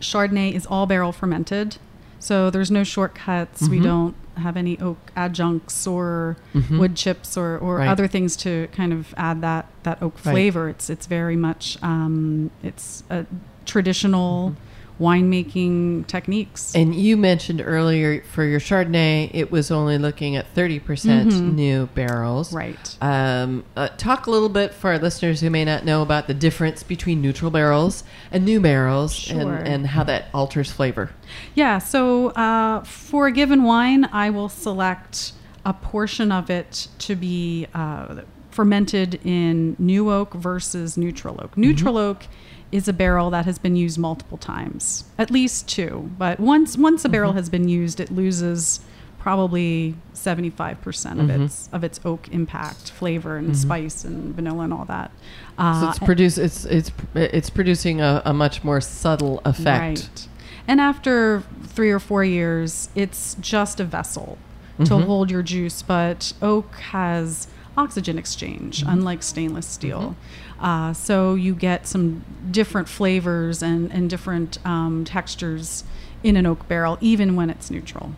Chardonnay 0.00 0.52
is 0.52 0.66
all 0.66 0.86
barrel 0.86 1.12
fermented, 1.12 1.76
so 2.18 2.48
there's 2.50 2.70
no 2.70 2.84
shortcuts. 2.84 3.68
We 3.68 3.78
Mhm. 3.78 3.82
don't 3.84 4.14
have 4.36 4.56
any 4.56 4.78
oak 4.80 4.96
adjuncts 5.16 5.86
or 5.86 6.36
Mhm. 6.54 6.78
wood 6.78 6.94
chips 6.96 7.36
or, 7.36 7.58
or 7.58 7.76
Right. 7.76 7.88
other 7.88 8.06
things 8.06 8.36
to 8.36 8.68
kind 8.72 8.92
of 8.92 9.12
add 9.18 9.42
that 9.42 9.66
that 9.82 10.02
oak 10.02 10.14
Right. 10.24 10.32
flavor. 10.32 10.68
It's 10.70 10.88
it's 10.88 11.06
very 11.06 11.36
much 11.36 11.76
um, 11.82 12.50
it's 12.62 13.02
a 13.10 13.26
traditional 13.66 14.54
winemaking 15.00 16.06
techniques. 16.06 16.74
And 16.74 16.94
you 16.94 17.16
mentioned 17.16 17.62
earlier 17.64 18.22
for 18.22 18.44
your 18.44 18.60
Chardonnay, 18.60 19.30
it 19.32 19.50
was 19.50 19.70
only 19.70 19.98
looking 19.98 20.36
at 20.36 20.54
30% 20.54 21.28
Mhm. 21.32 21.54
new 21.54 21.86
barrels. 21.94 22.52
right. 22.52 22.96
Um, 23.00 23.64
uh, 23.76 23.88
talk 23.96 24.26
a 24.26 24.30
little 24.30 24.48
bit 24.48 24.74
for 24.74 24.90
our 24.90 24.98
listeners 24.98 25.40
who 25.40 25.50
may 25.50 25.64
not 25.64 25.84
know 25.84 26.02
about 26.02 26.26
the 26.26 26.34
difference 26.34 26.82
between 26.82 27.20
neutral 27.22 27.50
barrels 27.50 28.04
and 28.30 28.44
new 28.44 28.60
barrels 28.60 29.14
Sure. 29.14 29.40
and, 29.40 29.66
and 29.68 29.86
how 29.88 30.04
that 30.04 30.26
alters 30.34 30.70
flavor. 30.70 31.10
Yeah, 31.54 31.78
so 31.78 32.28
uh, 32.30 32.82
for 32.84 33.26
a 33.26 33.32
given 33.32 33.62
wine, 33.62 34.08
I 34.12 34.30
will 34.30 34.48
select 34.48 35.32
a 35.64 35.72
portion 35.72 36.30
of 36.32 36.50
it 36.50 36.88
to 37.00 37.14
be 37.16 37.66
uh, 37.74 38.16
fermented 38.50 39.20
in 39.24 39.76
new 39.78 40.10
oak 40.10 40.34
versus 40.34 40.96
neutral 40.96 41.40
oak. 41.42 41.56
Neutral 41.56 41.96
oak 41.96 42.24
is 42.72 42.86
a 42.88 42.92
barrel 42.92 43.30
that 43.30 43.44
has 43.46 43.58
been 43.58 43.76
used 43.76 43.98
multiple 43.98 44.38
times, 44.38 45.04
at 45.18 45.30
least 45.30 45.68
two. 45.68 46.10
But 46.18 46.38
once 46.40 46.76
once 46.76 47.04
a 47.04 47.08
barrel 47.08 47.32
has 47.32 47.48
been 47.48 47.68
used, 47.68 48.00
it 48.00 48.10
loses 48.10 48.80
probably 49.18 49.94
75% 50.14 51.20
of 51.20 51.26
Mhm. 51.26 51.44
its 51.44 51.68
of 51.72 51.84
its 51.84 52.00
oak 52.04 52.28
impact, 52.32 52.90
flavor 52.90 53.36
and 53.36 53.56
spice 53.56 54.04
and 54.04 54.34
vanilla 54.34 54.64
and 54.64 54.72
all 54.72 54.84
that. 54.86 55.10
Uh, 55.58 55.80
So 55.82 55.88
it's 55.90 55.98
produce 55.98 56.38
it's 56.38 56.64
it's 56.64 56.90
it's 57.14 57.50
producing 57.50 58.00
a, 58.00 58.22
a 58.24 58.32
much 58.32 58.64
more 58.64 58.80
subtle 58.80 59.42
effect. 59.44 59.98
Right. 60.00 60.28
And 60.66 60.80
after 60.80 61.42
three 61.64 61.90
or 61.90 61.98
four 61.98 62.24
years, 62.24 62.88
it's 62.94 63.36
just 63.40 63.78
a 63.80 63.84
vessel 63.84 64.38
to 64.84 64.94
Mhm. 64.94 65.04
hold 65.04 65.30
your 65.30 65.42
juice, 65.42 65.82
but 65.82 66.32
oak 66.40 66.74
has 66.92 67.46
oxygen 67.80 68.18
exchange, 68.18 68.80
Mm-hmm. 68.80 68.90
unlike 68.92 69.22
stainless 69.22 69.66
steel. 69.66 70.14
Uh, 70.60 70.92
so 70.92 71.34
you 71.34 71.54
get 71.54 71.86
some 71.86 72.22
different 72.50 72.88
flavors 72.88 73.62
and, 73.62 73.90
and 73.92 74.10
different 74.10 74.58
um, 74.66 75.04
textures 75.04 75.84
in 76.22 76.36
an 76.36 76.44
oak 76.46 76.68
barrel, 76.68 76.98
even 77.00 77.34
when 77.36 77.48
it's 77.48 77.70
neutral. 77.70 78.12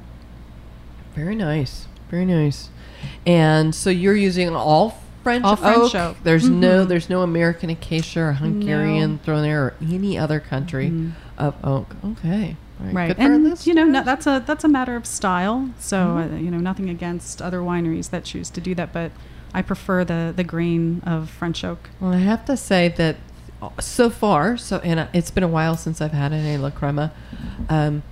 Very 1.15 1.35
nice. 1.37 1.87
Very 2.11 2.25
nice. 2.25 2.69
And 3.27 3.75
so 3.75 3.91
you're 3.91 4.17
using 4.17 4.55
all 4.55 4.99
French 5.23 5.45
All 5.45 5.55
French 5.57 5.95
oak. 5.95 5.95
oak. 5.95 6.17
There's 6.25 6.49
no 6.49 6.85
Mhm. 6.85 6.89
there's 6.89 7.09
no 7.09 7.23
American 7.23 7.71
acacia 7.71 8.21
or 8.21 8.33
Hungarian 8.33 9.13
No. 9.13 9.19
thrown 9.25 9.43
there 9.43 9.63
or 9.67 9.75
any 9.81 10.19
other 10.19 10.41
country 10.41 10.91
Mhm. 10.91 11.13
of 11.39 11.55
oak. 11.63 11.95
Okay. 12.05 12.57
Right, 12.81 13.07
Good 13.09 13.17
for 13.19 13.23
our 13.23 13.33
and 13.33 13.67
you 13.67 13.75
know 13.75 13.85
no, 13.85 14.03
that's 14.03 14.27
a 14.27 14.43
that's 14.45 14.65
a 14.65 14.69
matter 14.69 14.97
of 14.97 15.07
style. 15.07 15.71
So 15.79 15.97
Mhm. 15.97 16.33
uh, 16.33 16.37
you 16.39 16.51
know 16.51 16.59
nothing 16.59 16.91
against 16.91 17.41
other 17.41 17.61
wineries 17.61 18.11
that 18.11 18.25
choose 18.25 18.51
to 18.51 18.61
do 18.61 18.75
that, 18.75 18.93
but 18.93 19.13
I 19.55 19.62
prefer 19.62 20.05
the 20.05 20.32
the 20.34 20.44
grain 20.44 21.03
of 21.05 21.30
French 21.30 21.64
oak. 21.64 21.90
Well, 22.00 22.12
I 22.12 22.18
have 22.18 22.44
to 22.46 22.57
say 22.57 22.88
that 22.88 23.16
so 23.80 24.11
far, 24.11 24.57
so 24.57 24.78
and 24.78 25.00
uh, 25.00 25.07
it's 25.12 25.30
been 25.30 25.44
a 25.44 25.48
while 25.48 25.76
since 25.76 26.00
I've 26.00 26.12
had 26.12 26.32
any 26.32 26.57
La 26.57 26.70
Crema. 26.70 27.12
Um, 27.68 28.03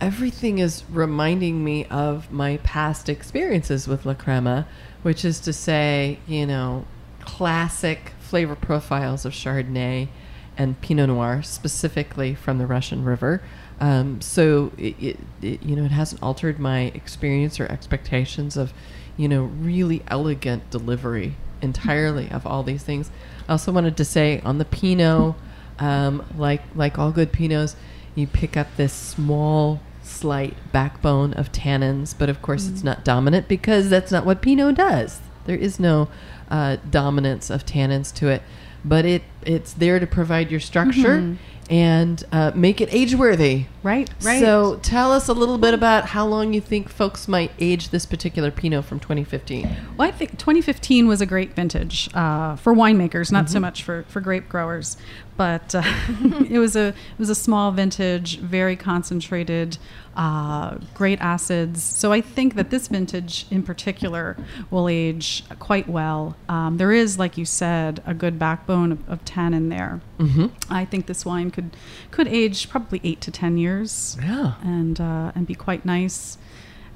everything 0.00 0.58
is 0.58 0.84
reminding 0.90 1.62
me 1.62 1.84
of 1.86 2.32
my 2.32 2.58
past 2.58 3.08
experiences 3.08 3.86
with 3.86 4.04
La 4.04 4.14
Crema, 4.14 4.66
which 5.02 5.24
is 5.24 5.40
to 5.40 5.52
say, 5.52 6.18
you 6.26 6.46
know, 6.46 6.84
classic 7.20 8.12
flavor 8.18 8.56
profiles 8.56 9.24
of 9.24 9.32
Chardonnay 9.32 10.08
and 10.56 10.80
Pinot 10.80 11.08
Noir, 11.08 11.42
specifically 11.42 12.34
from 12.34 12.58
the 12.58 12.66
Russian 12.66 13.04
River. 13.04 13.42
Um, 13.80 14.20
so 14.20 14.72
it, 14.76 14.94
it, 15.00 15.18
it, 15.40 15.62
you 15.62 15.74
know, 15.74 15.84
it 15.84 15.90
hasn't 15.90 16.22
altered 16.22 16.58
my 16.58 16.92
experience 16.94 17.58
or 17.58 17.66
expectations 17.66 18.58
of, 18.58 18.74
you 19.20 19.28
know, 19.28 19.42
really 19.42 20.02
elegant 20.08 20.70
delivery 20.70 21.36
entirely 21.60 22.30
of 22.30 22.46
all 22.46 22.62
these 22.62 22.82
things. 22.82 23.10
I 23.46 23.52
also 23.52 23.70
wanted 23.70 23.94
to 23.98 24.04
say 24.04 24.40
on 24.46 24.56
the 24.56 24.64
Pinot, 24.64 25.34
um, 25.78 26.24
like 26.38 26.62
like 26.74 26.98
all 26.98 27.12
good 27.12 27.30
Pinots, 27.30 27.74
you 28.14 28.26
pick 28.26 28.56
up 28.56 28.68
this 28.78 28.94
small, 28.94 29.82
slight 30.02 30.56
backbone 30.72 31.34
of 31.34 31.52
tannins, 31.52 32.14
but 32.18 32.30
of 32.30 32.40
course 32.40 32.66
it's 32.66 32.82
not 32.82 33.04
dominant 33.04 33.46
because 33.46 33.90
that's 33.90 34.10
not 34.10 34.24
what 34.24 34.40
Pinot 34.40 34.76
does. 34.76 35.20
There 35.44 35.56
is 35.56 35.78
no 35.78 36.08
uh, 36.50 36.78
dominance 36.90 37.50
of 37.50 37.66
tannins 37.66 38.14
to 38.14 38.28
it, 38.28 38.42
but 38.86 39.04
it 39.04 39.22
it's 39.46 39.72
there 39.74 39.98
to 39.98 40.06
provide 40.06 40.50
your 40.50 40.60
structure 40.60 41.18
Mhm. 41.18 41.36
and 41.70 42.24
uh, 42.32 42.50
make 42.54 42.80
it 42.80 42.88
age 42.92 43.14
worthy. 43.14 43.66
Right, 43.82 44.10
right. 44.22 44.40
So 44.40 44.78
tell 44.82 45.10
us 45.12 45.28
a 45.28 45.32
little 45.32 45.56
bit 45.56 45.72
about 45.72 46.04
how 46.06 46.26
long 46.26 46.52
you 46.52 46.60
think 46.60 46.88
folks 46.90 47.26
might 47.28 47.50
age 47.58 47.88
this 47.90 48.04
particular 48.04 48.50
Pinot 48.50 48.84
from 48.84 49.00
2015. 49.00 49.68
Well, 49.96 50.06
I 50.06 50.10
think 50.10 50.32
2015 50.36 51.06
was 51.08 51.20
a 51.22 51.26
great 51.26 51.54
vintage 51.54 52.10
uh, 52.12 52.56
for 52.56 52.74
winemakers, 52.74 53.32
not 53.32 53.44
Mm-hmm. 53.46 53.52
so 53.52 53.60
much 53.60 53.82
for, 53.82 54.04
for 54.08 54.20
grape 54.20 54.48
growers. 54.50 54.96
But 55.38 55.74
uh, 55.74 55.82
it 56.50 56.58
was 56.58 56.76
a 56.76 56.88
it 56.88 57.18
was 57.18 57.30
a 57.30 57.34
small 57.34 57.72
vintage, 57.72 58.38
very 58.40 58.76
concentrated, 58.76 59.78
uh, 60.14 60.76
great 60.92 61.18
acids. 61.22 61.82
So 61.82 62.12
I 62.12 62.20
think 62.20 62.56
that 62.56 62.68
this 62.68 62.88
vintage 62.88 63.46
in 63.50 63.62
particular 63.62 64.36
will 64.70 64.86
age 64.90 65.44
quite 65.58 65.88
well. 65.88 66.36
Um, 66.50 66.76
there 66.76 66.92
is, 66.92 67.18
like 67.18 67.38
you 67.38 67.46
said, 67.46 68.02
a 68.04 68.12
good 68.12 68.38
backbone 68.38 68.92
of, 68.92 69.08
of 69.08 69.24
tannin 69.34 69.68
there. 69.76 70.00
Mm-hmm. 70.18 70.46
I 70.80 70.84
think 70.90 71.06
this 71.06 71.24
wine 71.24 71.50
could 71.50 71.70
could 72.10 72.28
age 72.28 72.68
probably 72.72 73.00
eight 73.04 73.20
to 73.26 73.30
ten 73.30 73.56
years 73.58 74.16
Yeah. 74.22 74.54
and 74.62 75.00
uh, 75.00 75.32
and 75.34 75.46
be 75.46 75.54
quite 75.54 75.82
nice. 75.84 76.38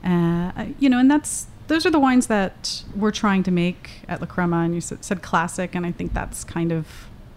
Uh, 0.04 0.66
you 0.78 0.88
know, 0.90 0.98
and 0.98 1.10
that's 1.10 1.46
those 1.68 1.86
are 1.86 1.90
the 1.90 1.98
wines 2.08 2.26
that 2.26 2.84
we're 2.94 3.10
trying 3.24 3.42
to 3.44 3.50
make 3.50 4.02
at 4.08 4.20
La 4.20 4.26
Crema. 4.26 4.58
And 4.58 4.74
you 4.74 4.80
said, 4.82 5.02
said 5.04 5.22
classic, 5.22 5.74
and 5.74 5.86
I 5.86 5.92
think 5.92 6.12
that's 6.12 6.44
kind 6.44 6.72
of 6.72 6.86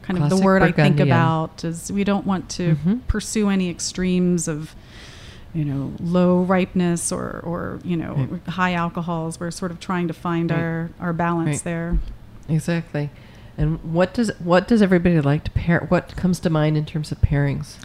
kind 0.01 0.17
of 0.17 0.23
the 0.23 0.29
Classic 0.35 0.45
word 0.45 0.61
I 0.63 0.71
think 0.71 0.99
about. 0.99 1.63
Is 1.63 1.91
we 1.91 2.03
don't 2.03 2.25
want 2.25 2.49
to 2.57 2.75
Mhm. 2.75 2.99
pursue 3.07 3.49
any 3.49 3.69
extremes 3.69 4.47
of 4.49 4.75
you 5.53 5.63
know 5.63 5.93
low 6.01 6.41
ripeness 6.43 7.11
or 7.11 7.39
or 7.43 7.79
you 7.85 7.95
know 7.95 8.13
Right. 8.29 8.47
high 8.49 8.73
alcohols. 8.73 9.39
We're 9.39 9.51
sort 9.51 9.71
of 9.71 9.79
trying 9.79 10.07
to 10.09 10.13
find 10.13 10.51
Right. 10.51 10.59
our 10.59 10.89
our 10.99 11.13
balance 11.13 11.57
Right. 11.57 11.63
there. 11.63 11.97
Exactly. 12.49 13.09
And 13.57 13.93
what 13.93 14.13
does 14.13 14.29
what 14.39 14.67
does 14.67 14.81
everybody 14.81 15.19
like 15.21 15.43
to 15.45 15.51
pair? 15.51 15.85
What 15.89 16.15
comes 16.15 16.39
to 16.41 16.49
mind 16.49 16.77
in 16.77 16.85
terms 16.85 17.11
of 17.11 17.19
pairings? 17.21 17.75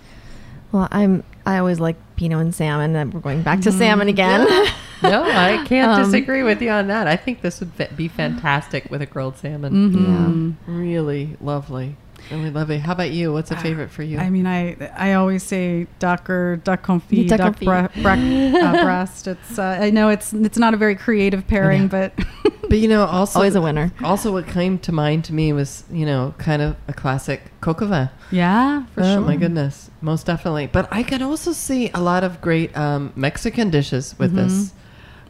Well, 0.71 0.89
I'm 0.91 1.25
I 1.47 1.59
always 1.59 1.81
like 1.81 1.97
Pinot 2.17 2.41
and 2.41 2.55
salmon. 2.55 2.95
and 2.95 3.13
We're 3.13 3.21
going 3.21 3.43
back 3.43 3.61
to 3.63 3.71
Mhm. 3.71 3.79
salmon 3.79 4.09
again. 4.09 4.47
no, 5.03 5.25
I 5.25 5.65
can't 5.67 5.91
Um, 5.93 6.05
disagree 6.05 6.43
with 6.43 6.61
you 6.63 6.71
on 6.71 6.87
that. 6.89 7.07
I 7.09 7.17
think 7.17 7.41
this 7.43 7.61
would 7.61 7.73
be 7.97 8.07
fantastic 8.09 8.91
with 8.91 9.03
a 9.03 9.07
grilled 9.07 9.37
salmon. 9.39 9.73
Mhm. 9.73 10.55
Really 10.67 11.37
lovely. 11.41 11.97
Really 12.31 12.51
lovely. 12.51 12.79
How 12.79 12.93
about 12.93 13.11
you? 13.11 13.33
What's 13.33 13.51
a 13.51 13.57
favorite 13.57 13.91
for 13.91 14.03
you? 14.03 14.19
I 14.19 14.31
mean, 14.31 14.47
I 14.47 14.77
I 14.97 15.15
always 15.15 15.43
say 15.43 15.87
duck 15.99 16.29
or 16.31 16.57
duck 16.57 16.83
confit, 16.87 17.29
Duck 17.29 17.39
duck, 17.39 17.57
confit. 17.57 17.93
bre- 17.93 18.01
bre- 18.03 18.57
uh, 18.67 18.83
breast. 18.85 19.27
It's 19.27 19.59
uh, 19.59 19.79
I 19.81 19.91
know 19.91 20.09
it's 20.09 20.33
it's 20.33 20.59
not 20.59 20.75
a 20.75 20.77
very 20.77 20.95
creative 20.97 21.47
pairing, 21.47 21.89
but 21.89 22.13
but 22.69 22.79
you 22.79 22.89
know, 22.89 23.05
also 23.05 23.39
Always 23.41 23.55
a 23.55 23.61
winner. 23.61 23.93
Also, 24.03 24.33
what 24.33 24.47
came 24.47 24.79
to 24.81 24.93
mind 24.93 25.25
to 25.25 25.33
me 25.35 25.53
was 25.53 25.85
you 25.91 26.07
know 26.07 26.35
kind 26.39 26.63
of 26.63 26.77
a 26.89 26.93
classic 26.93 27.51
coq 27.61 27.83
au 27.83 27.87
vin. 27.87 28.09
yeah, 28.31 28.85
for 28.95 29.03
oh 29.03 29.15
sure. 29.15 29.21
my 29.21 29.37
goodness, 29.37 29.91
most 30.01 30.25
definitely. 30.27 30.67
But 30.69 30.89
I 30.91 31.03
can 31.03 31.23
also 31.23 31.53
see 31.53 31.91
a 31.93 32.01
lot 32.01 32.25
of 32.25 32.41
great 32.41 32.75
um, 32.77 33.13
Mexican 33.17 33.71
dishes 33.71 34.15
with 34.19 34.35
this. 34.35 34.73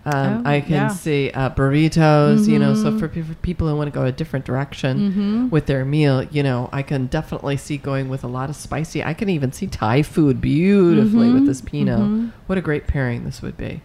Um, 0.04 0.42
Oh, 0.44 0.50
I 0.50 0.60
can 0.60 0.72
yeah. 0.72 0.88
see 0.88 1.30
uh, 1.32 1.50
burritos, 1.50 2.48
you 2.48 2.58
know. 2.58 2.74
So 2.74 2.90
Mhm. 2.90 2.98
for, 2.98 3.06
pe- 3.08 3.22
for 3.22 3.34
people 3.34 3.68
who 3.68 3.76
want 3.76 3.86
to 3.86 3.96
go 3.96 4.04
a 4.04 4.10
different 4.10 4.44
direction 4.44 5.12
Mhm. 5.46 5.50
with 5.52 5.66
their 5.66 5.84
meal, 5.84 6.24
you 6.24 6.42
know, 6.42 6.68
I 6.72 6.82
can 6.82 7.06
definitely 7.06 7.56
see 7.56 7.76
going 7.76 8.08
with 8.08 8.24
a 8.24 8.26
lot 8.26 8.50
of 8.50 8.56
spicy. 8.56 9.04
I 9.04 9.14
can 9.14 9.28
even 9.28 9.52
see 9.52 9.68
Thai 9.68 10.02
food 10.02 10.40
beautifully 10.40 11.30
with 11.30 11.44
Mhm. 11.44 11.46
this 11.46 11.60
Pinot. 11.60 12.00
Mhm. 12.00 12.30
What 12.48 12.58
a 12.58 12.60
great 12.60 12.88
pairing 12.88 13.24
this 13.24 13.42
would 13.42 13.56
be. 13.56 13.80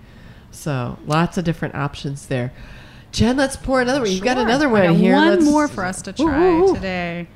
So 0.49 0.97
lots 1.05 1.37
of 1.37 1.43
different 1.43 1.75
options 1.75 2.25
there. 2.25 2.51
Jen, 3.11 3.37
let's 3.37 3.55
pour 3.55 3.79
another 3.79 3.99
one. 4.01 4.09
You've 4.11 4.23
got 4.23 4.37
another 4.39 4.69
one 4.69 4.95
here. 4.95 5.13
One 5.13 5.29
Let's- 5.29 5.45
more 5.45 5.67
for 5.67 5.85
us 5.85 6.01
to 6.01 6.13
try 6.13 6.45
ooh, 6.47 6.69
ooh. 6.71 6.75
today. 6.75 7.27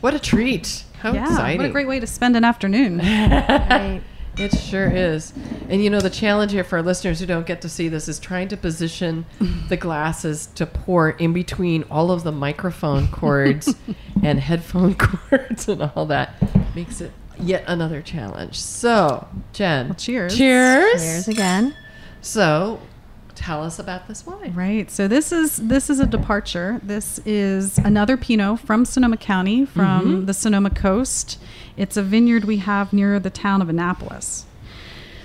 What 0.00 0.14
a 0.14 0.18
treat! 0.20 0.84
How 1.02 1.12
yeah, 1.12 1.24
exciting! 1.24 1.58
what 1.58 1.66
a 1.66 1.72
great 1.72 1.88
way 1.88 1.98
to 1.98 2.06
spend 2.06 2.36
an 2.36 2.44
afternoon. 2.44 2.98
Right. 3.02 4.00
It 4.38 4.54
sure 4.56 4.88
is. 4.88 5.32
And 5.68 5.82
you 5.82 5.90
know, 5.90 6.00
the 6.00 6.10
challenge 6.10 6.52
here 6.52 6.64
for 6.64 6.76
our 6.78 6.82
listeners 6.82 7.20
who 7.20 7.26
don't 7.26 7.46
get 7.46 7.60
to 7.62 7.68
see 7.68 7.88
this 7.88 8.08
is 8.08 8.18
trying 8.18 8.48
to 8.48 8.56
position 8.56 9.26
the 9.68 9.76
glasses 9.86 10.46
to 10.54 10.64
pour 10.66 11.10
in 11.10 11.32
between 11.32 11.84
all 11.90 12.10
of 12.10 12.22
the 12.22 12.32
microphone 12.32 13.08
cords 13.08 13.74
and 14.22 14.38
headphone 14.40 14.94
cords 14.98 15.68
and 15.68 15.82
all 15.94 16.06
that. 16.06 16.34
Makes 16.74 17.00
it 17.00 17.12
yet 17.40 17.64
another 17.66 18.00
challenge. 18.00 18.58
So, 18.60 19.26
Jen. 19.52 19.88
Well, 19.88 19.94
cheers. 19.96 20.36
Cheers. 20.36 21.02
Cheers 21.02 21.28
again. 21.28 21.74
So, 22.20 22.80
tell 23.34 23.62
us 23.62 23.78
about 23.78 24.08
this 24.08 24.26
wine. 24.26 24.52
Right. 24.54 24.90
So 24.90 25.06
this 25.06 25.30
is 25.30 25.56
this 25.56 25.88
is 25.90 26.00
a 26.00 26.06
departure. 26.06 26.80
This 26.82 27.20
is 27.24 27.78
another 27.78 28.16
Pinot 28.16 28.58
from 28.60 28.84
Sonoma 28.84 29.16
County, 29.16 29.64
from 29.64 30.04
Mm-hmm. 30.06 30.24
the 30.26 30.34
Sonoma 30.34 30.70
coast. 30.70 31.38
It's 31.78 31.96
a 31.96 32.02
vineyard 32.02 32.44
we 32.44 32.58
have 32.58 32.92
near 32.92 33.18
the 33.20 33.30
town 33.30 33.62
of 33.62 33.68
Annapolis. 33.68 34.44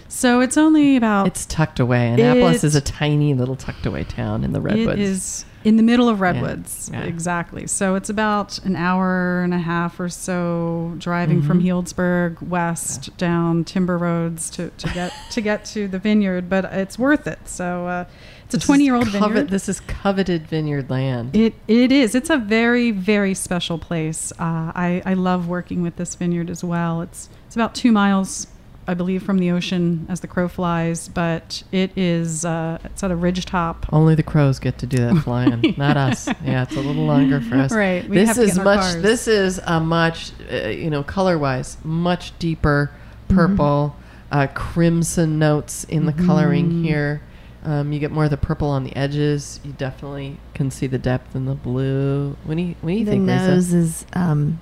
So 0.08 0.42
it's 0.42 0.58
only 0.58 0.96
about 0.96 1.26
It's 1.28 1.46
tucked 1.46 1.80
away. 1.80 2.10
Annapolis 2.14 2.64
It- 2.64 2.68
is 2.68 2.76
a 2.76 2.82
tiny 2.82 3.34
little 3.34 3.56
tucked 3.56 3.86
away 3.88 4.04
town 4.04 4.44
in 4.44 4.52
the 4.54 4.62
redwoods. 4.62 5.00
It 5.00 5.00
is 5.00 5.46
in 5.64 5.78
the 5.78 5.82
middle 5.84 6.08
of 6.10 6.20
redwoods. 6.22 6.92
yeah. 6.94 7.02
Exactly. 7.04 7.66
So 7.68 7.96
it's 7.96 8.10
about 8.10 8.60
an 8.66 8.76
hour 8.76 9.42
and 9.42 9.54
a 9.54 9.58
half 9.60 10.00
or 10.00 10.10
so 10.10 10.94
driving 11.00 11.42
from 11.42 11.60
Mm-hmm. 11.62 11.68
Healdsburg 11.70 12.42
west 12.48 13.18
down 13.18 13.64
timber 13.64 13.98
roads 13.98 14.50
to, 14.52 14.70
to 14.70 14.88
get 14.90 15.12
to 15.32 15.42
get 15.42 15.66
to 15.66 15.88
the 15.88 15.98
vineyard, 16.00 16.48
but 16.50 16.66
it's 16.66 17.00
worth 17.00 17.26
it. 17.26 17.40
So 17.48 17.88
uh, 17.88 18.06
it's 18.54 18.64
a 18.64 18.68
This 18.68 18.68
20 18.68 18.84
year 18.86 18.96
old 18.96 19.06
covet- 19.08 19.22
vineyard. 19.30 19.50
This 19.50 19.68
is 19.70 19.80
coveted 19.82 20.48
vineyard 20.48 20.90
land. 20.90 21.36
It 21.36 21.54
it 21.68 21.92
is. 21.92 22.16
It's 22.16 22.30
a 22.30 22.38
very 22.38 22.92
very 22.92 23.34
special 23.34 23.78
place. 23.78 24.32
Uh, 24.34 24.72
I 24.76 25.02
I 25.06 25.14
love 25.14 25.48
working 25.48 25.82
with 25.82 25.96
this 25.96 26.16
vineyard 26.16 26.50
as 26.50 26.64
well. 26.64 27.02
It's 27.02 27.30
it's 27.48 27.56
about 27.56 27.76
two 27.76 27.92
miles, 27.92 28.48
I 28.88 28.94
believe, 28.96 29.24
from 29.24 29.38
the 29.40 29.52
ocean 29.52 30.06
as 30.10 30.20
the 30.22 30.28
crow 30.28 30.48
flies, 30.48 31.08
but 31.08 31.64
it 31.72 31.92
is 31.98 32.44
uh, 32.46 32.80
it's 32.84 33.04
at 33.04 33.12
a 33.12 33.16
ridge 33.16 33.46
top. 33.46 33.86
Only 33.92 34.16
the 34.16 34.24
crows 34.24 34.60
get 34.60 34.78
to 34.80 34.86
do 34.88 34.98
that 34.98 35.16
flying, 35.24 35.74
not 35.78 35.96
us. 35.98 36.28
Yeah, 36.44 36.64
it's 36.64 36.76
a 36.76 36.82
little 36.82 37.06
longer 37.06 37.40
for 37.42 37.56
us. 37.56 37.72
Right, 37.72 38.08
we 38.10 38.16
This 38.18 38.38
is 38.38 38.58
much. 38.58 38.80
cars. 38.80 39.02
This 39.02 39.28
is 39.28 39.60
a 39.66 39.80
much, 39.80 40.32
uh, 40.52 40.68
you 40.70 40.90
know, 40.90 41.04
color 41.04 41.38
wise, 41.38 41.78
much 41.84 42.38
deeper 42.40 42.92
purple, 43.30 43.96
Mm-hmm. 44.32 44.38
uh, 44.40 44.48
crimson 44.54 45.38
notes 45.40 45.84
in 45.86 46.06
the 46.08 46.14
coloring 46.14 46.84
here. 46.84 47.22
Um, 47.64 47.94
you 47.94 48.00
get 48.00 48.12
more 48.12 48.26
of 48.26 48.30
the 48.30 48.38
purple 48.38 48.68
on 48.68 48.84
the 48.84 48.96
edges. 48.96 49.60
You 49.64 49.72
definitely 49.72 50.38
can 50.54 50.70
see 50.70 50.86
the 50.88 50.98
depth 50.98 51.36
in 51.36 51.46
the 51.46 51.56
blue. 51.56 52.36
What 52.44 52.58
do 52.58 52.62
you, 52.62 52.76
what 52.82 52.90
do 52.90 52.96
you 52.96 53.06
the 53.06 53.12
think, 53.12 53.24
nose 53.24 53.74
Lisa? 53.74 53.78
is 53.78 54.06
um, 54.14 54.60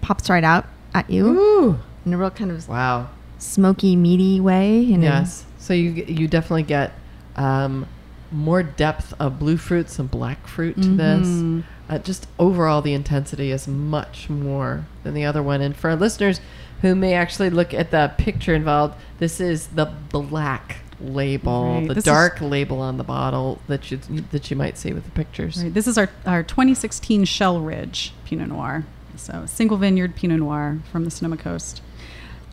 pops 0.00 0.28
right 0.28 0.42
out 0.44 0.66
at 0.92 1.08
you 1.08 1.26
Ooh, 1.26 1.78
in 2.04 2.12
a 2.12 2.16
real 2.18 2.30
kind 2.30 2.50
of 2.50 2.68
wow. 2.68 3.10
smoky, 3.38 3.94
meaty 3.94 4.40
way. 4.40 4.78
You 4.80 4.98
know? 4.98 5.06
Yes. 5.06 5.44
So 5.58 5.72
you 5.72 5.90
you 5.92 6.26
definitely 6.26 6.64
get 6.64 6.92
um, 7.36 7.86
more 8.30 8.62
depth 8.62 9.14
of 9.20 9.38
blue 9.38 9.56
fruit, 9.56 9.96
and 9.98 10.10
black 10.10 10.46
fruit 10.46 10.74
to 10.82 10.88
this. 10.88 11.28
Mhm. 11.28 11.64
Uh, 11.88 11.98
just 11.98 12.26
overall, 12.38 12.80
the 12.82 12.94
intensity 12.94 13.50
is 13.50 13.68
much 13.68 14.28
more 14.30 14.86
than 15.02 15.14
the 15.14 15.24
other 15.24 15.42
one. 15.42 15.60
And 15.60 15.76
for 15.76 15.90
our 15.90 15.96
listeners 15.96 16.40
who 16.80 16.94
may 16.94 17.14
actually 17.14 17.50
look 17.50 17.72
at 17.74 17.90
the 17.90 18.12
picture 18.16 18.54
involved, 18.54 18.94
this 19.18 19.38
is 19.40 19.68
the 19.68 19.84
black 20.10 20.78
label, 21.00 21.74
Right. 21.74 21.88
the 21.88 21.94
This 21.94 22.02
is- 22.02 22.04
dark 22.04 22.40
label 22.40 22.80
on 22.80 22.96
the 22.98 23.04
bottle 23.04 23.58
that 23.68 23.90
you 23.90 23.98
that 24.32 24.50
you 24.50 24.56
might 24.56 24.76
see 24.78 24.92
with 24.92 25.04
the 25.04 25.10
pictures. 25.10 25.62
Right. 25.62 25.72
This 25.74 25.86
is 25.86 25.96
our, 25.98 26.08
our 26.26 26.42
2016 26.42 27.24
Shell 27.24 27.60
Ridge 27.60 28.12
Pinot 28.24 28.48
Noir. 28.48 28.84
So 29.16 29.44
single 29.46 29.76
vineyard 29.76 30.16
Pinot 30.16 30.40
Noir 30.40 30.78
from 30.90 31.04
the 31.04 31.10
Sonoma 31.10 31.36
Coast. 31.36 31.80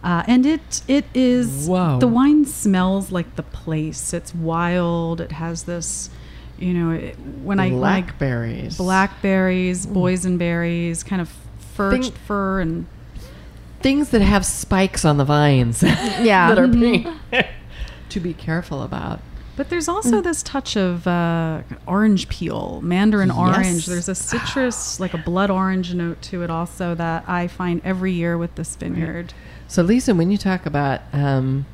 Uh, 0.03 0.23
and 0.27 0.45
it 0.45 0.81
it 0.87 1.05
is 1.13 1.67
Wow. 1.67 1.99
the 1.99 2.07
wine 2.07 2.45
smells 2.45 3.11
like 3.11 3.35
the 3.35 3.43
place. 3.43 4.13
It's 4.13 4.33
wild. 4.33 5.21
It 5.21 5.33
has 5.33 5.63
this, 5.63 6.09
you 6.57 6.73
know, 6.73 6.89
it, 6.91 7.15
when 7.43 7.59
I 7.59 7.65
when 7.69 7.75
I 7.75 7.77
Blackberries. 7.77 8.77
blackberries, 8.77 9.85
boysenberries, 9.85 11.05
kind 11.05 11.21
of 11.21 11.29
fir, 11.75 11.91
Think- 11.91 12.15
fir 12.15 12.61
and 12.61 12.85
things 13.81 14.09
that 14.09 14.21
have 14.21 14.45
spikes 14.45 15.05
on 15.05 15.17
the 15.17 15.25
vines. 15.25 15.81
Yeah. 16.21 16.49
that 16.49 16.59
are 16.59 16.67
Mm-hmm. 16.67 17.39
being 18.11 18.21
to 18.23 18.29
be 18.29 18.33
careful 18.33 18.83
about. 18.83 19.19
But 19.57 19.69
there's 19.69 19.89
also 19.89 20.21
this 20.21 20.41
touch 20.41 20.75
of 20.77 21.05
uh, 21.05 21.61
orange 21.85 22.29
peel, 22.29 22.79
mandarin 22.81 23.27
Yes. 23.29 23.37
orange. 23.37 23.85
There's 23.85 24.07
a 24.09 24.15
citrus, 24.15 24.99
like 25.03 25.13
a 25.13 25.17
blood 25.17 25.49
orange 25.51 25.93
note 25.93 26.21
to 26.23 26.41
it, 26.43 26.49
also 26.49 26.95
that 26.95 27.25
I 27.27 27.47
find 27.47 27.81
every 27.83 28.13
year 28.13 28.37
with 28.37 28.55
this 28.55 28.75
vineyard. 28.75 29.33
So, 29.67 29.83
Lisa, 29.83 30.15
when 30.15 30.31
you 30.31 30.37
talk 30.37 30.65
about, 30.65 31.01
um, 31.13 31.65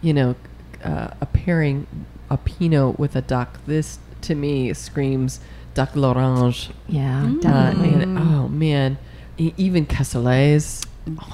you 0.00 0.12
know, 0.12 0.34
uh, 0.82 1.08
a 1.20 1.26
pairing 1.26 1.86
a 2.30 2.36
Pinot 2.36 2.98
with 2.98 3.14
a 3.14 3.22
duck, 3.22 3.60
this 3.66 3.98
to 4.22 4.34
me 4.34 4.72
screams 4.74 5.38
duck 5.74 5.94
l'orange. 5.94 6.70
Yeah, 6.88 7.22
Mm. 7.26 7.36
Uh, 7.38 7.40
definitely. 7.70 8.02
and, 8.02 8.18
oh 8.18 8.48
man, 8.48 8.98
E- 9.38 9.52
even 9.58 9.84
cassoulets. 9.86 10.82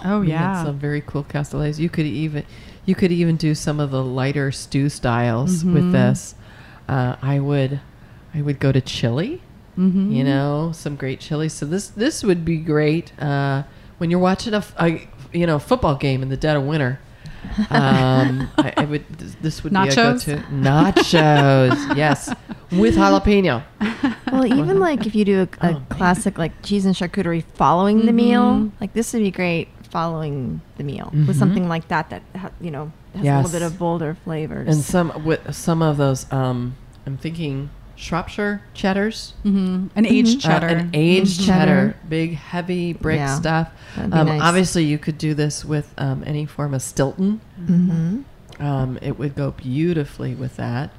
Oh, 0.04 0.20
we 0.20 0.30
had 0.30 0.40
yeah. 0.40 0.64
some 0.64 0.78
very 0.78 1.00
cool 1.00 1.22
cassoulets. 1.22 1.78
You 1.78 1.88
could 1.88 2.04
even, 2.04 2.44
you 2.84 2.94
could 2.94 3.12
even 3.12 3.36
do 3.36 3.54
some 3.54 3.78
of 3.80 3.90
the 3.90 4.02
lighter 4.02 4.50
stew 4.52 4.88
styles 4.88 5.62
Mhm. 5.64 5.72
with 5.74 5.92
this. 5.92 6.34
Uh, 6.88 7.16
I 7.22 7.38
would, 7.38 7.80
I 8.34 8.42
would 8.42 8.58
go 8.60 8.72
to 8.72 8.80
chili. 8.80 9.40
Mm-hmm. 9.78 10.12
you 10.12 10.22
know 10.22 10.70
some 10.74 10.96
great 10.96 11.18
chili 11.18 11.48
so 11.48 11.64
this 11.64 11.88
this 11.88 12.22
would 12.22 12.44
be 12.44 12.58
great 12.58 13.10
uh, 13.18 13.62
when 13.96 14.10
you're 14.10 14.20
watching 14.20 14.52
a 14.52 14.62
you 15.32 15.46
know 15.46 15.58
football 15.58 15.94
game 15.94 16.20
in 16.22 16.28
the 16.28 16.36
dead 16.36 16.58
of 16.58 16.64
winter 16.64 17.00
um, 17.70 18.50
I, 18.58 18.74
I 18.76 18.84
would 18.84 19.08
this 19.40 19.64
would 19.64 19.72
Nachos? 19.72 20.26
be 20.26 20.32
a 20.32 20.36
go-to 20.36 20.46
nachos 20.52 21.96
yes 21.96 22.28
with 22.70 22.96
jalapeno 22.96 23.62
Well, 24.30 24.44
even 24.44 24.78
like 24.78 25.06
if 25.06 25.14
you 25.14 25.24
do 25.24 25.40
a, 25.40 25.66
a 25.66 25.70
Oh, 25.70 25.72
man. 25.72 25.86
classic 25.88 26.36
like 26.36 26.52
cheese 26.62 26.84
and 26.84 26.94
charcuterie 26.94 27.42
following 27.54 28.04
the 28.04 28.12
meal, 28.12 28.70
like 28.78 28.92
this 28.92 29.14
would 29.14 29.22
be 29.22 29.30
great 29.30 29.68
following 29.92 30.60
the 30.78 30.84
meal 30.84 31.10
Mhm. 31.14 31.26
with 31.28 31.36
something 31.38 31.68
like 31.68 31.86
that 31.88 32.08
that 32.10 32.22
ha- 32.34 32.50
you 32.60 32.70
know 32.70 32.90
has 33.14 33.22
a 33.26 33.36
little 33.36 33.50
bit 33.52 33.62
of 33.62 33.78
bolder 33.78 34.16
flavors. 34.24 34.66
and 34.74 34.82
some 34.82 35.12
with 35.24 35.54
some 35.54 35.82
of 35.82 35.98
those 35.98 36.20
um, 36.32 36.74
i'm 37.06 37.18
thinking 37.18 37.68
shropshire 37.94 38.62
cheddars 38.74 39.34
Mm-hmm. 39.44 39.88
An 39.94 40.06
aged 40.06 40.38
Mhm. 40.40 40.44
Uh, 40.44 40.48
cheddar. 40.48 40.66
an 40.68 40.90
aged 40.94 41.40
Mhm. 41.40 41.46
cheddar, 41.46 41.66
Cheddar. 41.92 41.96
big 42.08 42.34
heavy 42.36 42.92
brick 42.94 43.18
Yeah, 43.18 43.36
stuff 43.36 43.68
um, 43.98 44.08
nice. 44.10 44.40
obviously 44.40 44.84
you 44.84 44.96
could 44.98 45.18
do 45.18 45.34
this 45.34 45.62
with 45.64 45.92
um, 45.98 46.24
any 46.26 46.46
form 46.46 46.72
of 46.74 46.82
stilton 46.82 47.40
hmm 47.66 48.20
Um, 48.60 48.98
it 49.02 49.18
would 49.18 49.34
go 49.34 49.50
beautifully 49.52 50.34
with 50.34 50.56
that. 50.56 50.90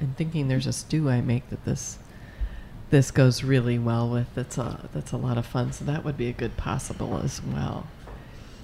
I'm 0.00 0.14
thinking 0.16 0.48
there's 0.48 0.66
a 0.66 0.72
stew 0.72 1.10
I 1.10 1.20
make 1.20 1.48
that 1.50 1.64
this 1.64 1.98
this 2.90 3.10
goes 3.10 3.44
really 3.44 3.78
well 3.78 4.08
with. 4.08 4.26
That's 4.34 4.56
a 4.58 4.88
that's 4.94 5.12
a 5.12 5.16
lot 5.16 5.36
of 5.38 5.44
fun. 5.46 5.72
So 5.72 5.84
that 5.84 6.04
would 6.04 6.16
be 6.16 6.28
a 6.28 6.32
good 6.32 6.56
possible 6.56 7.20
as 7.22 7.40
well. 7.54 7.86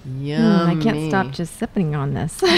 Yummy. 0.07 0.75
Mm, 0.75 0.81
I 0.81 0.83
can't 0.83 1.09
stop 1.09 1.31
just 1.33 1.57
sipping 1.57 1.95
on 1.95 2.15
this. 2.15 2.41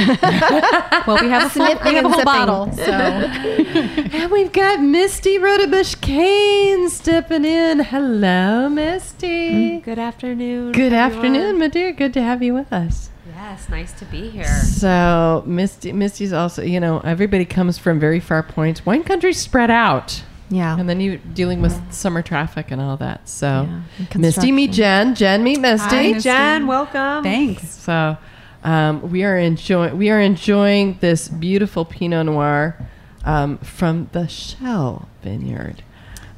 Well, 1.07 1.17
we 1.23 1.29
have 1.31 1.47
a 1.47 1.51
full, 1.51 1.65
we 1.65 1.71
have 1.73 1.85
a 1.87 1.89
and 1.97 2.07
whole 2.07 2.13
sipping. 2.13 2.25
bottle. 2.25 2.73
So 2.73 2.83
And 4.19 4.31
we've 4.31 4.53
got 4.53 4.81
Misty 4.83 5.39
Rodebush 5.39 5.99
Kane 6.03 6.91
stepping 6.91 7.47
in. 7.47 7.79
Hello, 7.81 8.69
Misty. 8.69 9.79
Good 9.81 9.99
afternoon. 9.99 10.73
Good 10.73 10.93
everyone. 10.93 11.27
afternoon, 11.37 11.59
my 11.59 11.69
dear. 11.69 11.93
Good 11.93 12.13
to 12.15 12.23
have 12.23 12.43
you 12.43 12.53
with 12.53 12.73
us. 12.75 13.09
Yes, 13.35 13.69
nice 13.71 13.93
to 13.95 14.05
be 14.07 14.29
here. 14.29 14.45
So, 14.63 15.43
Misty, 15.47 15.93
Misty's 15.93 16.33
also, 16.35 16.63
you 16.63 16.81
know, 16.81 17.01
everybody 17.01 17.45
comes 17.47 17.79
from 17.79 17.99
very 17.99 18.21
far 18.21 18.43
points. 18.43 18.85
Wine 18.85 19.05
country's 19.05 19.39
spread 19.39 19.71
out. 19.71 20.23
Yeah. 20.51 20.79
And 20.79 20.89
then 20.89 21.01
you're 21.01 21.17
dealing 21.19 21.61
with 21.63 21.93
summer 21.93 22.23
traffic 22.23 22.71
and 22.71 22.81
all 22.81 22.97
that. 22.99 23.29
So, 23.29 23.67
Yeah, 23.69 23.81
and 24.13 24.19
Misty, 24.21 24.53
meet. 24.53 24.73
Jen. 24.73 25.15
Jen, 25.15 25.43
meet 25.45 25.61
Misty. 25.61 25.89
Hi, 25.89 26.13
Misty. 26.13 26.21
Jen, 26.29 26.67
welcome. 26.67 27.23
thanks. 27.23 27.69
So, 27.69 28.17
um, 28.65 29.11
we 29.11 29.25
are 29.25 29.37
enjoying 29.39 29.97
we 29.97 30.11
are 30.11 30.21
enjoying 30.21 30.99
this 31.01 31.29
beautiful 31.29 31.85
Pinot 31.85 32.27
Noir 32.27 32.77
um, 33.25 33.59
from 33.59 34.09
the 34.13 34.27
Shell 34.27 35.09
Vineyard 35.23 35.83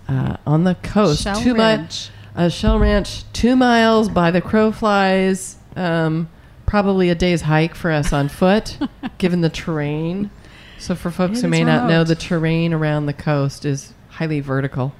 uh, 0.08 0.36
on 0.46 0.64
the 0.64 0.74
coast. 0.76 1.22
Shell 1.22 1.40
two 1.42 1.54
mi- 1.54 1.60
Ridge. 1.76 2.10
uh, 2.36 2.48
Shell 2.48 2.78
Ranch, 2.78 3.24
two 3.32 3.56
miles 3.56 4.08
by 4.08 4.30
the 4.30 4.40
crow 4.40 4.70
flies. 4.72 5.56
Um, 5.76 6.28
probably 6.66 7.08
a 7.10 7.14
day's 7.14 7.42
hike 7.42 7.74
for 7.74 7.90
us 7.90 8.12
on 8.12 8.28
foot, 8.28 8.76
given 9.18 9.40
the 9.40 9.48
terrain. 9.50 10.30
So, 10.78 10.94
for 10.94 11.10
folks 11.10 11.38
It 11.38 11.42
who 11.42 11.46
is 11.48 11.50
may 11.50 11.64
not 11.64 11.88
know, 11.88 12.04
the 12.04 12.14
terrain 12.14 12.72
around 12.72 13.06
the 13.06 13.12
coast 13.12 13.64
is 13.64 13.92
highly 14.20 14.40
vertical. 14.40 14.92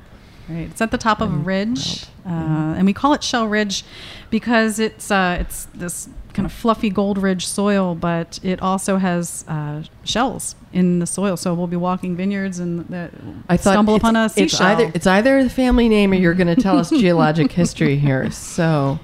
Right. 0.49 0.69
It's 0.71 0.81
at 0.81 0.91
the 0.91 0.99
top 0.99 1.21
of 1.21 1.33
a 1.33 1.37
ridge, 1.37 2.07
uh, 2.27 2.75
and 2.77 2.85
we 2.85 2.93
call 2.93 3.13
it 3.13 3.23
Shell 3.23 3.47
Ridge 3.47 3.85
because 4.31 4.81
it's 4.81 5.11
uh, 5.11 5.37
it's 5.39 5.67
this 5.67 6.09
kind 6.33 6.45
of 6.47 6.53
fluffy 6.53 6.91
gold 6.91 7.19
ridge 7.19 7.47
soil, 7.47 7.95
but 7.95 8.41
it 8.43 8.61
also 8.61 8.97
has 8.97 9.45
uh, 9.47 9.83
shells 10.03 10.57
in 10.73 10.99
the 10.99 11.07
soil. 11.07 11.37
So 11.37 11.55
we'll 11.55 11.69
be 11.69 11.77
walking 11.77 12.17
vineyards 12.17 12.59
and 12.59 12.89
the, 12.89 13.11
I 13.49 13.57
stumble 13.57 13.95
upon 13.95 14.17
a 14.17 14.29
seashell. 14.29 14.45
it's 14.45 14.61
either 14.61 14.93
it's 14.95 15.07
either 15.07 15.45
the 15.45 15.51
family 15.51 15.89
name 15.89 16.13
or 16.13 16.17
you're 16.17 16.35
going 16.35 16.53
to 16.53 16.61
tell 16.61 16.79
us 16.79 16.91
geologic 16.91 17.53
history 17.53 17.97
here. 17.97 18.31
So 18.41 18.99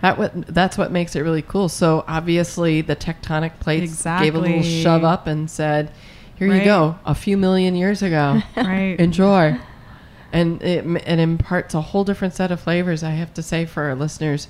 that 0.00 0.16
what 0.16 0.46
that's 0.46 0.78
what 0.78 0.90
makes 0.92 1.16
it 1.16 1.20
really 1.20 1.42
cool. 1.42 1.68
So 1.68 2.04
obviously 2.06 2.80
the 2.80 2.96
tectonic 2.96 3.58
plates 3.60 4.04
gave 4.04 4.34
a 4.34 4.38
little 4.38 4.62
shove 4.62 5.04
up 5.04 5.26
and 5.26 5.50
said, 5.50 5.90
"Here 6.38 6.54
you 6.54 6.64
go, 6.64 6.98
a 7.04 7.14
few 7.14 7.36
million 7.36 7.74
years 7.74 8.02
ago, 8.02 8.42
right. 8.56 8.96
enjoy." 8.98 9.58
And 10.32 10.62
it, 10.62 10.84
it 10.84 11.18
imparts 11.18 11.74
a 11.74 11.80
whole 11.80 12.04
different 12.04 12.34
set 12.34 12.50
of 12.50 12.60
flavors. 12.60 13.02
I 13.02 13.10
have 13.10 13.32
to 13.34 13.42
say 13.42 13.64
for 13.64 13.84
our 13.84 13.94
listeners, 13.94 14.48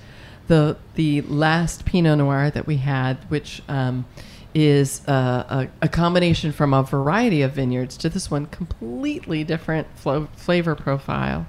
the 0.48 0.76
the 0.94 1.22
last 1.22 1.84
Pinot 1.84 2.18
Noir 2.18 2.50
that 2.50 2.66
we 2.66 2.78
had, 2.78 3.18
which 3.28 3.62
um, 3.68 4.06
is 4.54 5.06
a, 5.06 5.12
a, 5.12 5.68
a 5.82 5.88
combination 5.88 6.52
from 6.52 6.74
a 6.74 6.82
variety 6.82 7.42
of 7.42 7.52
vineyards, 7.52 7.96
to 7.98 8.08
this 8.08 8.30
one 8.30 8.46
completely 8.46 9.44
different 9.44 9.86
flo- 9.94 10.28
flavor 10.34 10.74
profile. 10.74 11.46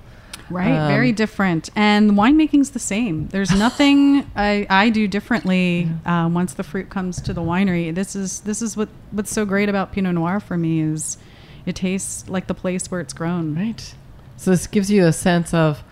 Right, 0.50 0.76
Um, 0.76 0.88
very 0.88 1.12
different. 1.12 1.70
And 1.76 2.12
winemaking's 2.12 2.72
the 2.72 2.80
same. 2.80 3.28
There's 3.28 3.52
nothing 3.56 4.30
I, 4.36 4.66
I 4.70 4.89
do 4.89 5.08
differently 5.08 5.89
uh, 6.06 6.30
once 6.32 6.54
the 6.54 6.64
fruit 6.64 6.89
comes 6.89 7.22
to 7.22 7.34
the 7.34 7.41
winery. 7.41 7.93
This 7.93 8.16
is 8.16 8.41
this 8.41 8.62
is 8.62 8.76
what 8.78 8.89
what's 9.12 9.32
so 9.32 9.45
great 9.45 9.70
about 9.70 9.91
Pinot 9.91 10.16
Noir 10.16 10.39
for 10.39 10.58
me 10.58 10.82
is 10.82 11.18
it 11.66 11.76
tastes 11.76 12.28
like 12.30 12.47
the 12.47 12.54
place 12.54 12.89
where 12.89 13.02
it's 13.02 13.14
grown. 13.14 13.56
Right. 13.56 13.93
So 14.38 14.52
this 14.52 14.68
gives 14.68 14.89
you 14.89 15.06
a 15.06 15.14
sense 15.14 15.54
of 15.54 15.84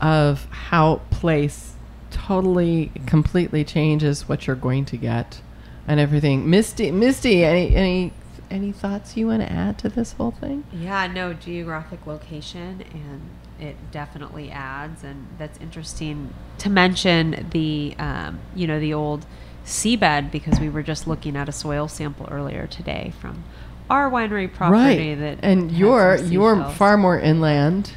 of 0.00 0.46
how 0.50 1.00
place 1.10 1.74
totally 2.10 2.90
completely 3.06 3.64
changes 3.64 4.28
what 4.28 4.46
you're 4.46 4.56
going 4.56 4.84
to 4.86 4.96
get 4.96 5.40
and 5.88 5.98
everything. 5.98 6.48
Misty 6.50 6.90
Misty, 6.90 7.44
any 7.44 7.74
any 7.74 8.12
any 8.50 8.72
thoughts 8.72 9.16
you 9.16 9.28
want 9.28 9.40
to 9.42 9.50
add 9.50 9.78
to 9.78 9.88
this 9.88 10.12
whole 10.12 10.32
thing? 10.32 10.64
Yeah, 10.72 11.06
no 11.06 11.32
geographic 11.32 12.06
location, 12.06 12.84
and 12.92 13.22
it 13.60 13.76
definitely 13.90 14.50
adds. 14.50 15.04
And 15.04 15.26
that's 15.38 15.58
interesting 15.58 16.32
to 16.58 16.70
mention 16.70 17.48
the, 17.52 17.94
um, 17.98 18.40
you 18.54 18.66
know, 18.66 18.80
the 18.80 18.92
old 18.94 19.26
seabed 19.64 20.30
because 20.30 20.58
we 20.58 20.68
were 20.68 20.82
just 20.82 21.06
looking 21.06 21.36
at 21.36 21.48
a 21.48 21.52
soil 21.52 21.86
sample 21.88 22.28
earlier 22.30 22.66
today 22.66 23.12
from 23.20 23.44
our 23.88 24.10
winery 24.10 24.52
property 24.52 25.10
right. 25.10 25.14
that 25.18 25.38
and 25.42 25.70
you're 25.70 26.16
you're 26.16 26.64
far 26.72 26.96
more 26.96 27.18
inland. 27.18 27.92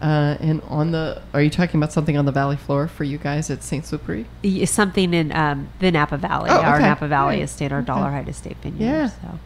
Uh, 0.00 0.34
and 0.40 0.62
on 0.62 0.92
the, 0.92 1.20
are 1.34 1.42
you 1.42 1.50
talking 1.50 1.78
about 1.78 1.92
something 1.92 2.16
on 2.16 2.24
the 2.24 2.32
valley 2.32 2.56
floor 2.56 2.88
for 2.88 3.04
you 3.04 3.18
guys 3.18 3.50
at 3.50 3.62
Saint 3.62 3.84
Supéry? 3.84 4.24
Something 4.66 5.12
in 5.12 5.30
um, 5.32 5.68
the 5.78 5.90
Napa 5.90 6.16
Valley, 6.16 6.48
Oh, 6.48 6.58
our. 6.62 6.80
Napa 6.80 7.06
Valley 7.06 7.34
Right. 7.36 7.42
estate, 7.42 7.70
our 7.70 7.80
Okay. 7.80 7.90
Dollarhide 7.92 8.26
Estate 8.26 8.56
Vineyard. 8.62 8.80
Yeah. 8.80 9.08
So, 9.08 9.38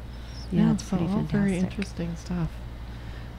yeah, 0.53 0.73
it's 0.73 0.85
so 0.85 0.91
pretty 0.91 1.11
all 1.11 1.17
fantastic. 1.17 1.41
very 1.41 1.59
interesting 1.59 2.15
stuff. 2.17 2.49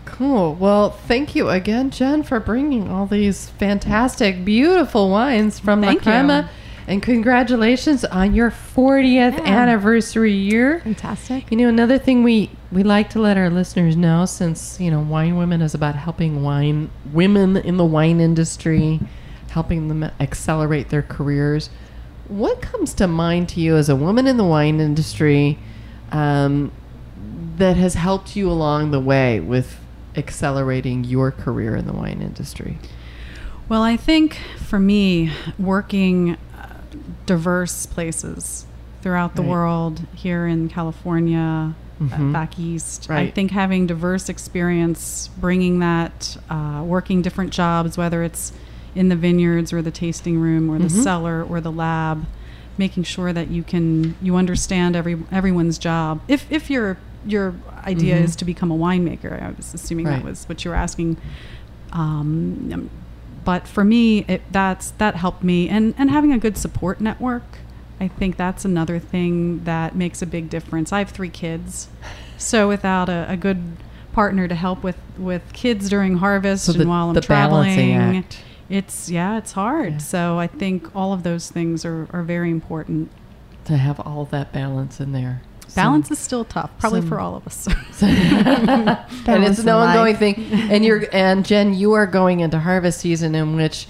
Cool. 0.06 0.54
Well, 0.56 0.92
thank 0.92 1.36
you 1.36 1.50
again, 1.50 1.90
Jen, 1.90 2.24
for 2.24 2.40
bringing 2.40 2.90
all 2.90 3.06
these 3.06 3.50
fantastic, 3.50 4.46
beautiful 4.46 5.10
wines 5.10 5.60
from 5.60 5.82
Thank 5.82 6.06
La 6.06 6.12
Crema. 6.12 6.42
you. 6.44 6.48
And 6.88 7.02
congratulations 7.02 8.06
on 8.06 8.36
your 8.36 8.52
40th 8.52 9.38
Yeah. 9.38 9.44
anniversary 9.46 10.32
year. 10.34 10.82
Fantastic. 10.84 11.50
You 11.50 11.58
know, 11.58 11.68
another 11.68 11.98
thing 11.98 12.22
we, 12.22 12.52
we 12.72 12.84
like 12.84 13.10
to 13.12 13.20
let 13.20 13.38
our 13.38 13.50
listeners 13.50 13.98
know 13.98 14.26
since, 14.26 14.80
you 14.80 14.92
know, 14.92 15.00
Wine 15.00 15.36
Women 15.36 15.62
is 15.64 15.74
about 15.74 15.96
helping 15.96 16.44
wine 16.44 16.90
women 17.12 17.58
in 17.58 17.78
the 17.78 17.86
wine 17.86 18.22
industry, 18.22 19.00
helping 19.50 19.88
them 19.88 20.04
accelerate 20.20 20.90
their 20.90 21.02
careers. 21.02 21.72
What 22.28 22.62
comes 22.62 22.94
to 22.96 23.08
mind 23.08 23.50
to 23.50 23.60
you 23.62 23.76
as 23.78 23.90
a 23.90 23.96
woman 23.96 24.28
in 24.28 24.38
the 24.38 24.44
wine 24.46 24.80
industry 24.80 25.58
um, 26.12 26.72
that 27.58 27.78
has 27.78 27.96
helped 27.96 28.36
you 28.36 28.50
along 28.50 28.92
the 28.92 29.00
way 29.00 29.40
with 29.40 29.80
accelerating 30.18 31.04
your 31.04 31.32
career 31.32 31.76
in 31.76 31.86
the 31.86 31.94
wine 31.94 32.22
industry? 32.22 32.78
Well, 33.68 33.82
I 33.82 33.98
think 33.98 34.38
for 34.58 34.80
me, 34.80 35.32
working 35.58 36.38
uh, 36.58 36.68
diverse 37.26 37.86
places 37.86 38.66
throughout 39.02 39.36
the 39.36 39.42
Right. 39.42 39.50
world, 39.52 40.02
here 40.16 40.46
in 40.48 40.70
California, 40.70 41.74
uh, 42.02 42.06
Mhm. 42.18 42.32
back 42.34 42.60
east, 42.60 43.08
I 43.10 43.28
think 43.28 43.52
having 43.52 43.88
diverse 43.88 44.30
experience, 44.30 45.30
bringing 45.40 45.80
that, 45.80 46.38
uh, 46.50 46.84
working 46.86 47.22
different 47.22 47.52
jobs, 47.52 47.98
whether 47.98 48.22
it's 48.24 48.52
in 48.96 49.10
the 49.10 49.16
vineyards 49.16 49.72
or 49.74 49.82
the 49.82 49.92
tasting 49.92 50.40
room 50.40 50.70
or 50.70 50.78
the 50.80 50.86
Mhm. 50.88 51.04
cellar 51.04 51.44
or 51.48 51.60
the 51.62 51.72
lab, 51.72 52.26
making 52.78 53.04
sure 53.04 53.32
that 53.34 53.50
you 53.50 53.64
can 53.64 54.16
you 54.22 54.36
understand 54.36 54.96
every 54.96 55.18
everyone's 55.32 55.78
job. 55.78 56.20
If 56.28 56.46
if 56.52 56.70
your 56.70 56.98
your 57.26 57.54
idea 57.86 58.16
Mhm. 58.18 58.24
is 58.24 58.36
to 58.38 58.46
become 58.46 58.72
a 58.72 58.78
winemaker, 58.78 59.42
I 59.42 59.52
was 59.56 59.74
assuming 59.74 60.06
Right. 60.06 60.18
that 60.18 60.26
was 60.26 60.46
what 60.48 60.64
you 60.64 60.72
were 60.72 60.78
asking. 60.78 61.18
Um, 61.92 62.90
but 63.44 63.68
for 63.68 63.84
me, 63.84 64.26
it, 64.28 64.42
that's 64.52 64.92
that 64.92 65.16
helped 65.16 65.44
me, 65.44 65.70
and 65.70 65.94
and 65.98 66.10
having 66.10 66.32
a 66.34 66.38
good 66.38 66.58
support 66.58 67.00
network. 67.00 67.44
I 68.00 68.08
think 68.10 68.36
that's 68.36 68.66
another 68.66 69.00
thing 69.00 69.64
that 69.64 69.96
makes 69.96 70.22
a 70.22 70.26
big 70.26 70.50
difference. 70.50 70.92
I 70.92 71.00
have 71.00 71.10
three 71.12 71.30
kids, 71.30 71.88
so 72.38 72.68
without 72.68 73.08
a, 73.08 73.26
a 73.30 73.38
good 73.38 73.60
partner 74.14 74.48
to 74.48 74.56
help 74.56 74.84
with 74.84 74.98
with 75.18 75.42
kids 75.54 75.90
during 75.90 76.18
harvest 76.18 76.66
So 76.66 76.74
and 76.74 76.90
while 76.90 77.10
I'm 77.10 77.14
the 77.14 77.22
traveling, 77.22 78.24
it's 78.70 79.10
yeah, 79.10 79.38
it's 79.38 79.52
hard. 79.54 79.94
Yeah. 79.94 79.98
So 80.00 80.40
I 80.40 80.48
think 80.48 80.94
all 80.96 81.14
of 81.14 81.24
those 81.24 81.50
things 81.50 81.86
are, 81.86 82.08
are 82.12 82.24
very 82.24 82.50
important. 82.50 83.12
To 83.66 83.78
have 83.78 84.00
all 84.02 84.26
that 84.26 84.52
balance 84.52 85.00
in 85.00 85.12
there. 85.12 85.42
Balance 85.76 86.12
is 86.12 86.20
still 86.20 86.46
tough, 86.46 86.72
probably 86.80 87.02
some- 87.02 87.10
for 87.10 87.20
all 87.20 87.36
of 87.36 87.46
us. 87.48 87.68
and 88.02 89.44
it's 89.44 89.64
no 89.64 89.82
in 89.82 89.90
ongoing 89.90 90.16
thing. 90.16 90.36
And 90.72 90.84
you're 90.86 91.06
and 91.14 91.46
Jen, 91.46 91.74
you 91.74 91.94
are 91.94 92.08
going 92.08 92.40
into 92.42 92.60
harvest 92.60 93.00
season 93.00 93.36
in 93.36 93.56
which 93.56 93.88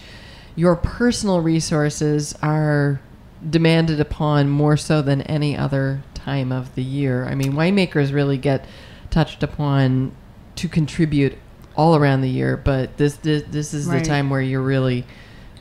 your 0.55 0.75
personal 0.75 1.41
resources 1.41 2.35
are 2.41 2.99
demanded 3.47 3.99
upon 3.99 4.49
more 4.49 4.77
so 4.77 5.01
than 5.01 5.21
any 5.23 5.55
other 5.57 6.01
time 6.13 6.51
of 6.51 6.73
the 6.75 6.83
year. 6.83 7.25
I 7.25 7.35
mean, 7.35 7.53
winemakers 7.53 8.13
really 8.13 8.37
get 8.37 8.65
touched 9.11 9.43
upon 9.43 10.11
to 10.55 10.67
contribute 10.67 11.37
all 11.75 11.95
around 11.95 12.21
the 12.21 12.29
year, 12.29 12.55
but 12.57 12.95
this 12.97 13.17
this, 13.17 13.43
this 13.49 13.73
is 13.73 13.87
Right. 13.87 13.99
the 13.99 14.05
time 14.05 14.29
where 14.29 14.41
you're 14.41 14.61
really 14.61 15.05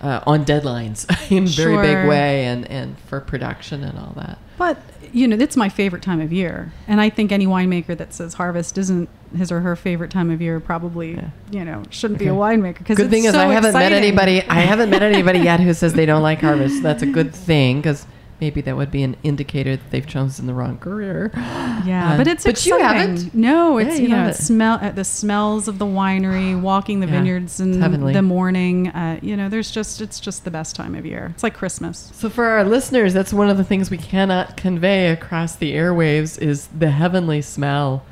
uh, 0.04 0.22
on 0.26 0.44
deadlines 0.44 1.06
in 1.30 1.44
a 1.44 1.46
very 1.46 1.76
big 1.76 2.08
way 2.08 2.44
and 2.44 2.70
and 2.70 2.98
for 3.00 3.20
production 3.20 3.82
and 3.82 3.98
all 3.98 4.12
that. 4.16 4.38
But 4.58 4.78
you 5.12 5.28
know, 5.28 5.36
it's 5.36 5.56
my 5.56 5.68
favorite 5.68 6.02
time 6.02 6.20
of 6.20 6.32
year, 6.32 6.72
and 6.88 7.00
I 7.00 7.08
think 7.08 7.30
any 7.32 7.46
winemaker 7.46 7.96
that 7.96 8.12
says 8.12 8.34
harvest 8.34 8.76
isn't 8.78 9.08
his 9.36 9.50
or 9.52 9.60
her 9.60 9.74
favorite 9.76 10.10
time 10.10 10.30
of 10.30 10.40
year 10.40 10.60
probably 10.60 11.14
Yeah. 11.14 11.30
you 11.50 11.64
know 11.64 11.82
shouldn't 11.90 12.18
be 12.20 12.26
a 12.28 12.32
winemaker. 12.32 12.78
Because 12.78 12.96
Good 12.96 13.10
thing 13.10 13.24
is 13.24 13.34
I 13.34 13.46
haven't 13.52 13.72
met 13.74 13.92
anybody. 13.92 14.42
I 14.42 14.60
haven't 14.60 14.90
met 14.90 15.02
anybody 15.02 15.38
yet 15.50 15.60
who 15.60 15.72
says 15.74 15.94
they 15.94 16.06
don't 16.06 16.22
like 16.22 16.40
harvest. 16.40 16.82
That's 16.82 17.02
a 17.02 17.06
good 17.06 17.34
thing 17.34 17.80
because 17.80 18.06
maybe 18.40 18.60
that 18.62 18.76
would 18.76 18.90
be 18.90 19.02
an 19.02 19.16
indicator 19.22 19.76
that 19.76 19.90
they've 19.90 20.06
chosen 20.06 20.46
the 20.46 20.54
wrong 20.54 20.78
career. 20.78 21.30
Yeah, 21.84 22.12
Uh, 22.14 22.16
but 22.16 22.26
it's 22.28 22.44
but 22.44 22.64
you 22.64 22.78
haven't. 22.78 23.34
No, 23.34 23.78
Yeah, 23.78 23.86
it's 23.86 23.96
you 23.98 24.04
you 24.04 24.08
know 24.08 24.16
haven't. 24.16 24.34
smell 24.36 24.78
uh, 24.80 24.90
the 24.92 25.04
smells 25.04 25.68
of 25.68 25.78
the 25.78 25.84
winery, 25.84 26.58
walking 26.60 27.00
the 27.00 27.06
Yeah, 27.06 27.12
vineyards 27.12 27.60
in 27.60 27.78
the 27.80 28.22
morning. 28.22 28.88
Uh, 28.88 29.18
you 29.20 29.36
know, 29.36 29.48
there's 29.50 29.70
just 29.70 30.00
it's 30.00 30.18
just 30.18 30.44
the 30.44 30.50
best 30.50 30.74
time 30.76 30.94
of 30.94 31.04
year. 31.04 31.30
It's 31.34 31.42
like 31.42 31.52
Christmas. 31.54 32.10
So 32.14 32.30
for 32.30 32.44
our 32.46 32.64
listeners, 32.64 33.12
that's 33.12 33.32
one 33.34 33.50
of 33.50 33.58
the 33.58 33.64
things 33.64 33.90
we 33.90 33.98
cannot 33.98 34.56
convey 34.56 35.08
across 35.10 35.56
the 35.56 35.74
airwaves 35.74 36.38
is 36.40 36.68
the 36.68 36.90
heavenly 36.90 37.42
smell 37.42 38.04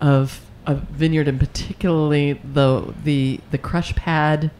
of 0.00 0.40
a 0.66 0.74
vineyard, 0.76 1.28
and 1.28 1.38
particularly 1.38 2.40
the 2.44 2.94
the 3.04 3.40
the 3.50 3.58
crush 3.58 3.94
pad, 3.96 4.50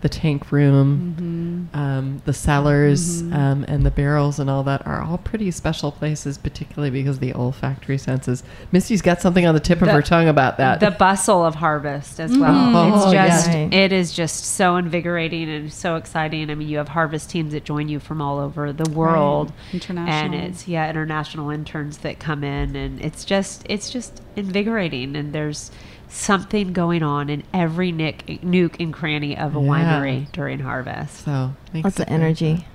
the 0.00 0.08
tank 0.08 0.52
room, 0.52 1.68
um, 1.74 2.22
the 2.24 2.32
cellars, 2.32 3.22
um, 3.22 3.64
and 3.66 3.84
the 3.84 3.90
barrels, 3.90 4.38
and 4.38 4.48
all 4.48 4.62
that 4.62 4.86
are 4.86 5.02
all 5.02 5.18
pretty 5.18 5.50
special 5.50 5.90
places, 5.90 6.38
particularly 6.38 6.90
because 6.90 7.16
of 7.16 7.20
the 7.20 7.34
olfactory 7.34 7.98
senses. 7.98 8.42
Misty's 8.72 9.02
got 9.02 9.20
something 9.20 9.44
on 9.46 9.54
the 9.54 9.60
tip 9.60 9.82
of 9.82 9.88
her 9.88 10.02
tongue 10.02 10.28
about 10.28 10.56
that. 10.58 10.80
the 10.80 10.90
bustle 10.92 11.44
of 11.44 11.56
harvest 11.56 12.20
as 12.20 12.36
well. 12.36 12.52
Mhm. 12.52 12.94
It's 12.96 13.06
Oh, 13.06 13.12
just 13.12 13.50
yeah. 13.50 13.68
it 13.72 13.92
is 13.92 14.12
just 14.12 14.44
so 14.44 14.76
invigorating 14.76 15.48
and 15.48 15.72
so 15.72 15.96
exciting. 15.96 16.50
I 16.50 16.54
mean, 16.54 16.68
you 16.68 16.78
have 16.78 16.88
harvest 16.88 17.30
teams 17.30 17.52
that 17.52 17.64
join 17.64 17.88
you 17.88 17.98
from 17.98 18.22
all 18.22 18.38
over 18.38 18.72
the 18.72 18.88
world, 18.90 19.52
and 19.72 19.82
International. 19.82 20.40
it's 20.44 20.68
yeah, 20.68 20.88
international 20.88 21.50
interns 21.50 21.98
that 21.98 22.18
come 22.20 22.44
in, 22.44 22.76
and 22.76 23.00
it's 23.00 23.24
just 23.24 23.64
it's 23.68 23.90
just 23.90 24.22
invigorating. 24.36 25.16
And 25.16 25.32
there's 25.32 25.70
something 26.08 26.72
going 26.72 27.02
on 27.02 27.28
in 27.30 27.42
every 27.52 27.92
nick, 27.92 28.42
nook 28.42 28.78
and 28.80 28.92
cranny 28.92 29.36
of 29.36 29.54
a 29.56 29.60
Yeah. 29.60 29.66
winery 29.68 30.32
during 30.32 30.60
harvest. 30.60 31.24
so 31.24 31.54
Lots 31.74 31.96
of 31.96 32.00
it 32.02 32.08
very 32.08 32.20
energy. 32.20 32.66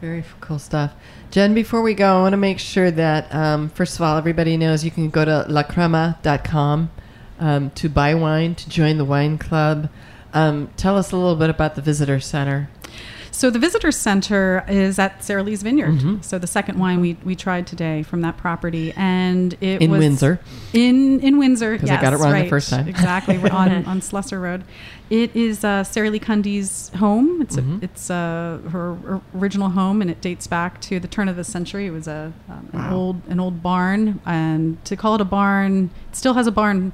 Very 0.00 0.24
cool 0.40 0.58
stuff. 0.58 0.92
Jen, 1.30 1.52
before 1.52 1.82
we 1.82 1.92
go, 1.94 2.18
I 2.18 2.22
want 2.22 2.32
to 2.32 2.38
make 2.38 2.58
sure 2.58 2.90
that, 2.90 3.32
um, 3.34 3.68
first 3.68 3.96
of 3.96 4.02
all, 4.02 4.16
everybody 4.16 4.56
knows 4.56 4.82
you 4.84 4.90
can 4.90 5.10
go 5.10 5.24
to 5.26 5.44
lacrema.com 5.48 6.90
um, 7.38 7.70
to 7.70 7.88
buy 7.88 8.14
wine, 8.14 8.54
to 8.54 8.68
join 8.70 8.98
the 8.98 9.04
wine 9.04 9.36
club. 9.38 9.88
Um, 10.32 10.70
tell 10.76 10.96
us 10.96 11.12
a 11.12 11.16
little 11.16 11.36
bit 11.36 11.50
about 11.50 11.74
the 11.74 11.82
visitor 11.82 12.20
center. 12.20 12.68
So 13.32 13.48
the 13.48 13.58
visitor 13.58 13.92
center 13.92 14.64
is 14.68 14.98
at 14.98 15.20
Saralee's 15.20 15.62
Vineyard. 15.62 15.98
Mhm. 16.00 16.24
So 16.24 16.38
the 16.38 16.46
second 16.46 16.78
wine 16.78 17.00
we, 17.00 17.16
we 17.24 17.34
tried 17.36 17.66
today 17.66 18.02
from 18.02 18.20
that 18.22 18.36
property, 18.36 18.92
and 18.96 19.54
it 19.60 19.80
was 19.80 19.82
In 19.82 19.90
was 19.90 19.98
Windsor. 20.00 20.40
In 20.72 21.20
in 21.20 21.38
Windsor, 21.38 21.78
'Cause 21.78 21.88
I 21.88 21.94
yes, 21.94 22.02
got 22.02 22.12
it 22.12 22.16
wrong 22.18 22.32
the 22.34 22.48
first 22.48 22.70
time. 22.70 22.88
Exactly, 22.88 23.38
we're 23.38 23.50
on 23.50 23.84
on 23.86 24.00
Slusser 24.00 24.40
Road. 24.40 24.64
It 25.10 25.34
is 25.34 25.64
uh, 25.64 25.82
Saralee 25.84 26.20
Kunde's 26.20 26.90
home. 26.96 27.40
It's 27.42 27.56
Mhm. 27.56 27.80
a, 27.80 27.84
it's 27.84 28.10
uh, 28.10 28.58
her 28.70 28.90
or- 29.08 29.22
original 29.36 29.70
home, 29.70 30.00
and 30.02 30.10
it 30.10 30.20
dates 30.20 30.46
back 30.46 30.80
to 30.82 31.00
the 31.00 31.08
turn 31.08 31.28
of 31.28 31.36
the 31.36 31.44
century. 31.44 31.86
It 31.86 31.90
was 31.92 32.06
a 32.08 32.32
um, 32.48 32.68
an 32.72 32.92
old 32.92 33.22
an 33.28 33.40
old 33.40 33.62
barn, 33.62 34.20
and 34.26 34.84
to 34.84 34.96
call 34.96 35.14
it 35.14 35.20
a 35.20 35.24
barn, 35.24 35.90
it 36.10 36.16
still 36.16 36.34
has 36.34 36.46
a 36.46 36.52
barn 36.52 36.92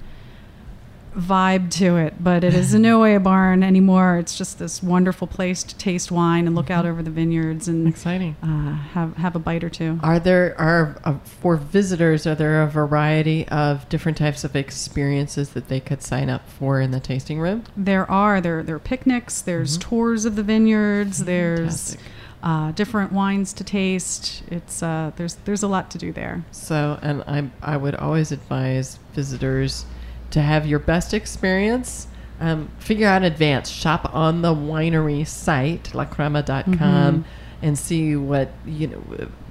vibe 1.16 1.70
to 1.70 1.96
it, 1.96 2.14
but 2.22 2.44
it 2.44 2.52
is 2.54 2.74
in 2.74 2.82
no 2.82 3.00
way 3.00 3.14
a 3.14 3.20
barn 3.20 3.62
anymore. 3.62 4.18
It's 4.18 4.36
just 4.36 4.58
this 4.58 4.82
wonderful 4.82 5.26
place 5.26 5.62
to 5.62 5.74
taste 5.76 6.10
wine 6.12 6.46
and 6.46 6.54
look 6.54 6.70
out 6.70 6.84
over 6.84 7.02
the 7.02 7.10
vineyards 7.10 7.68
and 7.68 7.88
Exciting. 7.88 8.36
uh, 8.42 8.74
have 8.92 9.16
have 9.16 9.34
a 9.34 9.38
bite 9.38 9.64
or 9.64 9.70
two. 9.70 9.98
Are 10.02 10.18
there 10.20 10.54
are 10.60 11.00
uh, 11.04 11.14
for 11.24 11.56
visitors? 11.56 12.26
Are 12.26 12.34
there 12.34 12.62
a 12.62 12.66
variety 12.66 13.48
of 13.48 13.88
different 13.88 14.18
types 14.18 14.44
of 14.44 14.54
experiences 14.54 15.50
that 15.50 15.68
they 15.68 15.80
could 15.80 16.02
sign 16.02 16.28
up 16.28 16.48
for 16.48 16.80
in 16.80 16.90
the 16.90 17.00
tasting 17.00 17.40
room? 17.40 17.64
There 17.76 18.08
are 18.10 18.40
there 18.40 18.62
there 18.62 18.76
are 18.76 18.78
picnics. 18.78 19.40
There's 19.40 19.78
Mhm. 19.78 19.80
tours 19.80 20.24
of 20.26 20.36
the 20.36 20.42
vineyards. 20.42 21.24
There's 21.24 21.96
uh, 22.42 22.72
different 22.72 23.10
wines 23.12 23.52
to 23.54 23.64
taste. 23.64 24.42
It's 24.50 24.82
uh, 24.82 25.12
there's 25.16 25.36
there's 25.46 25.62
a 25.62 25.68
lot 25.68 25.90
to 25.92 25.98
do 25.98 26.12
there. 26.12 26.44
So, 26.50 26.98
and 27.00 27.22
I 27.26 27.48
I 27.62 27.76
would 27.78 27.94
always 27.94 28.30
advise 28.32 28.98
visitors 29.14 29.86
to 30.30 30.40
have 30.42 30.66
your 30.66 30.78
best 30.78 31.14
experience. 31.14 32.06
Um, 32.40 32.68
figure 32.78 33.06
out 33.08 33.22
in 33.22 33.24
advance. 33.32 33.68
Shop 33.70 34.10
on 34.14 34.42
the 34.42 34.54
winery 34.54 35.26
site, 35.26 35.84
lacrema.com, 35.94 36.74
Mhm. 36.78 37.24
and 37.62 37.78
see 37.78 38.14
what, 38.16 38.50
you 38.66 38.88
know, 38.88 39.02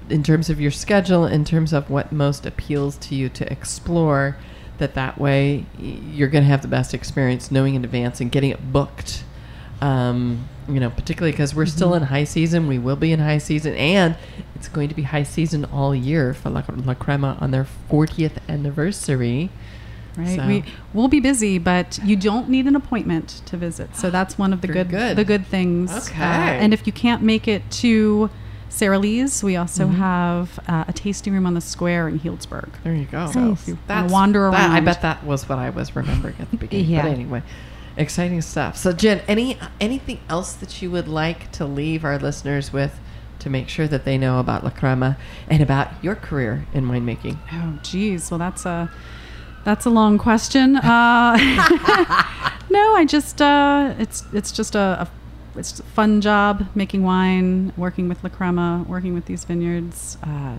in 0.08 0.22
terms 0.22 0.48
of 0.50 0.60
your 0.60 0.70
schedule, 0.70 1.26
in 1.26 1.44
terms 1.44 1.72
of 1.72 1.90
what 1.90 2.12
most 2.12 2.46
appeals 2.46 2.96
to 2.98 3.14
you 3.16 3.28
to 3.30 3.50
explore, 3.50 4.36
that 4.78 4.94
that 4.94 5.18
way 5.18 5.64
you're 5.80 6.28
going 6.28 6.44
to 6.44 6.48
have 6.50 6.62
the 6.62 6.68
best 6.68 6.94
experience 6.94 7.50
knowing 7.50 7.74
in 7.74 7.84
advance 7.84 8.20
and 8.20 8.30
getting 8.30 8.50
it 8.50 8.72
booked. 8.72 9.24
Um, 9.80 10.48
you 10.68 10.80
know, 10.80 10.90
particularly 10.90 11.32
because 11.32 11.54
we're 11.54 11.66
still 11.66 11.92
in 11.94 12.04
high 12.04 12.24
season. 12.24 12.66
We 12.66 12.78
will 12.78 12.96
be 12.96 13.12
in 13.12 13.20
high 13.20 13.38
season, 13.38 13.74
and 13.74 14.16
it's 14.54 14.68
going 14.68 14.88
to 14.88 14.94
be 14.94 15.02
high 15.02 15.22
season 15.22 15.64
all 15.66 15.94
year 15.94 16.32
for 16.34 16.50
La, 16.50 16.62
La 16.84 16.94
Crema 16.94 17.36
on 17.40 17.50
their 17.50 17.66
40th 17.90 18.38
anniversary. 18.48 19.50
Right. 20.16 20.36
So- 20.36 20.46
We 20.46 20.64
we'll 20.94 21.08
be 21.08 21.20
busy, 21.20 21.58
but 21.58 21.98
you 22.04 22.16
don't 22.16 22.48
need 22.48 22.66
an 22.66 22.74
appointment 22.76 23.42
to 23.46 23.56
visit. 23.56 23.94
So 23.96 24.10
that's 24.10 24.38
one 24.38 24.52
of 24.52 24.60
the 24.62 24.68
good, 24.68 24.88
good. 24.88 25.16
the 25.16 25.24
good 25.24 25.46
things. 25.46 25.90
Okay. 26.08 26.22
Uh, 26.22 26.26
and 26.62 26.72
if 26.72 26.86
you 26.86 26.92
can't 26.92 27.22
make 27.22 27.46
it 27.48 27.68
to 27.82 28.30
Saralee's, 28.70 29.42
we 29.42 29.56
also 29.56 29.86
Mhm. 29.86 29.94
have 29.96 30.58
uh, 30.68 30.84
a 30.88 30.92
tasting 30.92 31.32
room 31.32 31.46
on 31.46 31.54
the 31.54 31.60
square 31.60 32.08
in 32.08 32.18
Healdsburg. 32.20 32.68
There 32.84 32.94
you 32.94 33.04
go. 33.06 33.30
So 33.30 33.52
if 33.52 33.68
you 33.68 33.78
wander 33.88 34.50
that- 34.50 34.70
I 34.70 34.80
bet 34.80 35.02
that 35.02 35.24
was 35.24 35.48
what 35.48 35.58
I 35.58 35.70
was 35.70 35.94
remembering 35.94 36.34
at 36.40 36.50
the 36.50 36.56
beginning. 36.64 36.86
Yeah. 36.90 37.02
But 37.02 37.12
anyway, 37.12 37.42
exciting 37.96 38.42
stuff. 38.42 38.76
So, 38.76 38.92
Jen, 38.92 39.20
any 39.28 39.56
anything 39.80 40.18
else 40.28 40.52
that 40.54 40.82
you 40.82 40.90
would 40.90 41.08
like 41.08 41.50
to 41.52 41.64
leave 41.64 42.04
our 42.04 42.18
listeners 42.18 42.72
with 42.72 42.98
to 43.38 43.48
make 43.50 43.68
sure 43.68 43.86
that 43.86 44.04
they 44.04 44.18
know 44.18 44.40
about 44.40 44.64
La 44.64 44.70
Crema 44.70 45.16
and 45.48 45.62
about 45.62 45.88
your 46.02 46.14
career 46.14 46.66
in 46.74 46.86
winemaking? 46.86 47.36
Oh, 47.52 47.78
geez. 47.82 48.30
Well, 48.30 48.38
that's 48.38 48.66
a 48.66 48.90
that's 49.66 49.84
a 49.84 49.90
long 49.90 50.16
question. 50.16 50.76
Uh, 50.76 51.36
no, 52.70 52.94
I 52.94 53.04
just 53.04 53.42
uh, 53.42 53.94
it's 53.98 54.22
it's 54.32 54.52
just 54.52 54.76
a, 54.76 54.78
a 54.78 55.58
it's 55.58 55.80
a 55.80 55.82
fun 55.82 56.20
job 56.20 56.68
making 56.76 57.02
wine, 57.02 57.72
working 57.76 58.08
with 58.08 58.22
La 58.22 58.30
Crema, 58.30 58.84
working 58.88 59.12
with 59.12 59.24
these 59.26 59.42
vineyards. 59.44 60.18
Uh, 60.22 60.58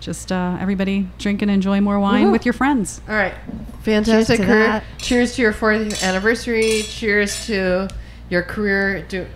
just 0.00 0.32
uh, 0.32 0.56
everybody 0.58 1.06
drink 1.18 1.42
and 1.42 1.50
enjoy 1.50 1.82
more 1.82 2.00
wine 2.00 2.28
Woohoo. 2.28 2.32
with 2.32 2.46
your 2.46 2.54
friends. 2.54 3.02
All 3.08 3.14
right. 3.14 3.34
Fantastic 3.82 4.40
to 4.40 4.46
career. 4.46 4.66
that. 4.68 4.84
Cheers 4.96 5.36
to 5.36 5.42
your 5.42 5.52
40th 5.52 6.02
anniversary. 6.02 6.82
Cheers 6.82 7.46
to 7.46 7.88
your 8.30 8.42
career 8.42 9.02
do, 9.02 9.26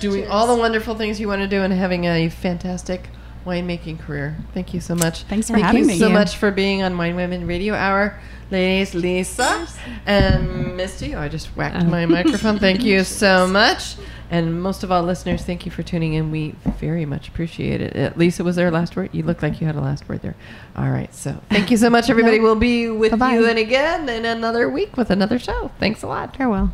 doing 0.00 0.26
all 0.28 0.46
the 0.46 0.56
wonderful 0.58 0.94
things 0.94 1.20
you 1.20 1.28
want 1.28 1.42
to 1.42 1.48
do 1.48 1.60
and 1.60 1.74
having 1.74 2.06
a 2.06 2.30
fantastic 2.30 3.10
winemaking 3.44 4.00
career. 4.00 4.36
Thank 4.54 4.72
you 4.74 4.80
so 4.80 4.94
much. 4.94 5.22
Thanks 5.24 5.48
for 5.48 5.54
Thank 5.54 5.66
having 5.66 5.82
you 5.82 5.86
me. 5.88 5.98
so 5.98 6.08
much 6.08 6.36
for 6.36 6.50
being 6.50 6.82
on 6.82 6.96
Wine 6.96 7.16
Women 7.16 7.46
Radio 7.46 7.74
Hour. 7.74 8.18
Ladies, 8.50 8.94
Lisa 8.94 9.66
and 10.06 10.76
Misty. 10.76 11.14
Oh, 11.14 11.20
I 11.20 11.28
just 11.28 11.48
whacked 11.56 11.76
Oh. 11.80 11.84
my 11.84 12.06
microphone. 12.06 12.58
Thank 12.58 12.84
you 12.84 13.02
so 13.04 13.46
much. 13.46 13.96
And 14.30 14.62
most 14.62 14.82
of 14.82 14.90
all, 14.92 15.02
listeners, 15.02 15.42
thank 15.44 15.64
you 15.64 15.72
for 15.72 15.82
tuning 15.82 16.14
in. 16.14 16.30
We 16.30 16.54
very 16.78 17.04
much 17.06 17.28
appreciate 17.28 17.80
it. 17.80 18.16
Lisa, 18.18 18.44
was 18.44 18.56
there 18.56 18.68
a 18.68 18.70
last 18.70 18.96
word? 18.96 19.10
You 19.12 19.22
look 19.22 19.42
like 19.42 19.60
you 19.60 19.66
had 19.66 19.76
a 19.76 19.80
last 19.80 20.08
word 20.08 20.22
there. 20.22 20.34
All 20.76 20.90
right. 20.90 21.12
So 21.14 21.40
thank 21.50 21.70
you 21.70 21.76
so 21.76 21.88
much, 21.90 22.10
everybody. 22.10 22.40
We'll 22.40 22.54
be 22.56 22.88
with 22.88 23.12
Bye-bye. 23.12 23.34
you 23.34 23.46
and 23.46 23.58
again 23.58 24.08
in 24.08 24.24
another 24.24 24.68
week 24.68 24.96
with 24.96 25.10
another 25.10 25.38
show. 25.38 25.70
Thanks 25.78 26.02
a 26.02 26.06
lot. 26.06 26.36
Farewell. 26.36 26.72